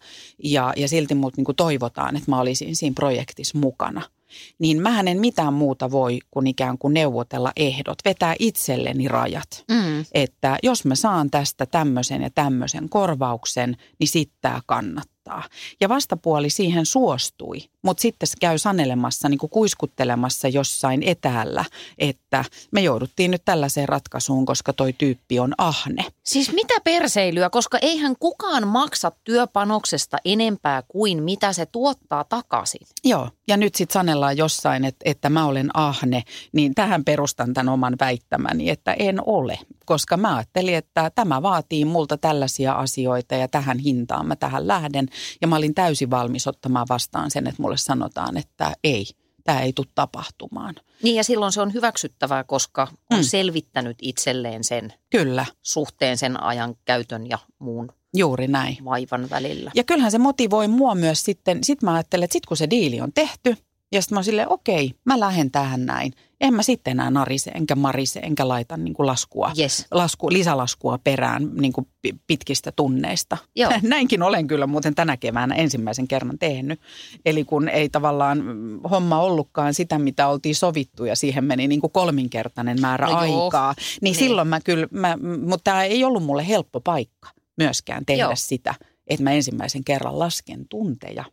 ja, 0.43 0.73
ja 0.77 0.87
silti 0.87 1.15
mut 1.15 1.37
niinku 1.37 1.53
toivotaan, 1.53 2.15
että 2.15 2.31
mä 2.31 2.39
olisin 2.39 2.75
siinä 2.75 2.93
projektissa 2.93 3.57
mukana– 3.57 4.01
niin 4.59 4.81
mä 4.81 4.99
en 4.99 5.19
mitään 5.19 5.53
muuta 5.53 5.91
voi 5.91 6.19
kuin 6.31 6.47
ikään 6.47 6.77
kuin 6.77 6.93
neuvotella 6.93 7.51
ehdot, 7.55 7.97
vetää 8.05 8.35
itselleni 8.39 9.07
rajat. 9.07 9.63
Mm. 9.71 10.05
Että 10.11 10.57
jos 10.63 10.85
mä 10.85 10.95
saan 10.95 11.31
tästä 11.31 11.65
tämmöisen 11.65 12.21
ja 12.21 12.29
tämmöisen 12.29 12.89
korvauksen, 12.89 13.77
niin 13.99 14.07
sitten 14.07 14.37
tämä 14.41 14.61
kannattaa. 14.65 15.43
Ja 15.81 15.89
vastapuoli 15.89 16.49
siihen 16.49 16.85
suostui, 16.85 17.57
mutta 17.87 18.01
sitten 18.01 18.27
se 18.27 18.33
käy 18.39 18.57
sanelemassa, 18.57 19.29
niin 19.29 19.37
kuin 19.37 19.49
kuiskuttelemassa 19.49 20.47
jossain 20.47 21.03
etäällä, 21.03 21.65
että 21.97 22.45
me 22.71 22.81
jouduttiin 22.81 23.31
nyt 23.31 23.41
tällaiseen 23.45 23.89
ratkaisuun, 23.89 24.45
koska 24.45 24.73
toi 24.73 24.93
tyyppi 24.93 25.39
on 25.39 25.53
ahne. 25.57 26.05
Siis 26.23 26.53
mitä 26.53 26.73
perseilyä, 26.83 27.49
koska 27.49 27.77
eihän 27.81 28.15
kukaan 28.19 28.67
maksa 28.67 29.11
työpanoksesta 29.23 30.17
enempää 30.25 30.83
kuin 30.87 31.23
mitä 31.23 31.53
se 31.53 31.65
tuottaa 31.65 32.23
takaisin. 32.23 32.87
Joo, 33.03 33.29
ja 33.47 33.57
nyt 33.57 33.75
sitten 33.75 33.93
sanellaan 33.93 34.37
jossain, 34.37 34.85
että, 34.85 35.01
että 35.05 35.29
mä 35.29 35.45
olen 35.45 35.69
ahne, 35.73 36.23
niin 36.51 36.75
tähän 36.75 37.03
perustan 37.03 37.53
tämän 37.53 37.73
oman 37.73 37.95
väittämäni, 37.99 38.69
että 38.69 38.93
en 38.93 39.21
ole. 39.25 39.59
Koska 39.85 40.17
mä 40.17 40.35
ajattelin, 40.35 40.75
että 40.75 41.11
tämä 41.15 41.41
vaatii 41.41 41.85
multa 41.85 42.17
tällaisia 42.17 42.73
asioita 42.73 43.35
ja 43.35 43.47
tähän 43.47 43.79
hintaan 43.79 44.27
mä 44.27 44.35
tähän 44.35 44.67
lähden. 44.67 45.07
Ja 45.41 45.47
mä 45.47 45.55
olin 45.55 45.73
täysin 45.73 46.09
valmis 46.09 46.47
ottamaan 46.47 46.85
vastaan 46.89 47.31
sen, 47.31 47.47
että 47.47 47.61
mulle 47.61 47.76
sanotaan, 47.77 48.37
että 48.37 48.73
ei, 48.83 49.05
tämä 49.43 49.61
ei 49.61 49.73
tule 49.73 49.87
tapahtumaan. 49.95 50.75
Niin 51.03 51.15
ja 51.15 51.23
silloin 51.23 51.51
se 51.51 51.61
on 51.61 51.73
hyväksyttävää, 51.73 52.43
koska 52.43 52.87
on 53.11 53.19
mm. 53.19 53.23
selvittänyt 53.23 53.97
itselleen 54.01 54.63
sen 54.63 54.93
Kyllä. 55.09 55.45
suhteen 55.61 56.17
sen 56.17 56.43
ajan 56.43 56.75
käytön 56.85 57.29
ja 57.29 57.37
muun 57.59 57.91
Juuri 58.15 58.47
näin. 58.47 58.77
vaivan 58.85 59.29
välillä. 59.29 59.71
Ja 59.75 59.83
kyllähän 59.83 60.11
se 60.11 60.17
motivoi 60.17 60.67
mua 60.67 60.95
myös 60.95 61.23
sitten, 61.23 61.63
sit 61.63 61.81
mä 61.81 61.93
ajattelen, 61.93 62.23
että 62.23 62.33
sit 62.33 62.45
kun 62.45 62.57
se 62.57 62.69
diili 62.69 63.01
on 63.01 63.13
tehty, 63.13 63.55
ja 63.91 64.01
sitten 64.01 64.15
mä 64.15 64.17
oon 64.17 64.23
silleen, 64.23 64.51
okei, 64.51 64.91
mä 65.05 65.19
lähden 65.19 65.51
tähän 65.51 65.85
näin. 65.85 66.13
En 66.41 66.53
mä 66.53 66.63
sitten 66.63 66.91
enää 66.91 67.11
narise, 67.11 67.51
enkä 67.51 67.75
marise, 67.75 68.19
enkä 68.19 68.47
laita 68.47 68.77
niin 68.77 68.93
kuin 68.93 69.07
laskua, 69.07 69.51
Yes. 69.59 69.85
lasku, 69.91 70.31
lisälaskua 70.31 70.97
perään 71.03 71.49
niin 71.61 71.73
kuin 71.73 71.87
pi- 72.01 72.15
pitkistä 72.27 72.71
tunneista. 72.71 73.37
Joo. 73.55 73.71
Näinkin 73.83 74.21
olen 74.23 74.47
kyllä 74.47 74.67
muuten 74.67 74.95
tänä 74.95 75.17
keväänä 75.17 75.55
ensimmäisen 75.55 76.07
kerran 76.07 76.39
tehnyt. 76.39 76.79
Eli 77.25 77.43
kun 77.43 77.69
ei 77.69 77.89
tavallaan 77.89 78.37
mm, 78.45 78.79
homma 78.89 79.19
ollutkaan 79.21 79.73
sitä, 79.73 79.99
mitä 79.99 80.27
oltiin 80.27 80.55
sovittu 80.55 81.05
ja 81.05 81.15
siihen 81.15 81.43
meni 81.43 81.67
niin 81.67 81.81
kuin 81.81 81.91
kolminkertainen 81.91 82.81
määrä 82.81 83.07
No 83.07 83.23
joo. 83.25 83.43
aikaa. 83.45 83.73
Niin, 83.77 83.85
Niin. 84.01 84.15
silloin 84.15 84.47
mä 84.47 84.59
kyllä, 84.61 84.87
mä, 84.91 85.17
mutta 85.45 85.63
tämä 85.63 85.83
ei 85.83 86.03
ollut 86.03 86.23
mulle 86.23 86.47
helppo 86.47 86.79
paikka 86.81 87.29
myöskään 87.57 88.05
tehdä 88.05 88.23
Joo. 88.23 88.31
sitä, 88.35 88.75
että 89.07 89.23
mä 89.23 89.31
ensimmäisen 89.31 89.83
kerran 89.83 90.19
lasken 90.19 90.65
tunteja. 90.69 91.25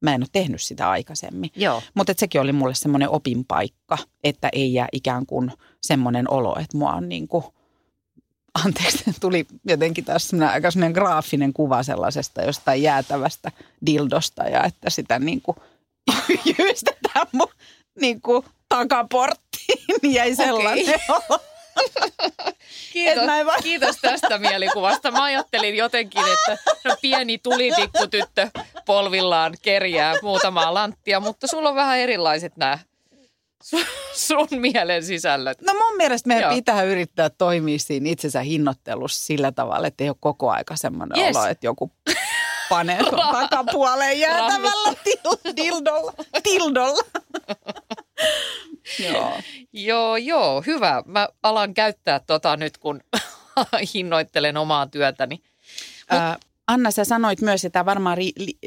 Mä 0.00 0.14
en 0.14 0.22
ole 0.22 0.28
tehnyt 0.32 0.62
sitä 0.62 0.90
aikaisemmin. 0.90 1.50
Joo. 1.56 1.82
Mutta 1.94 2.12
sekin 2.16 2.40
oli 2.40 2.52
mulle 2.52 2.74
semmoinen 2.74 3.08
opinpaikka, 3.08 3.98
että 4.24 4.48
ei 4.52 4.74
jää 4.74 4.88
ikään 4.92 5.26
kuin 5.26 5.52
semmoinen 5.80 6.30
olo, 6.30 6.56
että 6.60 6.76
mua 6.76 6.92
on 6.92 7.08
niin 7.08 7.28
kuin, 7.28 7.44
anteeksi, 8.64 9.04
tuli 9.20 9.46
jotenkin 9.64 10.04
taas 10.04 10.28
semmoinen 10.28 10.54
aika 10.54 10.70
semmoinen 10.70 10.92
graafinen 10.92 11.52
kuva 11.52 11.82
sellaisesta 11.82 12.42
jostain 12.42 12.82
jäätävästä 12.82 13.52
dildosta 13.86 14.42
ja 14.42 14.64
että 14.64 14.90
sitä 14.90 15.18
niin 15.18 15.40
kuin 15.42 15.56
jyystetään 16.58 17.26
mun 17.32 17.48
niin 18.00 18.20
kuin 18.20 18.44
takaporttiin, 18.68 20.12
jäi 20.12 20.34
sellainen 20.34 21.00
olo. 21.08 21.40
Kiitos, 22.92 23.24
kiitos 23.62 23.96
tästä 24.02 24.38
mielikuvasta. 24.38 25.10
Mä 25.10 25.22
ajattelin 25.22 25.76
jotenkin, 25.76 26.22
että 26.32 26.62
no 26.84 26.96
pieni 27.02 27.38
tulitikkutyttö 27.38 28.48
polvillaan 28.86 29.54
kerjää 29.62 30.14
muutamaa 30.22 30.74
lanttia, 30.74 31.20
mutta 31.20 31.46
sulla 31.46 31.68
on 31.68 31.74
vähän 31.74 31.98
erilaiset 31.98 32.56
nämä 32.56 32.78
sun, 33.62 33.84
sun 34.14 34.48
mielen 34.56 35.04
sisällöt. 35.04 35.60
No 35.62 35.72
mun 35.74 35.96
mielestä 35.96 36.28
meidän 36.28 36.42
Joo. 36.42 36.54
pitää 36.54 36.82
yrittää 36.82 37.30
toimia 37.30 37.78
siinä 37.78 38.10
itsensä 38.10 38.40
hinnoittelussa 38.40 39.26
sillä 39.26 39.52
tavalla, 39.52 39.86
että 39.86 40.04
ei 40.04 40.10
ole 40.10 40.16
koko 40.20 40.50
aika 40.50 40.76
semmoinen 40.76 41.18
Yes. 41.18 41.36
olo, 41.36 41.46
että 41.46 41.66
joku 41.66 41.92
panee 42.68 42.98
sun 43.02 43.18
takapuoleen 43.40 44.20
jäätävällä 44.20 44.94
til- 45.04 45.56
dildolla. 45.56 46.12
dildolla. 46.44 47.02
Joo. 49.12 49.40
Joo, 49.72 50.16
joo, 50.16 50.62
hyvä. 50.66 51.02
Mä 51.06 51.28
alan 51.42 51.74
käyttää 51.74 52.20
tota 52.26 52.56
nyt, 52.56 52.78
kun 52.78 53.00
hinnoittelen 53.94 54.56
omaa 54.56 54.86
työtäni. 54.86 55.42
Ää, 56.10 56.36
Anna, 56.68 56.90
sä 56.90 57.04
sanoit 57.04 57.40
myös, 57.40 57.64
että 57.64 57.72
tämä 57.72 57.86
varmaan 57.86 58.18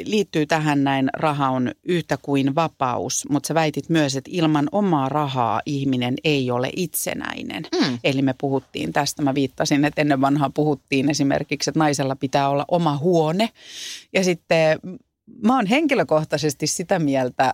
liittyy 0.05 0.45
tähän 0.45 0.83
näin, 0.83 1.09
raha 1.13 1.49
on 1.49 1.71
yhtä 1.83 2.17
kuin 2.21 2.55
vapaus, 2.55 3.25
mutta 3.29 3.47
sä 3.47 3.53
väitit 3.53 3.89
myös, 3.89 4.15
että 4.15 4.31
ilman 4.33 4.67
omaa 4.71 5.09
rahaa 5.09 5.61
ihminen 5.65 6.15
ei 6.23 6.51
ole 6.51 6.69
itsenäinen. 6.75 7.63
Mm. 7.81 7.99
Eli 8.03 8.21
me 8.21 8.35
puhuttiin 8.41 8.93
tästä, 8.93 9.21
mä 9.21 9.35
viittasin, 9.35 9.85
että 9.85 10.01
ennen 10.01 10.21
vanhaa 10.21 10.49
puhuttiin 10.49 11.09
esimerkiksi, 11.09 11.69
että 11.69 11.79
naisella 11.79 12.15
pitää 12.15 12.49
olla 12.49 12.65
oma 12.67 12.97
huone. 12.97 13.49
Ja 14.13 14.23
sitten 14.23 14.79
mä 15.43 15.55
oon 15.55 15.65
henkilökohtaisesti 15.65 16.67
sitä 16.67 16.99
mieltä, 16.99 17.53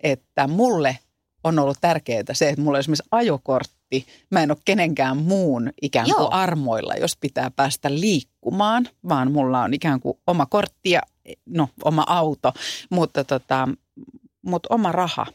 että 0.00 0.48
mulle 0.48 0.98
on 1.46 1.58
ollut 1.58 1.78
tärkeää 1.80 2.22
se, 2.32 2.48
että 2.48 2.60
mulla 2.60 2.76
on 2.76 2.80
esimerkiksi 2.80 3.08
ajokortti. 3.10 4.06
Mä 4.30 4.42
en 4.42 4.50
ole 4.50 4.58
kenenkään 4.64 5.16
muun 5.16 5.72
ikään 5.82 6.06
kuin 6.06 6.22
Joo. 6.22 6.28
armoilla, 6.32 6.94
jos 6.94 7.16
pitää 7.16 7.50
päästä 7.50 7.90
liikkumaan, 7.94 8.88
vaan 9.08 9.32
mulla 9.32 9.62
on 9.62 9.74
ikään 9.74 10.00
kuin 10.00 10.18
oma 10.26 10.46
kortti 10.46 10.90
ja 10.90 11.00
no, 11.46 11.68
oma 11.84 12.04
auto, 12.08 12.52
mutta, 12.90 13.24
tota, 13.24 13.68
mutta 14.42 14.74
oma 14.74 14.92
raha. 14.92 15.26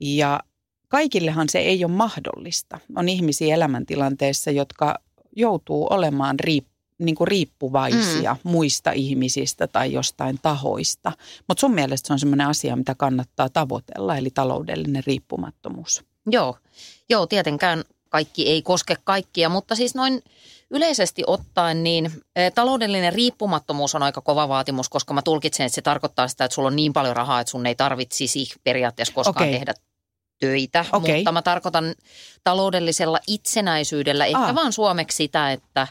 Ja 0.00 0.40
kaikillehan 0.88 1.48
se 1.48 1.58
ei 1.58 1.84
ole 1.84 1.92
mahdollista. 1.92 2.78
On 2.96 3.08
ihmisiä 3.08 3.54
elämäntilanteessa, 3.54 4.50
jotka 4.50 4.94
joutuu 5.36 5.86
olemaan 5.90 6.40
riip, 6.40 6.66
niin 6.98 7.14
kuin 7.14 7.28
riippuvaisia 7.28 8.34
mm. 8.34 8.50
muista 8.50 8.92
ihmisistä 8.92 9.66
tai 9.66 9.92
jostain 9.92 10.38
tahoista. 10.42 11.12
Mutta 11.48 11.60
sun 11.60 11.74
mielestä 11.74 12.06
se 12.06 12.12
on 12.12 12.18
sellainen 12.18 12.46
asia, 12.46 12.76
mitä 12.76 12.94
kannattaa 12.94 13.48
tavoitella, 13.48 14.16
eli 14.16 14.30
taloudellinen 14.30 15.02
riippumattomuus. 15.06 16.04
Joo, 16.30 16.56
joo, 17.08 17.26
tietenkään 17.26 17.84
kaikki 18.08 18.48
ei 18.48 18.62
koske 18.62 18.96
kaikkia, 19.04 19.48
mutta 19.48 19.74
siis 19.74 19.94
noin 19.94 20.22
yleisesti 20.70 21.22
ottaen 21.26 21.82
niin 21.82 22.12
eh, 22.36 22.52
taloudellinen 22.52 23.12
riippumattomuus 23.12 23.94
on 23.94 24.02
aika 24.02 24.20
kova 24.20 24.48
vaatimus, 24.48 24.88
koska 24.88 25.14
mä 25.14 25.22
tulkitsen, 25.22 25.66
että 25.66 25.74
se 25.74 25.82
tarkoittaa 25.82 26.28
sitä, 26.28 26.44
että 26.44 26.54
sulla 26.54 26.66
on 26.66 26.76
niin 26.76 26.92
paljon 26.92 27.16
rahaa, 27.16 27.40
että 27.40 27.50
sun 27.50 27.66
ei 27.66 27.74
tarvitsisi 27.74 28.46
periaatteessa 28.64 29.14
koskaan 29.14 29.46
Okei. 29.46 29.52
tehdä 29.52 29.74
töitä. 30.40 30.84
Okei. 30.92 31.16
Mutta 31.16 31.32
mä 31.32 31.42
tarkoitan 31.42 31.94
taloudellisella 32.44 33.18
itsenäisyydellä 33.26 34.26
ehkä 34.26 34.38
Aa. 34.38 34.54
vaan 34.54 34.72
suomeksi 34.72 35.16
sitä, 35.16 35.52
että, 35.52 35.88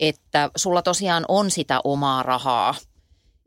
että 0.00 0.50
sulla 0.56 0.82
tosiaan 0.82 1.24
on 1.28 1.50
sitä 1.50 1.80
omaa 1.84 2.22
rahaa. 2.22 2.74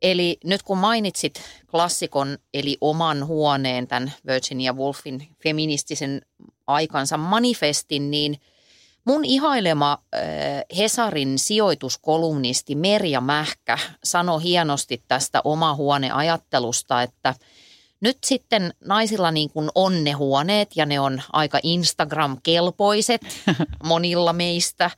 Eli 0.02 0.38
nyt 0.44 0.64
kun 0.64 0.78
mainitsit 0.78 1.42
klassikon, 1.72 2.38
eli 2.54 2.78
oman 2.82 3.26
huoneen, 3.26 3.88
tämän 3.88 4.14
Virginia 4.28 4.74
Woolfin 4.74 5.28
feministisen 5.44 6.22
aikansa 6.68 7.18
manifestin, 7.18 8.12
niin 8.12 8.42
mun 9.06 9.26
ihailema 9.26 9.92
äh, 10.16 10.22
Hesarin 10.78 11.40
sijoituskolumnisti 11.40 12.76
Merja 12.76 13.22
Mähkä 13.22 13.78
sanoi 14.04 14.44
hienosti 14.44 15.04
tästä 15.08 15.42
oma 15.44 15.76
huoneajattelusta, 15.76 17.02
että 17.02 17.36
nyt 18.02 18.18
sitten 18.26 18.74
naisilla 18.86 19.32
niin 19.32 19.50
kuin 19.50 19.70
on 19.76 20.04
ne 20.04 20.12
huoneet 20.12 20.70
ja 20.76 20.86
ne 20.86 21.00
on 21.00 21.22
aika 21.34 21.60
Instagram-kelpoiset 21.64 23.22
monilla 23.84 24.34
meistä, 24.34 24.92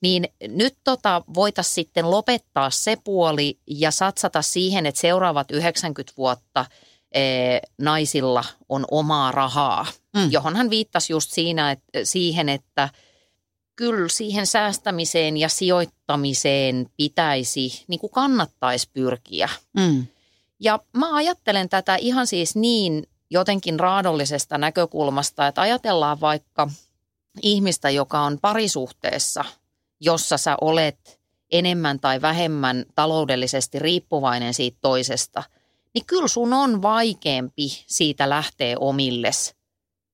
niin 0.00 0.28
nyt 0.48 0.76
tota 0.84 1.22
voitaisiin 1.34 1.74
sitten 1.74 2.10
lopettaa 2.10 2.70
se 2.70 2.96
puoli 3.04 3.58
ja 3.66 3.90
satsata 3.90 4.42
siihen, 4.42 4.86
että 4.86 5.00
seuraavat 5.00 5.50
90 5.50 6.12
vuotta 6.16 6.66
ee, 7.14 7.60
naisilla 7.78 8.44
on 8.68 8.84
omaa 8.90 9.32
rahaa, 9.32 9.86
Mm. 10.16 10.32
johon 10.32 10.56
hän 10.56 10.70
viittasi 10.70 11.12
just 11.12 11.30
siinä, 11.30 11.70
että, 11.70 11.84
siihen, 12.04 12.48
että 12.48 12.88
kyllä 13.76 14.08
siihen 14.08 14.46
säästämiseen 14.46 15.36
ja 15.36 15.48
sijoittamiseen 15.48 16.86
pitäisi, 16.96 17.84
niin 17.88 18.00
kuin 18.00 18.10
kannattaisi 18.10 18.90
pyrkiä. 18.92 19.48
Mm. 19.76 20.06
Ja 20.60 20.78
mä 20.96 21.14
ajattelen 21.16 21.68
tätä 21.68 21.96
ihan 21.96 22.26
siis 22.26 22.56
niin 22.56 23.06
jotenkin 23.30 23.80
raadollisesta 23.80 24.58
näkökulmasta, 24.58 25.46
että 25.46 25.60
ajatellaan 25.60 26.20
vaikka 26.20 26.70
ihmistä, 27.42 27.90
joka 27.90 28.20
on 28.20 28.38
parisuhteessa, 28.42 29.44
jossa 30.00 30.38
sä 30.38 30.56
olet 30.60 31.20
enemmän 31.52 32.00
tai 32.00 32.22
vähemmän 32.22 32.84
taloudellisesti 32.94 33.78
riippuvainen 33.78 34.54
siitä 34.54 34.78
toisesta, 34.80 35.42
niin 35.94 36.06
kyllä 36.06 36.28
sun 36.28 36.52
on 36.52 36.82
vaikeampi 36.82 37.84
siitä 37.86 38.28
lähteä 38.28 38.76
omilles 38.78 39.54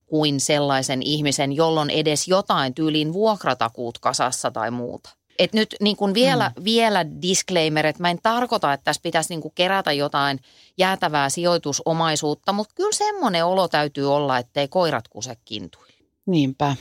kuin 0.06 0.40
sellaisen 0.40 1.02
ihmisen, 1.02 1.52
jolloin 1.52 1.90
edes 1.90 2.28
jotain 2.28 2.74
tyyliin 2.74 3.12
vuokratakuut 3.12 3.98
kasassa 3.98 4.50
tai 4.50 4.70
muuta. 4.70 5.10
Et 5.38 5.52
nyt 5.52 5.76
niin 5.80 5.96
kuin 5.96 6.14
vielä, 6.14 6.52
mm. 6.56 6.64
vielä 6.64 7.06
disclaimer, 7.22 7.86
että 7.86 8.02
mä 8.02 8.10
en 8.10 8.18
tarkoita, 8.22 8.72
että 8.72 8.84
tässä 8.84 9.02
pitäisi 9.02 9.36
niin 9.36 9.52
kerätä 9.54 9.92
jotain 9.92 10.40
jäätävää 10.78 11.28
sijoitusomaisuutta, 11.28 12.52
mutta 12.52 12.74
kyllä 12.74 12.92
semmoinen 12.92 13.46
olo 13.46 13.68
täytyy 13.68 14.14
olla, 14.14 14.38
ettei 14.38 14.68
koirat 14.68 15.08
kuse 15.08 15.36
kintuille. 15.44 15.94
Niinpä. 16.26 16.76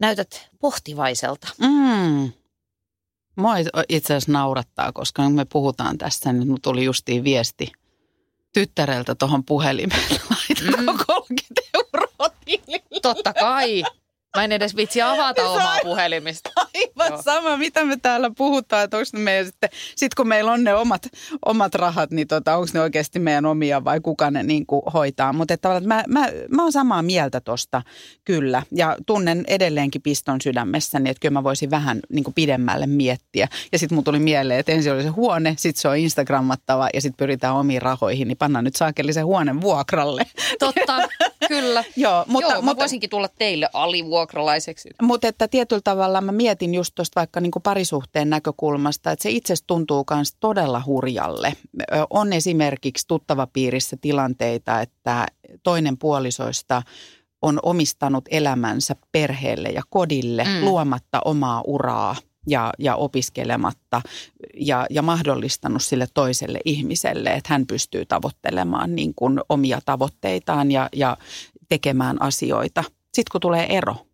Näytät 0.00 0.48
pohtivaiselta. 0.60 1.48
Mm. 1.58 2.32
Mua 3.36 3.54
itse 3.88 4.14
asiassa 4.14 4.32
naurattaa, 4.32 4.92
koska 4.92 5.22
kun 5.22 5.32
me 5.32 5.44
puhutaan 5.44 5.98
tästä, 5.98 6.32
niin 6.32 6.46
mulla 6.46 6.60
tuli 6.62 6.84
justiin 6.84 7.24
viesti 7.24 7.72
tyttäreltä 8.52 9.14
tuohon 9.14 9.44
puhelimeen. 9.44 10.00
Laitako 10.30 10.92
Mm. 10.92 10.98
30 11.06 11.62
euroa 11.74 12.28
tilille? 12.44 13.00
Totta 13.02 13.32
kai. 13.32 13.82
Mä 14.36 14.44
en 14.44 14.52
edes 14.52 14.76
vitsi 14.76 15.02
avata 15.02 15.48
omaa 15.48 15.78
puhelimista. 15.82 16.50
Aivan 16.56 17.12
Joo. 17.12 17.22
sama, 17.22 17.56
mitä 17.56 17.84
me 17.84 17.96
täällä 18.02 18.30
puhutaan, 18.36 18.84
että 18.84 18.96
onko 18.96 19.08
ne 19.12 19.44
sitten, 19.44 19.68
sit 19.96 20.14
kun 20.14 20.28
meillä 20.28 20.52
on 20.52 20.64
ne 20.64 20.74
omat, 20.74 21.02
omat 21.44 21.74
rahat, 21.74 22.10
niin 22.10 22.28
tota, 22.28 22.56
onko 22.56 22.68
ne 22.74 22.80
oikeasti 22.80 23.18
meidän 23.18 23.46
omia 23.46 23.84
vai 23.84 24.00
kuka 24.00 24.30
ne 24.30 24.42
niin 24.42 24.66
kuin 24.66 24.82
hoitaa. 24.94 25.32
Mutta 25.32 25.54
että 25.54 25.80
mä, 25.80 26.04
mä, 26.08 26.28
mä 26.50 26.62
oon 26.62 26.72
samaa 26.72 27.02
mieltä 27.02 27.40
tosta 27.40 27.82
kyllä 28.24 28.62
ja 28.72 28.96
tunnen 29.06 29.44
edelleenkin 29.46 30.02
piston 30.02 30.40
sydämessäni, 30.40 31.10
että 31.10 31.20
kyllä 31.20 31.32
mä 31.32 31.44
voisin 31.44 31.70
vähän 31.70 32.00
niin 32.12 32.24
kuin 32.24 32.34
pidemmälle 32.34 32.86
miettiä. 32.86 33.48
Ja 33.72 33.78
sitten 33.78 33.96
mun 33.96 34.04
tuli 34.04 34.18
mieleen, 34.18 34.60
että 34.60 34.72
ensin 34.72 34.92
oli 34.92 35.02
se 35.02 35.08
huone, 35.08 35.54
sitten 35.58 35.80
se 35.80 35.88
on 35.88 35.96
Instagrammattava 35.96 36.88
ja 36.94 37.00
sitten 37.00 37.16
pyritään 37.16 37.54
omiin 37.54 37.82
rahoihin, 37.82 38.28
niin 38.28 38.38
pannaan 38.38 38.64
nyt 38.64 38.76
saakeli 38.76 39.12
se 39.12 39.20
huone 39.20 39.60
vuokralle. 39.60 40.22
Totta, 40.58 41.08
kyllä. 41.48 41.84
Joo, 41.96 42.24
mutta, 42.28 42.50
Joo, 42.50 42.62
mä 42.62 42.64
mutta, 42.64 42.80
voisinkin 42.80 43.10
tulla 43.10 43.28
teille 43.28 43.68
alivuokralaiseksi. 44.26 44.90
Mutta 45.02 45.28
että 45.28 45.48
tietyllä 45.48 45.82
tavalla 45.84 46.20
mä 46.20 46.32
mietin 46.32 46.74
just 46.74 46.94
tuosta 46.94 47.20
vaikka 47.20 47.40
niin 47.40 47.50
kuin 47.50 47.62
parisuhteen 47.62 48.30
näkökulmasta, 48.30 49.10
että 49.10 49.22
se 49.22 49.30
itse 49.30 49.54
tuntuu 49.66 50.04
myös 50.14 50.34
todella 50.40 50.82
hurjalle. 50.86 51.52
On 52.10 52.32
esimerkiksi 52.32 53.06
tuttavapiirissä 53.08 53.96
tilanteita, 54.00 54.80
että 54.80 55.26
toinen 55.62 55.98
puolisoista 55.98 56.82
on 57.42 57.58
omistanut 57.62 58.24
elämänsä 58.30 58.96
perheelle 59.12 59.68
ja 59.68 59.82
kodille 59.90 60.44
mm. 60.44 60.64
luomatta 60.64 61.20
omaa 61.24 61.62
uraa 61.66 62.16
ja, 62.46 62.72
ja 62.78 62.96
opiskelematta 62.96 64.02
ja, 64.54 64.86
ja 64.90 65.02
mahdollistanut 65.02 65.82
sille 65.82 66.06
toiselle 66.14 66.60
ihmiselle, 66.64 67.30
että 67.30 67.52
hän 67.52 67.66
pystyy 67.66 68.06
tavoittelemaan 68.06 68.94
niin 68.94 69.14
kuin 69.14 69.40
omia 69.48 69.78
tavoitteitaan 69.84 70.70
ja, 70.70 70.88
ja 70.96 71.16
tekemään 71.68 72.22
asioita. 72.22 72.84
Sitten 73.14 73.32
kun 73.32 73.40
tulee 73.40 73.76
ero, 73.76 74.05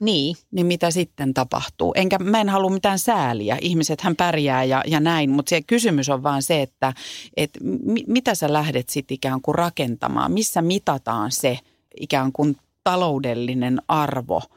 niin. 0.00 0.36
Niin 0.50 0.66
mitä 0.66 0.90
sitten 0.90 1.34
tapahtuu? 1.34 1.92
Enkä 1.96 2.18
mä 2.18 2.40
en 2.40 2.48
halua 2.48 2.70
mitään 2.70 2.98
sääliä. 2.98 3.58
Ihmiset 3.60 4.00
hän 4.00 4.16
pärjää 4.16 4.64
ja, 4.64 4.82
ja 4.86 5.00
näin, 5.00 5.30
mutta 5.30 5.50
se 5.50 5.62
kysymys 5.62 6.08
on 6.08 6.22
vaan 6.22 6.42
se, 6.42 6.62
että 6.62 6.92
et 7.36 7.50
mi, 7.62 8.04
mitä 8.06 8.34
sä 8.34 8.52
lähdet 8.52 8.88
sitten 8.88 9.14
ikään 9.14 9.40
kuin 9.40 9.54
rakentamaan? 9.54 10.32
Missä 10.32 10.62
mitataan 10.62 11.32
se 11.32 11.58
ikään 12.00 12.32
kuin 12.32 12.56
taloudellinen 12.84 13.82
arvo– 13.88 14.42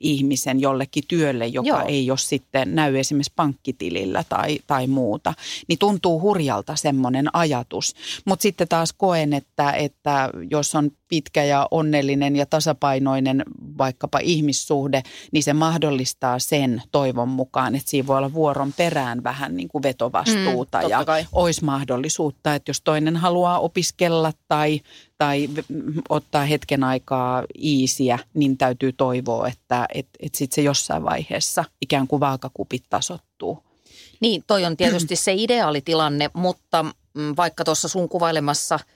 ihmisen 0.00 0.60
jollekin 0.60 1.04
työlle, 1.08 1.46
joka 1.46 1.68
Joo. 1.68 1.84
ei 1.86 2.10
ole 2.10 2.18
sitten 2.18 2.74
näy 2.74 2.98
esimerkiksi 2.98 3.32
pankkitilillä 3.36 4.24
tai, 4.28 4.58
tai 4.66 4.86
muuta, 4.86 5.34
niin 5.68 5.78
tuntuu 5.78 6.20
hurjalta 6.20 6.76
semmoinen 6.76 7.26
ajatus. 7.32 7.94
Mutta 8.24 8.42
sitten 8.42 8.68
taas 8.68 8.92
koen, 8.92 9.32
että, 9.32 9.72
että 9.72 10.30
jos 10.50 10.74
on 10.74 10.90
pitkä 11.08 11.44
ja 11.44 11.68
onnellinen 11.70 12.36
ja 12.36 12.46
tasapainoinen 12.46 13.42
vaikkapa 13.78 14.18
ihmissuhde, 14.18 15.02
niin 15.32 15.42
se 15.42 15.52
mahdollistaa 15.52 16.38
sen 16.38 16.82
toivon 16.92 17.28
mukaan, 17.28 17.74
että 17.74 17.90
siinä 17.90 18.06
voi 18.06 18.18
olla 18.18 18.32
vuoron 18.32 18.72
perään 18.72 19.24
vähän 19.24 19.56
niin 19.56 19.68
kuin 19.68 19.82
vetovastuuta 19.82 20.80
mm, 20.80 20.88
ja 20.88 21.04
kai. 21.04 21.26
olisi 21.32 21.64
mahdollisuutta, 21.64 22.54
että 22.54 22.70
jos 22.70 22.80
toinen 22.80 23.16
haluaa 23.16 23.58
opiskella 23.58 24.32
tai, 24.48 24.80
tai 25.18 25.48
ottaa 26.08 26.44
hetken 26.44 26.84
aikaa 26.84 27.44
iisiä, 27.62 28.18
niin 28.34 28.58
täytyy 28.58 28.92
toivoa, 28.92 29.48
että 29.48 29.86
et, 29.94 30.08
et 30.20 30.34
sitten 30.34 30.54
se 30.54 30.62
jossain 30.62 31.04
vaiheessa 31.04 31.64
ikään 31.82 32.06
kuin 32.06 32.20
vaakakupit 32.20 32.84
tasottuu. 32.90 33.62
Niin, 34.20 34.44
toi 34.46 34.64
on 34.64 34.76
tietysti 34.76 35.16
se 35.16 35.34
ideaalitilanne, 35.34 36.30
mutta 36.34 36.82
mm, 37.14 37.34
vaikka 37.36 37.64
tuossa 37.64 37.88
sun 37.88 38.08
kuvailemassa– 38.08 38.78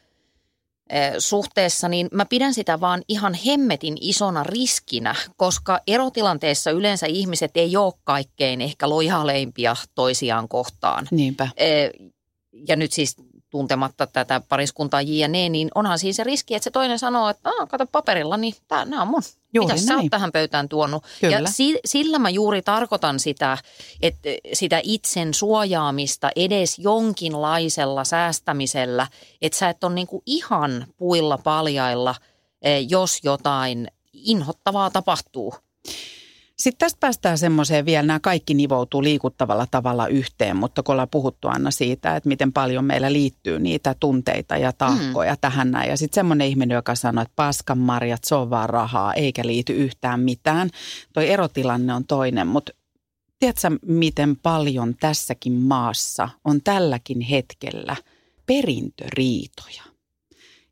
suhteessa, 1.18 1.88
niin 1.88 2.08
mä 2.12 2.24
pidän 2.24 2.54
sitä 2.54 2.80
vaan 2.80 3.02
ihan 3.08 3.34
hemmetin 3.34 3.96
isona 4.00 4.42
riskinä, 4.42 5.14
koska 5.36 5.80
erotilanteessa 5.86 6.70
yleensä 6.70 7.06
ihmiset 7.06 7.50
ei 7.54 7.76
ole 7.76 7.92
kaikkein 8.04 8.60
ehkä 8.60 8.88
lojaleimpia 8.88 9.76
toisiaan 9.94 10.48
kohtaan. 10.48 11.08
Niinpä. 11.10 11.48
Ja 12.68 12.76
nyt 12.76 12.92
siis 12.92 13.16
tuntematta 13.52 14.06
tätä 14.06 14.40
pariskuntaa 14.48 15.02
JNE, 15.02 15.48
niin 15.48 15.70
onhan 15.74 15.98
siinä 15.98 16.12
se 16.12 16.24
riski, 16.24 16.54
että 16.54 16.64
se 16.64 16.70
toinen 16.70 16.98
sanoo, 16.98 17.28
että 17.28 17.50
Aa, 17.50 17.66
kato 17.66 17.86
paperilla, 17.86 18.36
niin 18.36 18.54
nämä 18.70 19.02
on 19.02 19.08
mun. 19.08 19.22
Juuri 19.54 19.74
Mitä 19.74 19.86
sä 19.86 19.96
oot 19.96 20.06
tähän 20.10 20.32
pöytään 20.32 20.68
tuonut? 20.68 21.04
Kyllä. 21.20 21.38
Ja 21.38 21.50
si, 21.50 21.78
sillä 21.84 22.18
mä 22.18 22.30
juuri 22.30 22.62
tarkoitan 22.62 23.20
sitä, 23.20 23.58
että 24.02 24.28
sitä 24.52 24.80
itsen 24.82 25.34
suojaamista 25.34 26.30
edes 26.36 26.78
jonkinlaisella 26.78 28.04
säästämisellä, 28.04 29.06
että 29.42 29.58
sä 29.58 29.68
et 29.68 29.84
ole 29.84 29.94
niinku 29.94 30.22
ihan 30.26 30.86
puilla 30.96 31.38
paljailla, 31.38 32.14
eh, 32.62 32.86
jos 32.88 33.18
jotain 33.22 33.88
inhottavaa 34.12 34.90
tapahtuu. 34.90 35.54
Sitten 36.62 36.78
tästä 36.78 37.00
päästään 37.00 37.38
semmoiseen 37.38 37.86
vielä, 37.86 38.02
nämä 38.02 38.20
kaikki 38.20 38.54
nivoutuu 38.54 39.02
liikuttavalla 39.02 39.66
tavalla 39.70 40.06
yhteen, 40.06 40.56
mutta 40.56 40.82
kun 40.82 40.92
ollaan 40.92 41.08
puhuttu 41.08 41.48
Anna 41.48 41.70
siitä, 41.70 42.16
että 42.16 42.28
miten 42.28 42.52
paljon 42.52 42.84
meillä 42.84 43.12
liittyy 43.12 43.58
niitä 43.58 43.94
tunteita 44.00 44.56
ja 44.56 44.72
tahkoja 44.72 45.32
mm. 45.32 45.38
tähän 45.40 45.70
näin. 45.70 45.90
Ja 45.90 45.96
sitten 45.96 46.14
semmoinen 46.14 46.46
ihminen, 46.46 46.74
joka 46.74 46.94
sanoo, 46.94 47.22
että 47.22 47.32
paskan 47.36 47.78
marjat, 47.78 48.24
se 48.24 48.34
on 48.34 48.50
vaan 48.50 48.70
rahaa, 48.70 49.14
eikä 49.14 49.42
liity 49.46 49.72
yhtään 49.72 50.20
mitään. 50.20 50.70
Toi 51.12 51.30
erotilanne 51.30 51.94
on 51.94 52.04
toinen, 52.04 52.46
mutta 52.46 52.72
tiedätkö 53.38 53.70
miten 53.86 54.36
paljon 54.36 54.94
tässäkin 55.00 55.52
maassa 55.52 56.28
on 56.44 56.62
tälläkin 56.62 57.20
hetkellä 57.20 57.96
perintöriitoja 58.46 59.82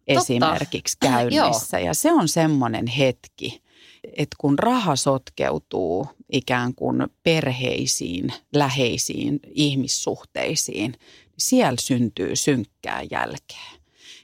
esimerkiksi 0.07 0.97
käynnissä. 1.01 1.79
Ja 1.79 1.95
se 1.95 2.13
on 2.13 2.29
semmoinen 2.29 2.87
hetki, 2.87 3.63
että 4.05 4.37
kun 4.39 4.59
raha 4.59 4.97
sotkeutuu 4.97 6.07
ikään 6.33 6.75
kuin 6.75 7.07
perheisiin, 7.23 8.33
läheisiin 8.55 9.41
ihmissuhteisiin, 9.51 10.91
niin 10.91 11.01
siellä 11.39 11.77
syntyy 11.81 12.37
synkkää 12.37 13.03
jälkeä. 13.11 13.81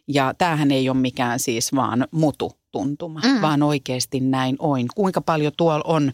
Ja 0.09 0.35
tämähän 0.39 0.71
ei 0.71 0.89
ole 0.89 0.97
mikään 0.97 1.39
siis 1.39 1.75
vaan 1.75 2.09
mutu 2.11 2.53
tuntuma, 2.73 3.21
mm. 3.21 3.43
vaan 3.43 3.63
oikeasti 3.63 4.21
näin 4.21 4.57
on. 4.59 4.87
Kuinka 4.95 5.21
paljon 5.21 5.53
tuolla 5.57 5.85
on 5.87 6.13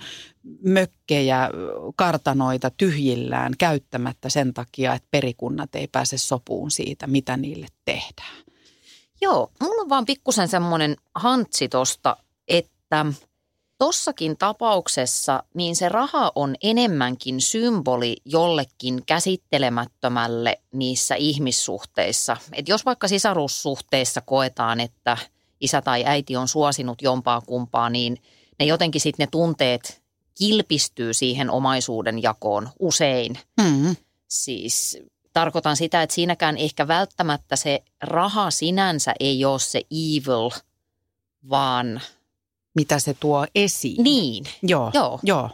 mökkejä, 0.64 1.50
kartanoita 1.96 2.70
tyhjillään 2.70 3.52
käyttämättä 3.58 4.28
sen 4.28 4.54
takia, 4.54 4.94
että 4.94 5.08
perikunnat 5.10 5.74
ei 5.74 5.86
pääse 5.86 6.18
sopuun 6.18 6.70
siitä, 6.70 7.06
mitä 7.06 7.36
niille 7.36 7.66
tehdään. 7.84 8.36
Joo, 9.20 9.50
mulla 9.60 9.82
on 9.82 9.88
vaan 9.88 10.04
pikkusen 10.04 10.48
semmoinen 10.48 10.96
hantsi 11.14 11.68
tosta, 11.68 12.16
että– 12.48 13.06
tossakin 13.82 14.36
tapauksessa 14.36 15.42
niin 15.54 15.76
se 15.76 15.88
raha 15.88 16.32
on 16.34 16.54
enemmänkin 16.62 17.40
symboli 17.40 18.16
jollekin 18.24 19.02
käsittelemättömälle 19.06 20.60
niissä 20.72 21.14
ihmissuhteissa. 21.14 22.36
Et 22.52 22.68
jos 22.68 22.84
vaikka 22.84 23.08
sisaruussuhteissa 23.08 24.20
koetaan, 24.20 24.80
että 24.80 25.16
isä 25.60 25.82
tai 25.82 26.04
äiti 26.06 26.36
on 26.36 26.48
suosinut 26.48 27.02
jompaa 27.02 27.40
kumpaa, 27.40 27.90
niin 27.90 28.16
ne 28.58 28.66
jotenkin 28.66 29.00
sitten 29.00 29.24
ne 29.24 29.28
tunteet 29.30 30.02
kilpistyy 30.38 31.14
siihen 31.14 31.50
omaisuuden 31.50 32.22
jakoon 32.22 32.68
usein. 32.78 33.38
Mm. 33.60 33.96
Siis 34.28 34.98
tarkoitan 35.32 35.76
sitä, 35.76 36.02
että 36.02 36.14
siinäkään 36.14 36.56
ehkä 36.56 36.88
välttämättä 36.88 37.56
se 37.56 37.82
raha 38.02 38.50
sinänsä 38.50 39.14
ei 39.20 39.44
ole 39.44 39.58
se 39.58 39.82
evil, 39.90 40.50
vaan– 41.50 42.00
mitä 42.74 42.98
se 42.98 43.14
tuo 43.20 43.46
esiin. 43.54 44.04
Niin. 44.04 44.44
Joo, 44.62 44.90
joo. 44.94 45.20
joo. 45.22 45.50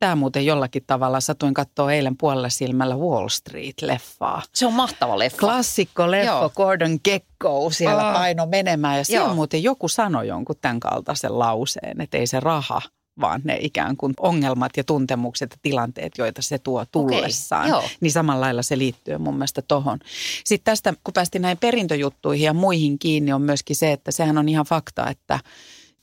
Tämä 0.00 0.16
muuten 0.16 0.46
jollakin 0.46 0.82
tavalla, 0.86 1.20
satuin 1.20 1.54
katsoa 1.54 1.92
eilen 1.92 2.16
puolella 2.16 2.48
silmällä 2.48 2.96
Wall 2.96 3.28
Street-leffaa. 3.28 4.42
Se 4.54 4.66
on 4.66 4.72
mahtava 4.72 5.18
leffa. 5.18 5.38
Klassikko 5.38 6.10
leffa, 6.10 6.32
Joo. 6.32 6.50
Gordon 6.50 6.98
Gekko 7.04 7.70
siellä 7.70 8.08
oh. 8.08 8.14
paino 8.14 8.46
menemään. 8.46 8.98
Ja 8.98 9.04
siellä 9.04 9.34
muuten 9.34 9.62
joku 9.62 9.88
sanoi 9.88 10.28
jonkun 10.28 10.56
tämän 10.60 10.80
kaltaisen 10.80 11.38
lauseen, 11.38 12.00
että 12.00 12.18
ei 12.18 12.26
se 12.26 12.40
raha, 12.40 12.82
vaan 13.20 13.40
ne 13.44 13.58
ikään 13.60 13.96
kuin 13.96 14.14
ongelmat 14.20 14.76
ja 14.76 14.84
tuntemukset 14.84 15.50
ja 15.50 15.56
tilanteet, 15.62 16.12
joita 16.18 16.42
se 16.42 16.58
tuo 16.58 16.84
tullessaan. 16.92 17.74
Okay, 17.74 17.88
niin 18.00 18.12
samalla 18.12 18.40
lailla 18.40 18.62
se 18.62 18.78
liittyy 18.78 19.18
mun 19.18 19.34
mielestä 19.34 19.62
tohon. 19.62 19.98
Sitten 20.44 20.72
tästä, 20.72 20.94
kun 21.04 21.14
päästiin 21.14 21.42
näin 21.42 21.58
perintöjuttuihin 21.58 22.44
ja 22.44 22.54
muihin 22.54 22.98
kiinni, 22.98 23.32
on 23.32 23.42
myöskin 23.42 23.76
se, 23.76 23.92
että 23.92 24.10
sehän 24.10 24.38
on 24.38 24.48
ihan 24.48 24.66
fakta, 24.66 25.10
että– 25.10 25.38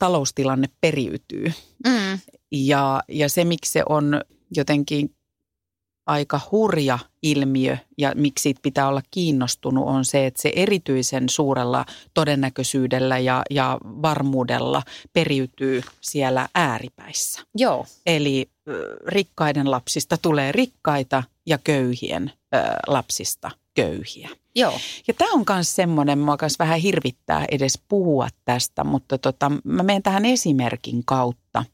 taloustilanne 0.02 0.68
periytyy. 0.80 1.52
Mm. 1.86 2.18
Ja, 2.52 3.02
ja 3.08 3.28
se, 3.28 3.44
miksi 3.44 3.72
se 3.72 3.82
on 3.88 4.20
jotenkin 4.56 5.14
aika 6.06 6.40
hurja 6.50 6.98
ilmiö 7.22 7.76
ja 7.98 8.12
miksi 8.14 8.42
siitä 8.42 8.60
pitää 8.62 8.88
olla 8.88 9.02
kiinnostunut 9.10 9.88
on 9.88 10.04
se, 10.04 10.26
että 10.26 10.42
se 10.42 10.52
erityisen 10.56 11.28
suurella 11.28 11.84
todennäköisyydellä 12.14 13.18
ja, 13.18 13.42
ja 13.50 13.78
varmuudella 13.82 14.82
periytyy 15.12 15.82
siellä 16.00 16.48
ääripäissä. 16.54 17.42
Joo. 17.54 17.86
Eli 18.06 18.50
rikkaiden 19.06 19.70
lapsista 19.70 20.16
tulee 20.22 20.52
rikkaita 20.52 21.22
ja 21.46 21.58
köyhien 21.58 22.32
ö, 22.54 22.58
lapsista 22.86 23.50
köyhiä. 23.74 24.28
Joo. 24.54 24.78
Ja 25.08 25.14
tämä 25.14 25.32
on 25.32 25.44
myös 25.48 25.76
semmoinen, 25.76 26.18
mua 26.18 26.36
myös 26.40 26.58
vähän 26.58 26.78
hirvittää 26.78 27.44
edes 27.50 27.80
puhua 27.88 28.28
tästä, 28.44 28.84
mutta 28.84 29.18
tota, 29.18 29.52
mä 29.64 29.82
menen 29.82 30.02
tähän 30.02 30.24
esimerkin 30.24 31.04
kautta. 31.04 31.64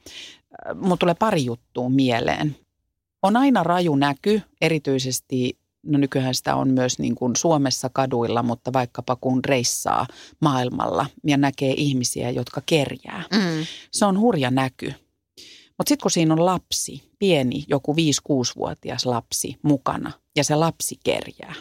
Mulla 0.74 0.96
tulee 0.96 1.14
pari 1.14 1.44
juttua 1.44 1.88
mieleen. 1.88 2.56
on 3.22 3.36
aina 3.36 3.62
raju 3.62 3.96
näky, 3.96 4.42
erityisesti, 4.60 5.58
no 5.82 5.98
nykyään 5.98 6.34
sitä 6.34 6.56
on 6.56 6.68
myös 6.68 6.98
niin 6.98 7.14
kuin 7.14 7.36
Suomessa 7.36 7.90
kaduilla, 7.92 8.42
mutta 8.42 8.72
vaikkapa 8.72 9.16
kun 9.16 9.44
reissaa 9.44 10.06
maailmalla 10.40 11.06
ja 11.26 11.36
näkee 11.36 11.74
ihmisiä, 11.76 12.30
jotka 12.30 12.62
kerjää. 12.66 13.24
Mm. 13.32 13.66
Se 13.90 14.06
on 14.06 14.18
hurja 14.18 14.50
näky. 14.50 14.92
Mutta 15.78 15.88
sitten 15.88 16.02
kun 16.02 16.10
siinä 16.10 16.34
on 16.34 16.46
lapsi, 16.46 17.02
pieni, 17.18 17.64
joku 17.68 17.92
5-6-vuotias 17.92 19.06
lapsi 19.06 19.56
mukana 19.62 20.12
ja 20.36 20.44
se 20.44 20.54
lapsi 20.54 20.98
kerjää, 21.04 21.54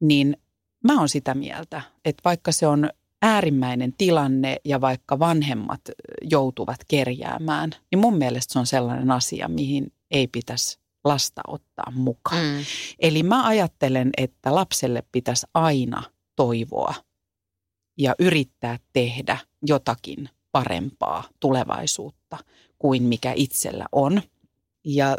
niin 0.00 0.36
mä 0.84 0.98
oon 0.98 1.08
sitä 1.08 1.34
mieltä, 1.34 1.82
että 2.04 2.20
vaikka 2.24 2.52
se 2.52 2.66
on 2.66 2.90
äärimmäinen 3.22 3.94
tilanne 3.98 4.56
ja 4.64 4.80
vaikka 4.80 5.18
vanhemmat 5.18 5.80
joutuvat 6.22 6.80
kerjäämään, 6.88 7.70
niin 7.90 7.98
mun 7.98 8.18
mielestä 8.18 8.52
se 8.52 8.58
on 8.58 8.66
sellainen 8.66 9.10
asia, 9.10 9.48
mihin 9.48 9.92
ei 10.10 10.26
pitäisi 10.26 10.78
lasta 11.04 11.42
ottaa 11.46 11.90
mukaan. 11.90 12.44
Mm. 12.44 12.64
Eli 12.98 13.22
mä 13.22 13.46
ajattelen, 13.46 14.10
että 14.16 14.54
lapselle 14.54 15.02
pitäisi 15.12 15.46
aina 15.54 16.02
toivoa 16.36 16.94
ja 17.98 18.14
yrittää 18.18 18.78
tehdä 18.92 19.38
jotakin 19.66 20.28
parempaa 20.52 21.24
tulevaisuutta 21.40 22.38
kuin 22.78 23.02
mikä 23.02 23.32
itsellä 23.36 23.86
on. 23.92 24.22
Ja 24.84 25.16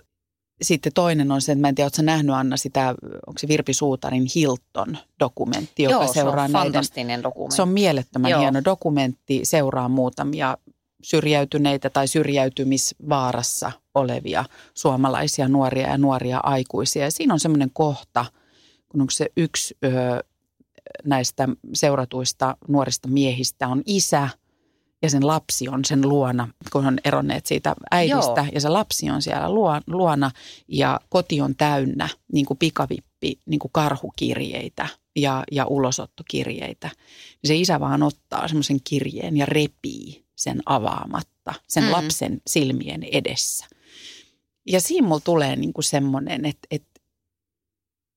sitten 0.61 0.93
toinen 0.93 1.31
on 1.31 1.41
se, 1.41 1.51
että 1.51 1.61
mä 1.61 1.69
en 1.69 1.75
tiedä, 1.75 1.85
ootko 1.85 2.01
nähnyt 2.01 2.35
Anna 2.35 2.57
sitä, 2.57 2.95
onko 3.27 3.39
se 3.39 3.47
Virpi 3.47 3.73
Suutarin 3.73 4.25
Hilton-dokumentti, 4.35 5.83
joka 5.83 5.93
Joo, 5.93 6.07
se 6.07 6.13
seuraa 6.13 6.45
on 6.45 6.51
näiden 6.51 6.71
fantastinen 6.71 7.23
dokumentti. 7.23 7.55
se 7.55 7.61
on 7.61 7.69
mielettömän 7.69 8.31
Joo. 8.31 8.39
hieno 8.41 8.61
dokumentti, 8.65 9.39
seuraa 9.43 9.89
muutamia 9.89 10.57
syrjäytyneitä 11.03 11.89
tai 11.89 12.07
syrjäytymisvaarassa 12.07 13.71
olevia 13.95 14.45
suomalaisia 14.73 15.47
nuoria 15.47 15.87
ja 15.87 15.97
nuoria 15.97 16.39
aikuisia. 16.43 17.03
Ja 17.03 17.11
siinä 17.11 17.33
on 17.33 17.39
semmoinen 17.39 17.69
kohta, 17.73 18.25
kun 18.89 19.01
onko 19.01 19.11
se 19.11 19.29
yksi 19.37 19.77
ö, 19.83 20.23
näistä 21.05 21.47
seuratuista 21.73 22.57
nuorista 22.67 23.07
miehistä 23.07 23.67
on 23.67 23.81
isä 23.85 24.29
ja 25.05 25.09
sen 25.09 25.27
lapsi 25.27 25.69
on 25.69 25.85
sen 25.85 26.09
luona, 26.09 26.47
kun 26.71 26.85
on 26.85 26.97
eronneet 27.05 27.45
siitä 27.45 27.75
äidistä. 27.91 28.41
Joo. 28.41 28.47
Ja 28.53 28.61
se 28.61 28.69
lapsi 28.69 29.09
on 29.09 29.21
siellä 29.21 29.49
luo- 29.49 29.81
luona 29.87 30.31
ja 30.67 30.99
koti 31.09 31.41
on 31.41 31.55
täynnä 31.55 32.09
niin 32.33 32.45
kuin 32.45 32.57
pikavippi, 32.57 33.39
niin 33.45 33.59
kuin 33.59 33.71
karhukirjeitä 33.71 34.87
ja, 35.15 35.43
ja 35.51 35.65
ulosottokirjeitä. 35.65 36.89
Se 37.45 37.55
isä 37.55 37.79
vaan 37.79 38.03
ottaa 38.03 38.47
semmoisen 38.47 38.79
kirjeen 38.83 39.37
ja 39.37 39.45
repii 39.45 40.25
sen 40.35 40.61
avaamatta 40.65 41.53
sen 41.67 41.83
Mm. 41.83 41.87
mm. 41.87 41.91
lapsen 41.93 42.41
silmien 42.47 43.03
edessä. 43.03 43.65
Ja 44.65 44.81
siinä 44.81 45.07
mulla 45.07 45.21
tulee 45.23 45.55
niin 45.55 45.73
kuin 45.73 45.85
semmoinen, 45.85 46.45
että, 46.45 46.67
että 46.71 47.01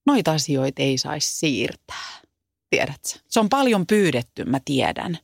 noita 0.06 0.32
asioita 0.32 0.82
ei 0.82 0.98
saisi 0.98 1.36
siirtää. 1.36 2.20
Tiedätkö? 2.70 3.08
Se 3.28 3.40
on 3.40 3.48
paljon 3.48 3.86
pyydetty, 3.86 4.44
mä 4.44 4.60
tiedän. 4.64 5.18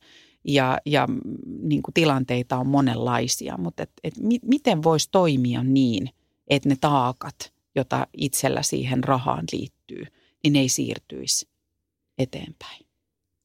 Ja, 0.47 0.77
ja 0.85 1.07
mm, 1.07 1.21
niin 1.61 1.83
kuin 1.83 1.93
tilanteita 1.93 2.57
on 2.57 2.67
monenlaisia, 2.67 3.57
mutta 3.57 3.83
et, 3.83 3.91
et 4.03 4.17
mi, 4.17 4.39
miten 4.45 4.83
voisi 4.83 5.09
toimia 5.11 5.63
niin, 5.63 6.09
että 6.47 6.69
ne 6.69 6.77
taakat, 6.81 7.53
jota 7.75 8.07
itsellä 8.17 8.61
siihen 8.63 9.03
rahaan 9.03 9.45
liittyy, 9.51 10.05
niin 10.43 10.53
ne 10.53 10.59
ei 10.59 10.69
siirtyisi 10.69 11.47
eteenpäin. 12.17 12.85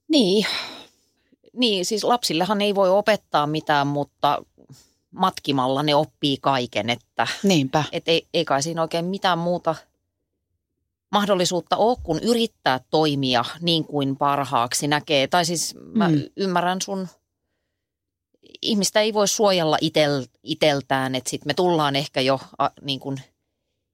Niin. 0.09 0.47
niin, 1.53 1.85
siis 1.85 2.05
lapsillehan 2.05 2.61
ei 2.61 2.75
voi 2.75 2.91
opettaa 2.91 3.47
mitään, 3.47 3.87
mutta 3.87 4.43
matkimalla 5.11 5.83
ne 5.83 5.95
oppii 5.95 6.37
kaiken, 6.41 6.91
että 6.91 7.27
Niinpä. 7.43 7.85
et 7.93 8.09
ei, 8.09 8.27
ei 8.35 8.45
kai 8.45 8.63
siinä 8.63 8.83
oikein 8.83 9.05
mitään 9.05 9.39
muuta 9.39 9.75
mahdollisuutta 11.13 11.77
ole, 11.77 11.97
kun 12.03 12.21
yrittää 12.23 12.81
toimia 12.91 13.45
niin 13.61 13.85
kuin 13.85 14.17
parhaaksi 14.17 14.89
näkee. 14.89 15.27
Tai 15.27 15.45
siis 15.45 15.75
mä 15.95 16.09
Mm. 16.09 16.15
mm. 16.15 16.23
ymmärrän 16.37 16.81
sun, 16.83 17.09
ihmistä 18.63 19.01
ei 19.01 19.15
voi 19.15 19.29
suojella 19.29 19.77
itel, 19.81 20.27
iteltään, 20.43 21.15
että 21.15 21.31
sitten 21.31 21.51
me 21.51 21.55
tullaan 21.55 21.97
ehkä 21.97 22.21
jo 22.21 22.41
a, 22.59 22.69
niin 22.83 23.01
kuin, 23.01 23.21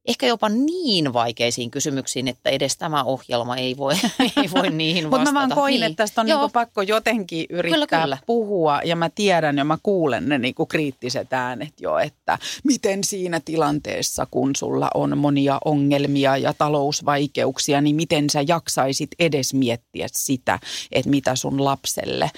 ehkä 0.06 0.26
jopa 0.26 0.48
niin 0.48 1.12
vaikeisiin 1.12 1.70
kysymyksiin, 1.70 2.28
että 2.28 2.50
edes 2.50 2.76
tämä 2.76 3.04
ohjelma 3.04 3.56
ei 3.56 3.76
voi, 3.76 3.94
ei 4.42 4.50
voi 4.54 4.70
niihin 4.70 5.04
Mutta 5.04 5.16
vastata. 5.18 5.32
mä 5.32 5.38
vaan 5.38 5.50
koin, 5.50 5.72
niin. 5.72 5.82
että 5.82 5.96
tästä 5.96 6.20
on 6.20 6.28
Joo. 6.28 6.38
niinku 6.38 6.52
pakko 6.52 6.82
jotenkin 6.82 7.46
yrittää 7.50 7.86
Kyllä, 7.88 8.02
kyllä. 8.02 8.18
puhua. 8.26 8.80
Ja 8.84 8.96
mä 8.96 9.10
tiedän 9.10 9.58
ja 9.58 9.64
mä 9.64 9.78
kuulen 9.82 10.28
ne 10.28 10.38
niinku 10.38 10.66
kriittiset 10.66 11.32
äänet 11.32 11.80
jo, 11.80 11.98
että 11.98 12.38
miten 12.64 13.04
siinä 13.04 13.40
tilanteessa, 13.44 14.26
kun 14.30 14.56
sulla 14.56 14.90
on 14.94 15.18
monia 15.18 15.58
ongelmia 15.64 16.36
ja 16.36 16.54
talousvaikeuksia, 16.54 17.80
niin 17.80 17.96
miten 17.96 18.30
sä 18.30 18.40
jaksaisit 18.48 19.10
edes 19.18 19.54
miettiä 19.54 20.06
sitä, 20.12 20.58
että 20.92 21.10
mitä 21.10 21.36
sun 21.36 21.64
lapselle 21.64 22.30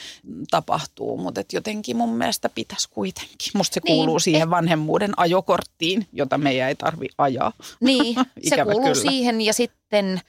tapahtuu. 0.50 1.16
Mutta 1.18 1.40
jotenkin 1.52 1.96
mun 1.96 2.14
mielestä 2.14 2.48
pitäisi 2.48 2.88
kuitenkin. 2.90 3.52
Musta 3.54 3.74
se 3.74 3.80
Niin, 3.84 3.96
kuuluu 3.96 4.18
siihen 4.18 4.50
vanhemmuuden 4.50 5.12
ajokorttiin, 5.16 6.06
jota 6.12 6.38
meidän 6.38 6.68
ei 6.68 6.74
tarvi 6.74 7.08
ajaa. 7.18 7.52
Niin, 7.80 8.16
se 8.48 8.56
kuuluu 8.56 8.80
kyllä. 8.80 8.94
siihen 8.94 9.40
ja 9.40 9.52
sitten 9.52 10.20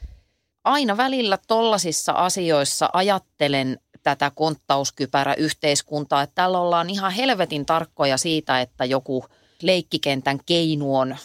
aina 0.63 0.97
välillä 0.97 1.37
tollasissa 1.47 2.11
asioissa 2.11 2.89
ajattelen 2.93 3.79
tätä 4.03 4.31
konttauskypärä 4.35 5.33
yhteiskuntaa, 5.33 6.21
että 6.21 6.35
täällä 6.35 6.59
ollaan 6.59 6.89
ihan 6.89 7.11
helvetin 7.11 7.65
tarkkoja 7.65 8.17
siitä, 8.17 8.61
että 8.61 8.85
joku 8.85 9.25
leikkikentän 9.61 10.39
keinu 10.45 10.95
on 10.95 11.17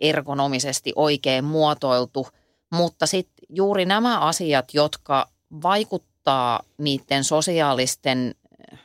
ergonomisesti 0.00 0.92
oikein 0.96 1.44
muotoiltu, 1.44 2.28
mutta 2.72 3.06
sitten 3.06 3.44
juuri 3.48 3.84
nämä 3.84 4.20
asiat, 4.20 4.74
jotka 4.74 5.28
vaikuttaa 5.62 6.60
niiden 6.78 7.24
sosiaalisten 7.24 8.34
eh, 8.72 8.78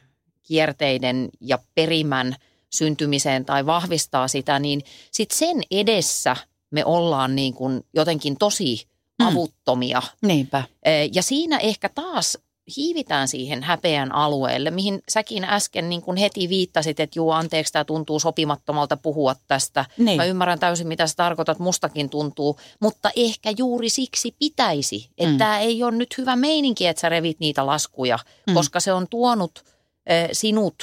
kierteiden 0.43 1.29
ja 1.41 1.59
perimän 1.75 2.35
syntymiseen 2.69 3.45
tai 3.45 3.65
vahvistaa 3.65 4.27
sitä, 4.27 4.59
niin 4.59 4.81
sitten 5.11 5.37
sen 5.37 5.61
edessä 5.71 6.35
me 6.71 6.85
ollaan 6.85 7.35
niin 7.35 7.53
kuin 7.53 7.81
jotenkin 7.93 8.37
tosi 8.37 8.87
Mm. 9.19 9.27
avuttomia. 9.27 10.01
Niinpä. 10.21 10.63
Eh, 10.83 11.09
Ja 11.13 11.23
siinä 11.23 11.57
ehkä 11.57 11.89
taas 11.89 12.37
hiivitään 12.77 13.27
siihen 13.27 13.63
häpeän 13.63 14.11
alueelle, 14.15 14.71
mihin 14.71 15.01
säkin 15.09 15.43
äsken 15.43 15.89
niin 15.89 16.01
kuin 16.01 16.17
heti 16.17 16.49
viittasit, 16.49 16.99
että 16.99 17.19
juu, 17.19 17.31
anteeksi, 17.31 17.73
tämä 17.73 17.85
tuntuu 17.85 18.19
sopimattomalta 18.19 18.97
puhua 18.97 19.35
tästä. 19.47 19.85
Niin. 19.97 20.17
Mä 20.17 20.25
ymmärrän 20.25 20.59
täysin, 20.59 20.87
mitä 20.87 21.07
sä 21.07 21.13
tarkoitat, 21.17 21.59
mustakin 21.59 22.09
tuntuu, 22.09 22.59
mutta 22.79 23.11
ehkä 23.15 23.53
juuri 23.57 23.89
siksi 23.89 24.35
pitäisi, 24.39 25.09
että 25.17 25.31
Mm. 25.31 25.37
tämä 25.37 25.59
ei 25.59 25.83
ole 25.83 25.91
nyt 25.91 26.17
hyvä 26.17 26.35
meininki, 26.35 26.87
että 26.87 27.01
sä 27.01 27.09
revit 27.09 27.39
niitä 27.39 27.65
laskuja, 27.65 28.19
Mm. 28.47 28.53
koska 28.53 28.79
se 28.79 28.93
on 28.93 29.07
tuonut 29.09 29.63
eh, 30.05 30.29
sinut 30.31 30.75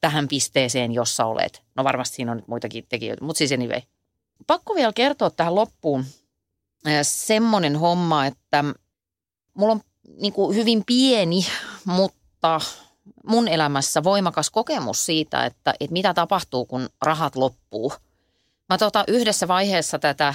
tähän 0.00 0.28
pisteeseen, 0.28 0.92
jossa 0.92 1.24
olet. 1.24 1.62
No 1.76 1.84
varmasti 1.84 2.16
siinä 2.16 2.30
on 2.30 2.36
nyt 2.36 2.48
muitakin 2.48 2.86
tekijöitä, 2.88 3.24
mutta 3.24 3.38
siis 3.38 3.52
anyway. 3.52 3.80
Pakko 4.46 4.74
vielä 4.74 4.92
kertoa 4.92 5.30
tähän 5.30 5.54
loppuun 5.54 6.04
eh, 6.86 6.98
semmoinen 7.02 7.76
homma, 7.76 8.26
että 8.26 8.64
mulla 9.54 9.72
on 9.72 9.80
niin 10.20 10.32
kuin 10.32 10.56
hyvin 10.56 10.82
pieni, 10.86 11.46
mutta 11.84 12.60
mun 13.26 13.48
elämässä 13.48 14.04
voimakas 14.04 14.50
kokemus 14.50 15.06
siitä, 15.06 15.46
että, 15.46 15.74
että 15.80 15.92
mitä 15.92 16.14
tapahtuu, 16.14 16.66
kun 16.66 16.88
rahat 17.02 17.36
loppuu. 17.36 17.92
Mä 18.68 18.78
tota, 18.78 19.04
yhdessä 19.08 19.48
vaiheessa 19.48 19.98
tätä 19.98 20.34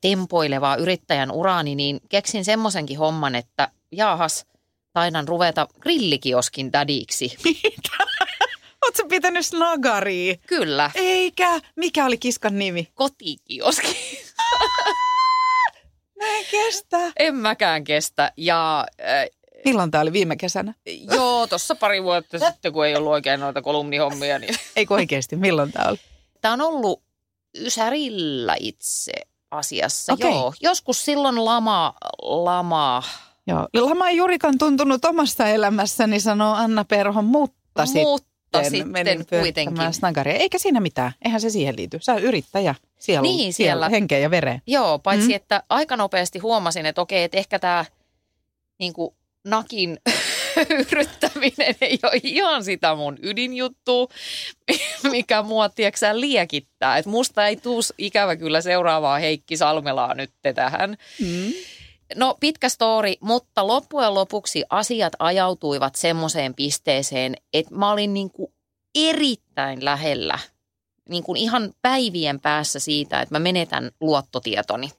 tempoilevaa 0.00 0.76
yrittäjän 0.76 1.30
uraani, 1.30 1.74
niin 1.74 2.00
keksin 2.08 2.44
semmoisenkin 2.44 2.98
homman, 2.98 3.34
että 3.34 3.68
jaahas, 3.92 4.46
taidan 4.92 5.28
ruveta 5.28 5.68
grillikioskin 5.80 6.70
tädiksi. 6.70 7.36
Oletko 8.88 9.08
pitänyt 9.08 9.46
snagaria? 9.46 10.34
Kyllä, 10.46 10.90
Eikä. 10.94 11.60
Mikä 11.76 12.04
oli 12.06 12.18
kiskan 12.18 12.58
nimi? 12.58 12.88
kotikioski. 12.94 13.96
Mä 16.18 16.26
en 16.26 16.44
kestä. 16.50 16.98
en 17.18 17.34
mäkään 17.34 17.84
kestä. 17.84 18.32
Ja 18.36 18.86
äh, 19.00 19.26
Milloin 19.64 19.90
tämä 19.90 20.02
oli 20.02 20.12
viime 20.12 20.36
kesänä? 20.36 20.74
joo, 21.14 21.46
tuossa 21.46 21.74
pari 21.74 22.02
vuotta 22.02 22.38
sitten, 22.38 22.72
kun 22.72 22.86
ei 22.86 22.96
ollut 22.96 23.12
oikein 23.12 23.40
noita 23.40 23.62
kolumnihommia, 23.62 24.38
niin 24.38 24.54
Ei 24.76 24.86
oikeasti, 24.90 25.36
milloin 25.36 25.72
tämä 25.72 25.88
oli? 25.88 25.98
Tämä 26.40 26.54
on 26.54 26.60
ollut 26.60 27.02
Ysärillä 27.58 28.56
itse 28.60 29.12
asiassa. 29.50 30.12
Okei. 30.12 30.30
Joo, 30.30 30.54
joskus 30.60 31.04
silloin 31.04 31.44
lama, 31.44 31.94
lama, 32.22 33.02
Joo. 33.46 33.68
Lama 33.74 34.08
ei 34.08 34.16
juurikaan 34.16 34.58
tuntunut 34.58 35.04
omasta 35.04 35.46
elämässäni, 35.48 36.20
sanoo 36.20 36.54
Anna 36.54 36.84
Perho, 36.84 37.22
mutta 37.22 37.86
sitten 37.86 38.02
mutta 38.52 38.86
menin 38.86 39.18
sitten 39.18 39.26
pyörittämään 39.30 39.74
kuitenkin. 39.74 39.94
Snagaria. 39.94 40.34
Eikä 40.34 40.58
siinä 40.58 40.80
mitään, 40.80 41.12
eihän 41.24 41.40
se 41.40 41.50
siihen 41.50 41.76
liity. 41.76 41.98
Sä 42.02 42.14
yrittäjä, 42.14 42.74
sielu, 42.98 43.22
Niin, 43.22 43.52
sielu, 43.52 43.66
siellä. 43.68 43.88
henkeä 43.88 44.18
ja 44.18 44.30
vereen. 44.30 44.62
Joo, 44.66 44.98
paitsi 44.98 45.28
Mm. 45.28 45.34
että 45.34 45.62
aika 45.68 45.96
nopeasti 45.96 46.38
huomasin, 46.38 46.86
että 46.86 47.00
okei, 47.00 47.24
että 47.24 47.36
ehkä 47.38 47.58
tämä 47.58 47.84
niin 48.78 48.92
nakin 49.44 49.98
yrittäminen 50.90 51.74
ei 51.80 51.98
ole 52.02 52.20
ihan 52.22 52.64
sitä 52.64 52.94
mun 52.94 53.18
ydinjuttu, 53.22 54.10
mikä 55.10 55.42
mua, 55.42 55.68
tiedätkö 55.68 56.06
liekittää. 56.20 56.98
Että 56.98 57.10
musta 57.10 57.46
ei 57.46 57.56
tuu 57.56 57.80
ikävä 57.98 58.36
kyllä 58.36 58.60
seuraavaa 58.60 59.18
Heikki 59.18 59.56
Salmelaa 59.56 60.14
nyt 60.14 60.30
tähän. 60.54 60.96
Mm. 61.20 61.52
No 62.14 62.36
pitkä 62.40 62.68
story, 62.68 63.14
mutta 63.20 63.66
loppujen 63.66 64.14
lopuksi 64.14 64.64
asiat 64.70 65.12
ajautuivat 65.18 65.94
semmoiseen 65.94 66.54
pisteeseen, 66.54 67.34
että 67.52 67.74
mä 67.74 67.90
olin 67.90 68.14
niin 68.14 68.30
kuin 68.30 68.52
erittäin 68.94 69.84
lähellä, 69.84 70.38
niin 71.08 71.24
kuin 71.24 71.36
ihan 71.36 71.72
päivien 71.82 72.40
päässä 72.40 72.78
siitä, 72.78 73.20
että 73.20 73.34
mä 73.34 73.38
menetän 73.38 73.90
luottotietoni. 74.00 74.90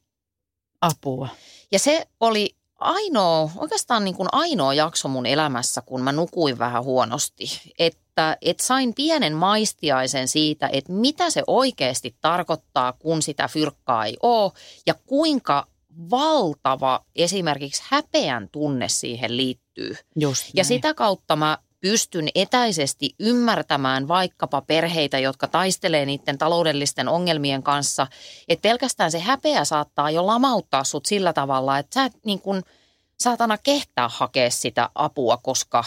Apua. 0.81 1.29
Ja 1.71 1.79
se 1.79 2.07
oli 2.19 2.55
ainoa, 2.79 3.49
oikeastaan 3.57 4.05
niin 4.05 4.15
kuin 4.15 4.29
ainoa 4.31 4.73
jakso 4.73 5.07
mun 5.07 5.25
elämässä, 5.25 5.81
kun 5.81 6.01
mä 6.01 6.11
nukuin 6.11 6.59
vähän 6.59 6.83
huonosti. 6.83 7.45
Että, 7.79 8.37
että 8.41 8.63
sain 8.63 8.93
pienen 8.93 9.33
maistiaisen 9.33 10.27
siitä, 10.27 10.69
että 10.73 10.91
mitä 10.91 11.29
se 11.29 11.43
oikeasti 11.47 12.15
tarkoittaa, 12.21 12.93
kun 12.93 13.21
sitä 13.21 13.47
fyrkkaa 13.47 14.05
ei 14.05 14.17
ole 14.23 14.51
ja 14.87 14.93
kuinka 14.93 15.67
valtava 16.11 17.05
esimerkiksi 17.15 17.83
häpeän 17.85 18.49
tunne 18.51 18.89
siihen 18.89 19.37
liittyy. 19.37 19.95
Just 20.15 20.49
ja 20.53 20.63
sitä 20.63 20.93
kautta 20.93 21.35
mä 21.35 21.57
pystyn 21.81 22.27
etäisesti 22.35 23.15
ymmärtämään 23.19 24.07
vaikkapa 24.07 24.61
perheitä, 24.61 25.19
jotka 25.19 25.47
taistelee 25.47 26.05
niiden 26.05 26.37
taloudellisten 26.37 27.07
ongelmien 27.07 27.63
kanssa, 27.63 28.07
että 28.47 28.61
pelkästään 28.61 29.11
se 29.11 29.19
häpeä 29.19 29.65
saattaa 29.65 30.11
jo 30.11 30.27
lamauttaa 30.27 30.83
sut 30.83 31.05
sillä 31.05 31.33
tavalla, 31.33 31.77
että 31.77 31.93
sä 31.93 32.05
et 32.05 32.25
niin 32.25 32.41
kuin 32.41 32.63
saatana 33.19 33.57
kehtää 33.57 34.09
hakea 34.11 34.49
sitä 34.49 34.89
apua, 34.95 35.37
koska 35.37 35.83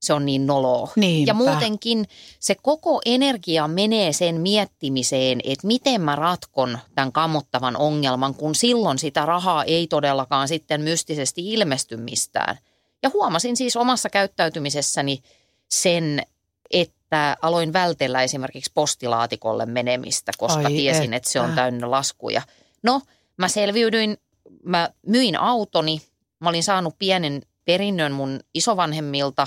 se 0.00 0.12
on 0.12 0.26
niin 0.26 0.46
noloa. 0.46 0.92
Niinpä. 0.96 1.30
Ja 1.30 1.34
muutenkin 1.34 2.04
se 2.40 2.54
koko 2.62 3.00
energia 3.06 3.68
menee 3.68 4.12
sen 4.12 4.40
miettimiseen, 4.40 5.40
että 5.44 5.66
miten 5.66 6.00
mä 6.00 6.16
ratkon 6.16 6.78
tämän 6.94 7.12
kammottavan 7.12 7.76
ongelman, 7.76 8.34
kun 8.34 8.54
silloin 8.54 8.98
sitä 8.98 9.26
rahaa 9.26 9.64
ei 9.64 9.86
todellakaan 9.86 10.48
sitten 10.48 10.80
mystisesti 10.80 11.52
ilmesty 11.52 11.96
mistään. 11.96 12.58
Ja 13.02 13.10
huomasin 13.14 13.56
siis 13.56 13.76
omassa 13.76 14.10
käyttäytymisessäni 14.10 15.22
sen, 15.68 16.22
että 16.70 17.36
aloin 17.42 17.72
vältellä 17.72 18.22
esimerkiksi 18.22 18.70
postilaatikolle 18.74 19.66
menemistä, 19.66 20.32
koska 20.38 20.62
Ai 20.64 20.72
tiesin, 20.72 21.04
että. 21.04 21.16
että 21.16 21.30
se 21.30 21.40
on 21.40 21.52
täynnä 21.52 21.90
laskuja. 21.90 22.42
No, 22.82 23.00
mä 23.36 23.48
selviydyin, 23.48 24.16
mä 24.64 24.90
myin 25.06 25.40
autoni, 25.40 26.02
mä 26.40 26.48
olin 26.48 26.62
saanut 26.62 26.94
pienen 26.98 27.42
perinnön 27.64 28.12
mun 28.12 28.40
isovanhemmilta, 28.54 29.46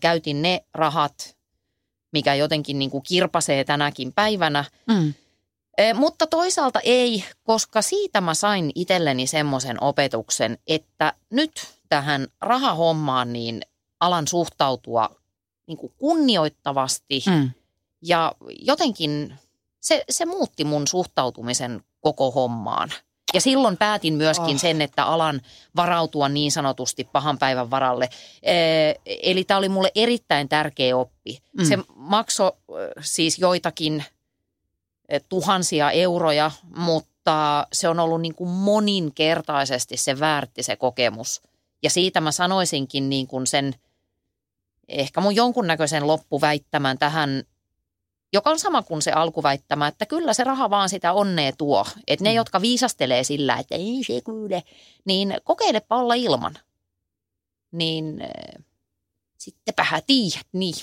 käytin 0.00 0.42
ne 0.42 0.64
rahat, 0.74 1.36
mikä 2.12 2.34
jotenkin 2.34 2.78
niin 2.78 2.90
kuin 2.90 3.02
kirpasee 3.02 3.64
tänäkin 3.64 4.12
päivänä. 4.12 4.64
Mm. 4.86 5.14
Mutta 5.94 6.26
toisaalta 6.26 6.80
ei, 6.80 7.24
koska 7.42 7.82
siitä 7.82 8.20
mä 8.20 8.34
sain 8.34 8.72
itselleni 8.74 9.26
semmoisen 9.26 9.82
opetuksen, 9.82 10.58
että 10.66 11.12
nyt 11.30 11.68
tähän 11.88 12.26
rahahommaan 12.40 13.32
niin 13.32 13.62
alan 14.00 14.28
suhtautua 14.28 15.10
niin 15.66 15.78
kuin 15.78 15.92
kunnioittavasti 15.96 17.22
mm. 17.26 17.50
ja 18.02 18.34
jotenkin 18.58 19.34
se, 19.80 20.04
se 20.10 20.26
muutti 20.26 20.64
mun 20.64 20.86
suhtautumisen 20.86 21.84
koko 22.00 22.30
hommaan. 22.30 22.92
Ja 23.32 23.40
silloin 23.40 23.76
päätin 23.76 24.14
myöskin 24.14 24.54
oh. 24.54 24.60
sen, 24.60 24.82
että 24.82 25.04
alan 25.04 25.40
varautua 25.76 26.28
niin 26.28 26.52
sanotusti 26.52 27.08
pahan 27.12 27.38
päivän 27.38 27.70
varalle. 27.70 28.08
Eli 29.06 29.44
tämä 29.44 29.58
oli 29.58 29.68
mulle 29.68 29.90
erittäin 29.94 30.48
tärkeä 30.48 30.96
oppi. 30.96 31.38
Mm. 31.58 31.64
Se 31.64 31.78
maksoi 31.94 32.52
siis 33.00 33.38
joitakin 33.38 34.04
tuhansia 35.28 35.90
euroja, 35.90 36.50
mutta 36.76 37.66
se 37.72 37.88
on 37.88 38.00
ollut 38.00 38.20
niin 38.20 38.34
kuin 38.34 38.50
moninkertaisesti 38.50 39.96
se 39.96 40.20
väärti 40.20 40.62
se 40.62 40.76
kokemus– 40.76 41.42
ja 41.82 41.90
siitä 41.90 42.20
mä 42.20 42.32
sanoisinkin 42.32 43.10
niin 43.10 43.26
kuin 43.26 43.46
sen 43.46 43.74
ehkä 44.88 45.20
mun 45.20 45.36
jonkunnäköisen 45.36 46.06
loppuväittämän 46.06 46.98
tähän, 46.98 47.44
joka 48.32 48.50
on 48.50 48.58
sama 48.58 48.82
kuin 48.82 49.02
se 49.02 49.12
alkuväittämä, 49.12 49.86
että 49.86 50.06
kyllä 50.06 50.32
se 50.32 50.44
raha 50.44 50.70
vaan 50.70 50.88
sitä 50.88 51.12
onnea 51.12 51.52
tuo. 51.58 51.86
Että 52.08 52.24
ne, 52.24 52.30
mm. 52.30 52.36
jotka 52.36 52.60
viisastelee 52.60 53.24
sillä, 53.24 53.56
että 53.56 53.74
ei 53.74 54.00
se 54.06 54.20
kyllä, 54.20 54.62
niin 55.04 55.34
kokeilepa 55.44 55.96
olla 55.96 56.14
ilman. 56.14 56.58
Niin 57.72 58.22
äh, 58.22 58.64
sittenpä 59.38 59.86
tiedät, 60.06 60.46
niin. 60.52 60.74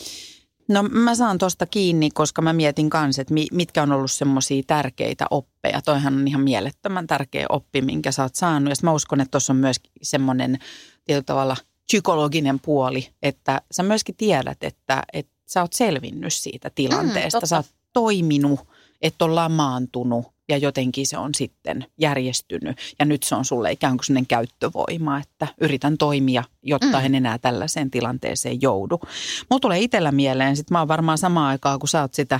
No 0.68 0.84
mä 0.84 1.16
saan 1.16 1.38
tuosta 1.38 1.66
kiinni, 1.66 2.10
koska 2.12 2.41
mä 2.41 2.54
mietin 2.54 2.89
kanssa, 2.89 3.22
että 3.22 3.34
mitkä 3.52 3.84
on 3.84 3.91
ollut 3.91 4.12
semmoisia 4.12 4.64
tärkeitä 4.68 5.26
oppeja. 5.32 5.82
Toihan 5.82 6.14
on 6.14 6.28
ihan 6.28 6.41
mielettömän 6.41 7.08
tärkeä 7.08 7.45
oppi, 7.50 7.82
minkä 7.82 8.12
sä 8.12 8.24
oot 8.24 8.36
saanut. 8.36 8.70
Ja 8.70 8.76
mä 8.84 8.93
uskon, 8.93 9.22
että 9.22 9.32
tuossa 9.32 9.54
on 9.54 9.58
myös 9.58 9.78
semmoinen 10.02 10.60
tietyllä 11.06 11.24
tavalla 11.26 11.58
psykologinen 11.86 12.60
puoli, 12.60 13.10
että 13.22 13.62
sä 13.72 13.84
myöskin 13.84 14.16
tiedät, 14.16 14.64
että, 14.64 15.04
että 15.14 15.39
sä 15.50 15.62
oot 15.62 15.74
selvinnyt 15.74 16.34
siitä 16.34 16.70
tilanteesta. 16.70 17.39
Mm, 17.39 17.45
sä 17.47 17.58
oot 17.58 17.66
toiminut, 17.93 18.60
et 19.02 19.22
ole 19.22 19.34
lamaantunut 19.34 20.26
ja 20.50 20.58
jotenkin 20.58 21.08
se 21.08 21.18
on 21.18 21.36
sitten 21.36 21.86
järjestynyt. 21.97 22.78
Ja 23.00 23.06
nyt 23.06 23.24
se 23.24 23.36
on 23.36 23.45
sulle 23.45 23.72
ikään 23.72 23.97
kuin 23.97 24.06
sellainen 24.06 24.28
käyttövoima, 24.28 25.20
että 25.20 25.47
yritän 25.62 25.97
toimia, 25.97 26.43
jotta 26.64 27.00
mm. 27.00 27.06
en 27.06 27.16
enää 27.16 27.38
tällaiseen 27.38 27.91
tilanteeseen 27.91 28.62
joudu. 28.62 29.00
Mulla 29.50 29.60
tulee 29.60 29.80
itsellä 29.80 30.12
mieleen, 30.12 30.56
sit 30.56 30.72
mä 30.72 30.80
oon 30.80 30.88
varmaan 30.88 31.18
samaan 31.18 31.50
aikaan, 31.50 31.80
kun 31.80 31.89
sä 31.89 32.02
oot 32.02 32.14
sitä 32.14 32.39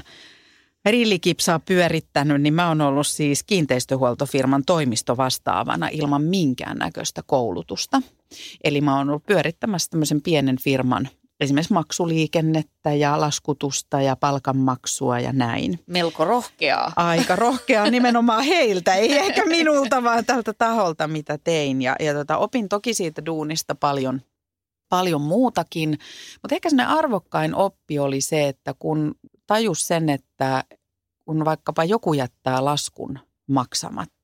rillikipsaa 0.86 1.60
pyörittänyt, 1.60 2.42
niin 2.42 2.54
mä 2.54 2.68
oon 2.68 2.82
ollut 2.82 3.08
siis 3.08 3.44
kiinteistöhuoltofirman 3.44 4.66
toimistovastaavana 4.66 5.88
ilman 5.92 6.22
minkäännäköistä 6.22 7.24
koulutusta. 7.26 8.02
Eli 8.64 8.82
mä 8.82 8.98
oon 8.98 9.10
ollut 9.10 9.26
pyörittämässä 9.26 9.90
tämmöisen 9.90 10.22
pienen 10.22 10.58
firman 10.62 11.10
esimerkiksi 11.40 11.74
maksuliikennettä 11.74 12.94
ja 12.94 13.22
laskutusta 13.22 14.02
ja 14.02 14.16
palkanmaksua 14.16 15.20
ja 15.20 15.34
näin. 15.34 15.80
Melko 15.88 16.26
rohkeaa. 16.26 16.94
Aika 16.96 17.36
rohkeaa 17.36 17.90
nimenomaan 17.90 18.44
heiltä, 18.54 18.94
ei 18.94 19.18
ehkä 19.18 19.46
minulta, 19.46 20.04
vaan 20.04 20.26
tältä 20.26 20.54
taholta, 20.54 21.08
mitä 21.08 21.38
tein. 21.38 21.82
Ja, 21.82 21.96
ja 22.00 22.14
tota, 22.14 22.38
opin 22.38 22.70
toki 22.70 22.94
siitä 22.94 23.26
duunista 23.26 23.76
paljon, 23.76 24.22
paljon 24.90 25.22
muutakin, 25.22 25.90
mutta 26.42 26.56
ehkä 26.56 26.70
se 26.70 26.84
arvokkain 26.84 27.56
oppi 27.56 28.00
oli 28.00 28.22
se, 28.22 28.48
että 28.48 28.76
kun 28.80 29.16
tajus 29.48 29.88
sen, 29.88 30.10
että 30.10 30.64
kun 31.26 31.46
vaikkapa 31.46 31.84
joku 31.84 32.14
jättää 32.14 32.66
laskun 32.66 33.20
maksamatta, 33.48 34.19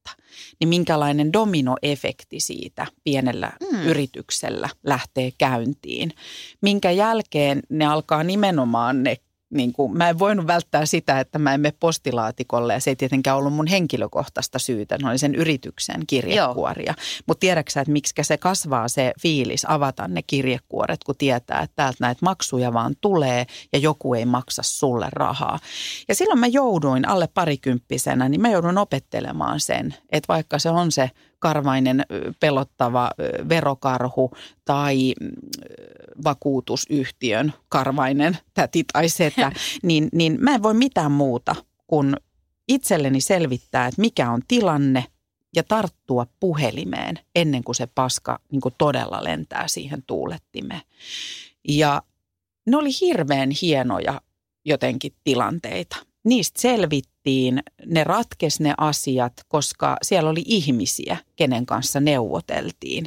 niin 0.60 0.70
minkälainen 0.70 1.34
dominoefekti 1.34 2.40
siitä 2.40 2.88
pienellä 3.04 3.52
mm. 3.72 3.82
yrityksellä 3.82 4.70
lähtee 4.84 5.32
käyntiin. 5.38 6.12
Minkä 6.62 6.92
jälkeen 6.92 7.60
ne 7.70 7.86
alkaa 7.86 8.24
nimenomaan 8.24 9.04
ne 9.04 9.18
niin 9.56 9.74
kuin, 9.74 9.98
mä 9.98 10.10
en 10.10 10.20
voinut 10.20 10.48
välttää 10.48 10.86
sitä, 10.86 11.20
että 11.20 11.40
mä 11.40 11.54
en 11.54 11.62
mene 11.62 11.74
postilaatikolle 11.80 12.74
ja 12.74 12.80
se 12.80 12.90
ei 12.90 12.96
tietenkään 12.96 13.38
ollut 13.38 13.54
mun 13.54 13.68
henkilökohtaista 13.68 14.60
syytä, 14.60 14.98
ne 15.02 15.10
oli 15.10 15.18
sen 15.18 15.36
yrityksen 15.36 16.02
kirjekuoria. 16.08 16.94
Mutta 17.28 17.40
tiedätkö 17.40 17.80
että 17.80 17.92
miksi 17.92 18.14
se 18.22 18.38
kasvaa 18.38 18.88
se 18.88 19.14
fiilis 19.22 19.66
avata 19.70 20.08
ne 20.08 20.22
kirjekuoret, 20.22 21.04
kun 21.04 21.16
tietää, 21.18 21.62
että 21.62 21.76
täältä 21.76 21.98
näitä 22.00 22.20
maksuja 22.22 22.74
vaan 22.74 22.96
tulee 23.02 23.46
ja 23.74 23.80
joku 23.80 24.14
ei 24.14 24.26
maksa 24.26 24.64
sulle 24.64 25.08
rahaa. 25.12 25.60
Ja 26.08 26.16
silloin 26.16 26.40
mä 26.40 26.48
jouduin 26.48 27.08
alle 27.08 27.28
parikymppisenä, 27.28 28.30
niin 28.30 28.42
mä 28.42 28.50
joudun 28.50 28.78
opettelemaan 28.78 29.60
sen, 29.60 29.96
että 30.12 30.34
vaikka 30.34 30.60
se 30.60 30.70
on 30.70 30.92
se 30.92 31.12
karvainen 31.40 32.06
pelottava 32.40 33.12
verokarhu 33.50 34.32
tai 34.66 35.14
vakuutusyhtiön 36.24 37.54
karvainen 37.70 38.38
täti 38.54 38.84
tai 38.94 39.10
setä, 39.10 39.52
niin, 39.84 40.10
niin 40.14 40.38
mä 40.40 40.56
en 40.56 40.64
voi 40.64 40.74
mitään 40.74 41.12
muuta 41.12 41.56
kuin 41.88 42.16
itselleni 42.68 43.22
selvittää, 43.22 43.88
että 43.88 44.02
mikä 44.02 44.32
on 44.32 44.42
tilanne 44.48 45.06
ja 45.56 45.64
tarttua 45.64 46.28
puhelimeen 46.40 47.20
ennen 47.36 47.64
kuin 47.64 47.76
se 47.76 47.88
paska 47.88 48.40
niin 48.52 48.62
kuin 48.62 48.76
todella 48.78 49.24
lentää 49.24 49.68
siihen 49.68 50.04
tuulettimeen. 50.08 50.82
Ja 51.68 52.02
ne 52.66 52.78
oli 52.78 52.90
hirveän 53.02 53.50
hienoja 53.62 54.22
jotenkin 54.66 55.14
tilanteita. 55.24 55.96
Niistä 56.26 56.62
selvittiin, 56.62 57.64
ne 57.86 58.04
ratkes 58.04 58.60
ne 58.60 58.74
asiat, 58.78 59.34
koska 59.48 59.98
siellä 60.02 60.30
oli 60.30 60.44
ihmisiä, 60.46 61.18
kenen 61.36 61.66
kanssa 61.66 62.00
neuvoteltiin. 62.00 63.06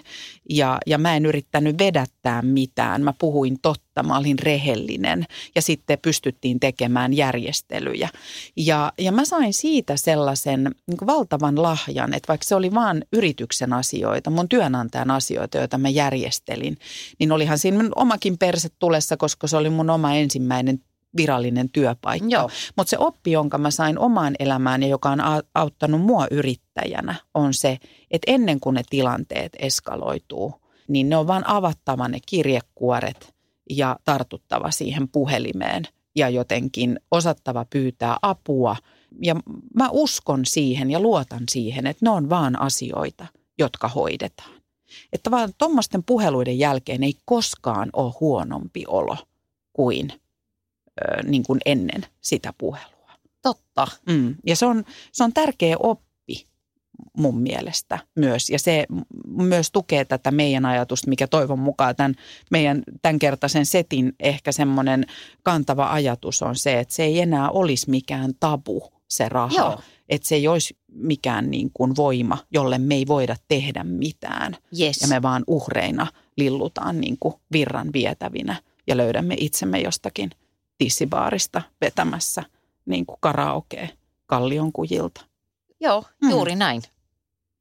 Ja, 0.51 0.79
ja 0.87 0.99
mä 0.99 1.17
en 1.17 1.27
yrittänyt 1.27 1.79
vedättää 1.79 2.43
mitään, 2.43 3.03
mä 3.03 3.13
puhuin 3.19 3.59
totta, 3.63 4.03
mä 4.03 4.19
olin 4.19 4.39
rehellinen 4.39 5.27
ja 5.55 5.63
sitten 5.63 5.99
pystyttiin 6.03 6.61
tekemään 6.61 7.15
järjestelyjä. 7.15 8.09
Ja, 8.57 8.93
ja 8.99 9.13
mä 9.13 9.25
sain 9.25 9.53
siitä 9.53 9.97
sellaisen 9.97 10.71
niin 10.87 11.07
valtavan 11.07 11.63
lahjan, 11.63 12.15
että 12.15 12.29
vaikka 12.29 12.45
se 12.45 12.55
oli 12.55 12.75
vain 12.75 13.05
yrityksen 13.13 13.73
asioita, 13.73 14.31
mun 14.31 14.49
työnantajan 14.49 15.11
asioita, 15.11 15.59
joita 15.59 15.79
mä 15.79 15.89
järjestelin, 15.89 16.79
niin 17.19 17.33
olihan 17.33 17.59
siinä 17.59 17.85
omakin 17.97 18.39
perse 18.39 18.69
tulessa, 18.79 19.17
koska 19.17 19.47
se 19.47 19.57
oli 19.57 19.71
mun 19.71 19.91
oma 19.91 20.15
ensimmäinen 20.15 20.81
virallinen 21.17 21.71
työpaikka. 21.71 22.49
Mutta 22.77 22.91
se 22.91 22.99
oppi, 22.99 23.33
jonka 23.33 23.59
mä 23.59 23.71
sain 23.71 23.99
omaan 23.99 24.35
elämään 24.39 24.83
ja 24.83 24.89
joka 24.89 25.11
on 25.11 25.21
auttanut 25.55 26.01
mua 26.01 26.27
yrittäjänä, 26.31 27.15
on 27.35 27.55
se, 27.55 27.79
että 28.11 28.33
ennen 28.33 28.61
kuin 28.61 28.75
ne 28.75 28.83
tilanteet 28.91 29.53
eskaloituu, 29.59 30.55
niin 30.89 31.09
ne 31.09 31.17
on 31.17 31.27
vaan 31.27 31.47
avattava 31.47 32.09
ne 32.09 32.19
kirjekuoret 32.27 33.35
ja 33.71 33.97
tartuttava 34.05 34.71
siihen 34.71 35.09
puhelimeen 35.09 35.85
ja 36.17 36.29
jotenkin 36.29 37.01
osattava 37.11 37.67
pyytää 37.71 38.17
apua. 38.23 38.77
Ja 39.23 39.37
mä 39.75 39.89
uskon 39.91 40.47
siihen 40.47 40.91
ja 40.91 41.01
luotan 41.01 41.43
siihen, 41.51 41.87
että 41.87 42.05
ne 42.07 42.11
on 42.11 42.31
vaan 42.31 42.61
asioita, 42.61 43.27
jotka 43.59 43.89
hoidetaan. 43.89 44.59
Että 45.13 45.31
vaan 45.31 45.53
tuommoisten 45.59 46.05
puheluiden 46.05 46.59
jälkeen 46.59 47.03
ei 47.03 47.15
koskaan 47.25 47.91
ole 47.93 48.13
huonompi 48.21 48.85
olo 48.89 49.17
kuin– 49.73 50.13
niin 51.25 51.43
kuin 51.43 51.61
ennen 51.67 52.03
sitä 52.21 52.55
puhelua. 52.59 53.11
Totta. 53.43 53.87
Mm. 54.07 54.35
Ja 54.47 54.57
se 54.57 54.67
on, 54.67 54.85
se 55.13 55.25
on 55.25 55.33
tärkeä 55.33 55.77
oppi 55.79 56.09
mun 57.17 57.39
mielestä 57.39 57.99
myös. 58.17 58.51
Ja 58.51 58.59
se 58.59 58.87
myös 59.27 59.71
tukee 59.71 60.05
tätä 60.05 60.31
meidän 60.31 60.67
ajatusta, 60.67 61.09
mikä 61.09 61.27
toivon 61.27 61.59
mukaan 61.59 61.97
tämän 61.97 62.15
meidän 62.51 62.83
tämänkertaisen 63.03 63.67
setin 63.67 64.13
ehkä 64.21 64.53
semmoinen 64.53 65.07
kantava 65.43 65.93
ajatus 65.93 66.43
on 66.43 66.57
se, 66.57 66.81
että 66.81 66.95
se 66.95 67.05
ei 67.05 67.21
enää 67.21 67.51
olisi 67.51 67.91
mikään 67.91 68.31
tabu 68.41 68.93
se 69.09 69.29
raha. 69.29 69.57
Joo. 69.57 69.81
Että 70.09 70.29
se 70.29 70.35
ei 70.35 70.49
olisi 70.49 70.77
mikään 70.93 71.51
niin 71.51 71.71
kuin 71.75 71.97
voima, 71.97 72.39
jolle 72.51 72.79
me 72.79 72.95
ei 72.95 73.07
voida 73.07 73.37
tehdä 73.49 73.85
mitään. 73.85 74.57
Yes. 74.81 75.01
Ja 75.01 75.09
me 75.09 75.23
vaan 75.23 75.45
uhreina 75.47 76.07
lillutaan 76.37 77.01
niin 77.01 77.17
kuin 77.21 77.35
virran 77.53 77.93
vietävinä 77.93 78.57
ja 78.87 78.97
löydämme 78.97 79.35
itsemme 79.39 79.81
jostakin– 79.81 80.31
tissibaarista 80.79 81.63
vetämässä 81.81 82.43
niin 82.87 83.07
kuin 83.07 83.19
karaoke 83.21 83.91
kallion 84.27 84.73
kujilta. 84.73 85.21
Joo, 85.81 86.05
hmm. 86.21 86.31
juuri 86.31 86.57
näin. 86.57 86.83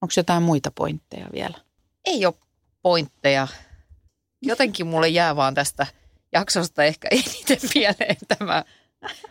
Onko 0.01 0.13
jotain 0.17 0.43
muita 0.43 0.71
pointteja 0.71 1.27
vielä? 1.33 1.57
Ei 2.05 2.25
ole 2.25 2.33
pointteja. 2.81 3.47
Jotenkin 4.41 4.87
mulle 4.87 5.07
jää 5.07 5.35
vaan 5.35 5.53
tästä 5.53 5.87
jaksosta 6.33 6.83
ehkä 6.83 7.07
eniten 7.11 7.69
mieleen 7.75 8.17
tämä 8.27 8.63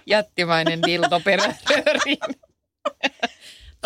jättimäinen 0.07 0.83
dildo. 0.83 1.21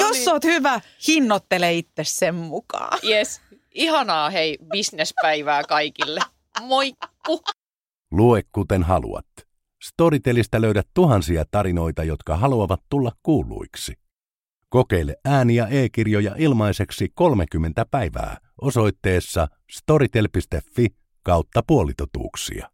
Jos 0.01 0.29
oot 0.29 0.45
hyvä, 0.45 0.81
hinnoittele 1.09 1.75
itse 1.75 2.05
sen 2.05 2.35
mukaan. 2.35 2.99
Yes. 3.05 3.41
Ihanaa 3.75 4.31
hei 4.31 4.59
bisnespäivää 4.73 5.63
kaikille. 5.65 6.21
Moikku! 6.61 7.43
Lue 8.11 8.43
kuten 8.53 8.83
haluat. 8.83 9.27
Storytelistä 9.83 10.61
löydät 10.61 10.89
tuhansia 10.95 11.45
tarinoita, 11.51 12.05
jotka 12.05 12.37
haluavat 12.37 12.81
tulla 12.89 13.13
kuuluiksi. 13.23 13.95
Kokeile 14.69 15.17
ääni- 15.25 15.57
ja 15.57 15.69
e-kirjoja 15.69 16.35
ilmaiseksi 16.39 17.09
30 17.15 17.87
päivää 17.91 18.37
osoitteessa 18.61 19.49
storytel.fi 19.71 20.87
kautta 21.23 21.63
puolitotuuksia. 21.67 22.71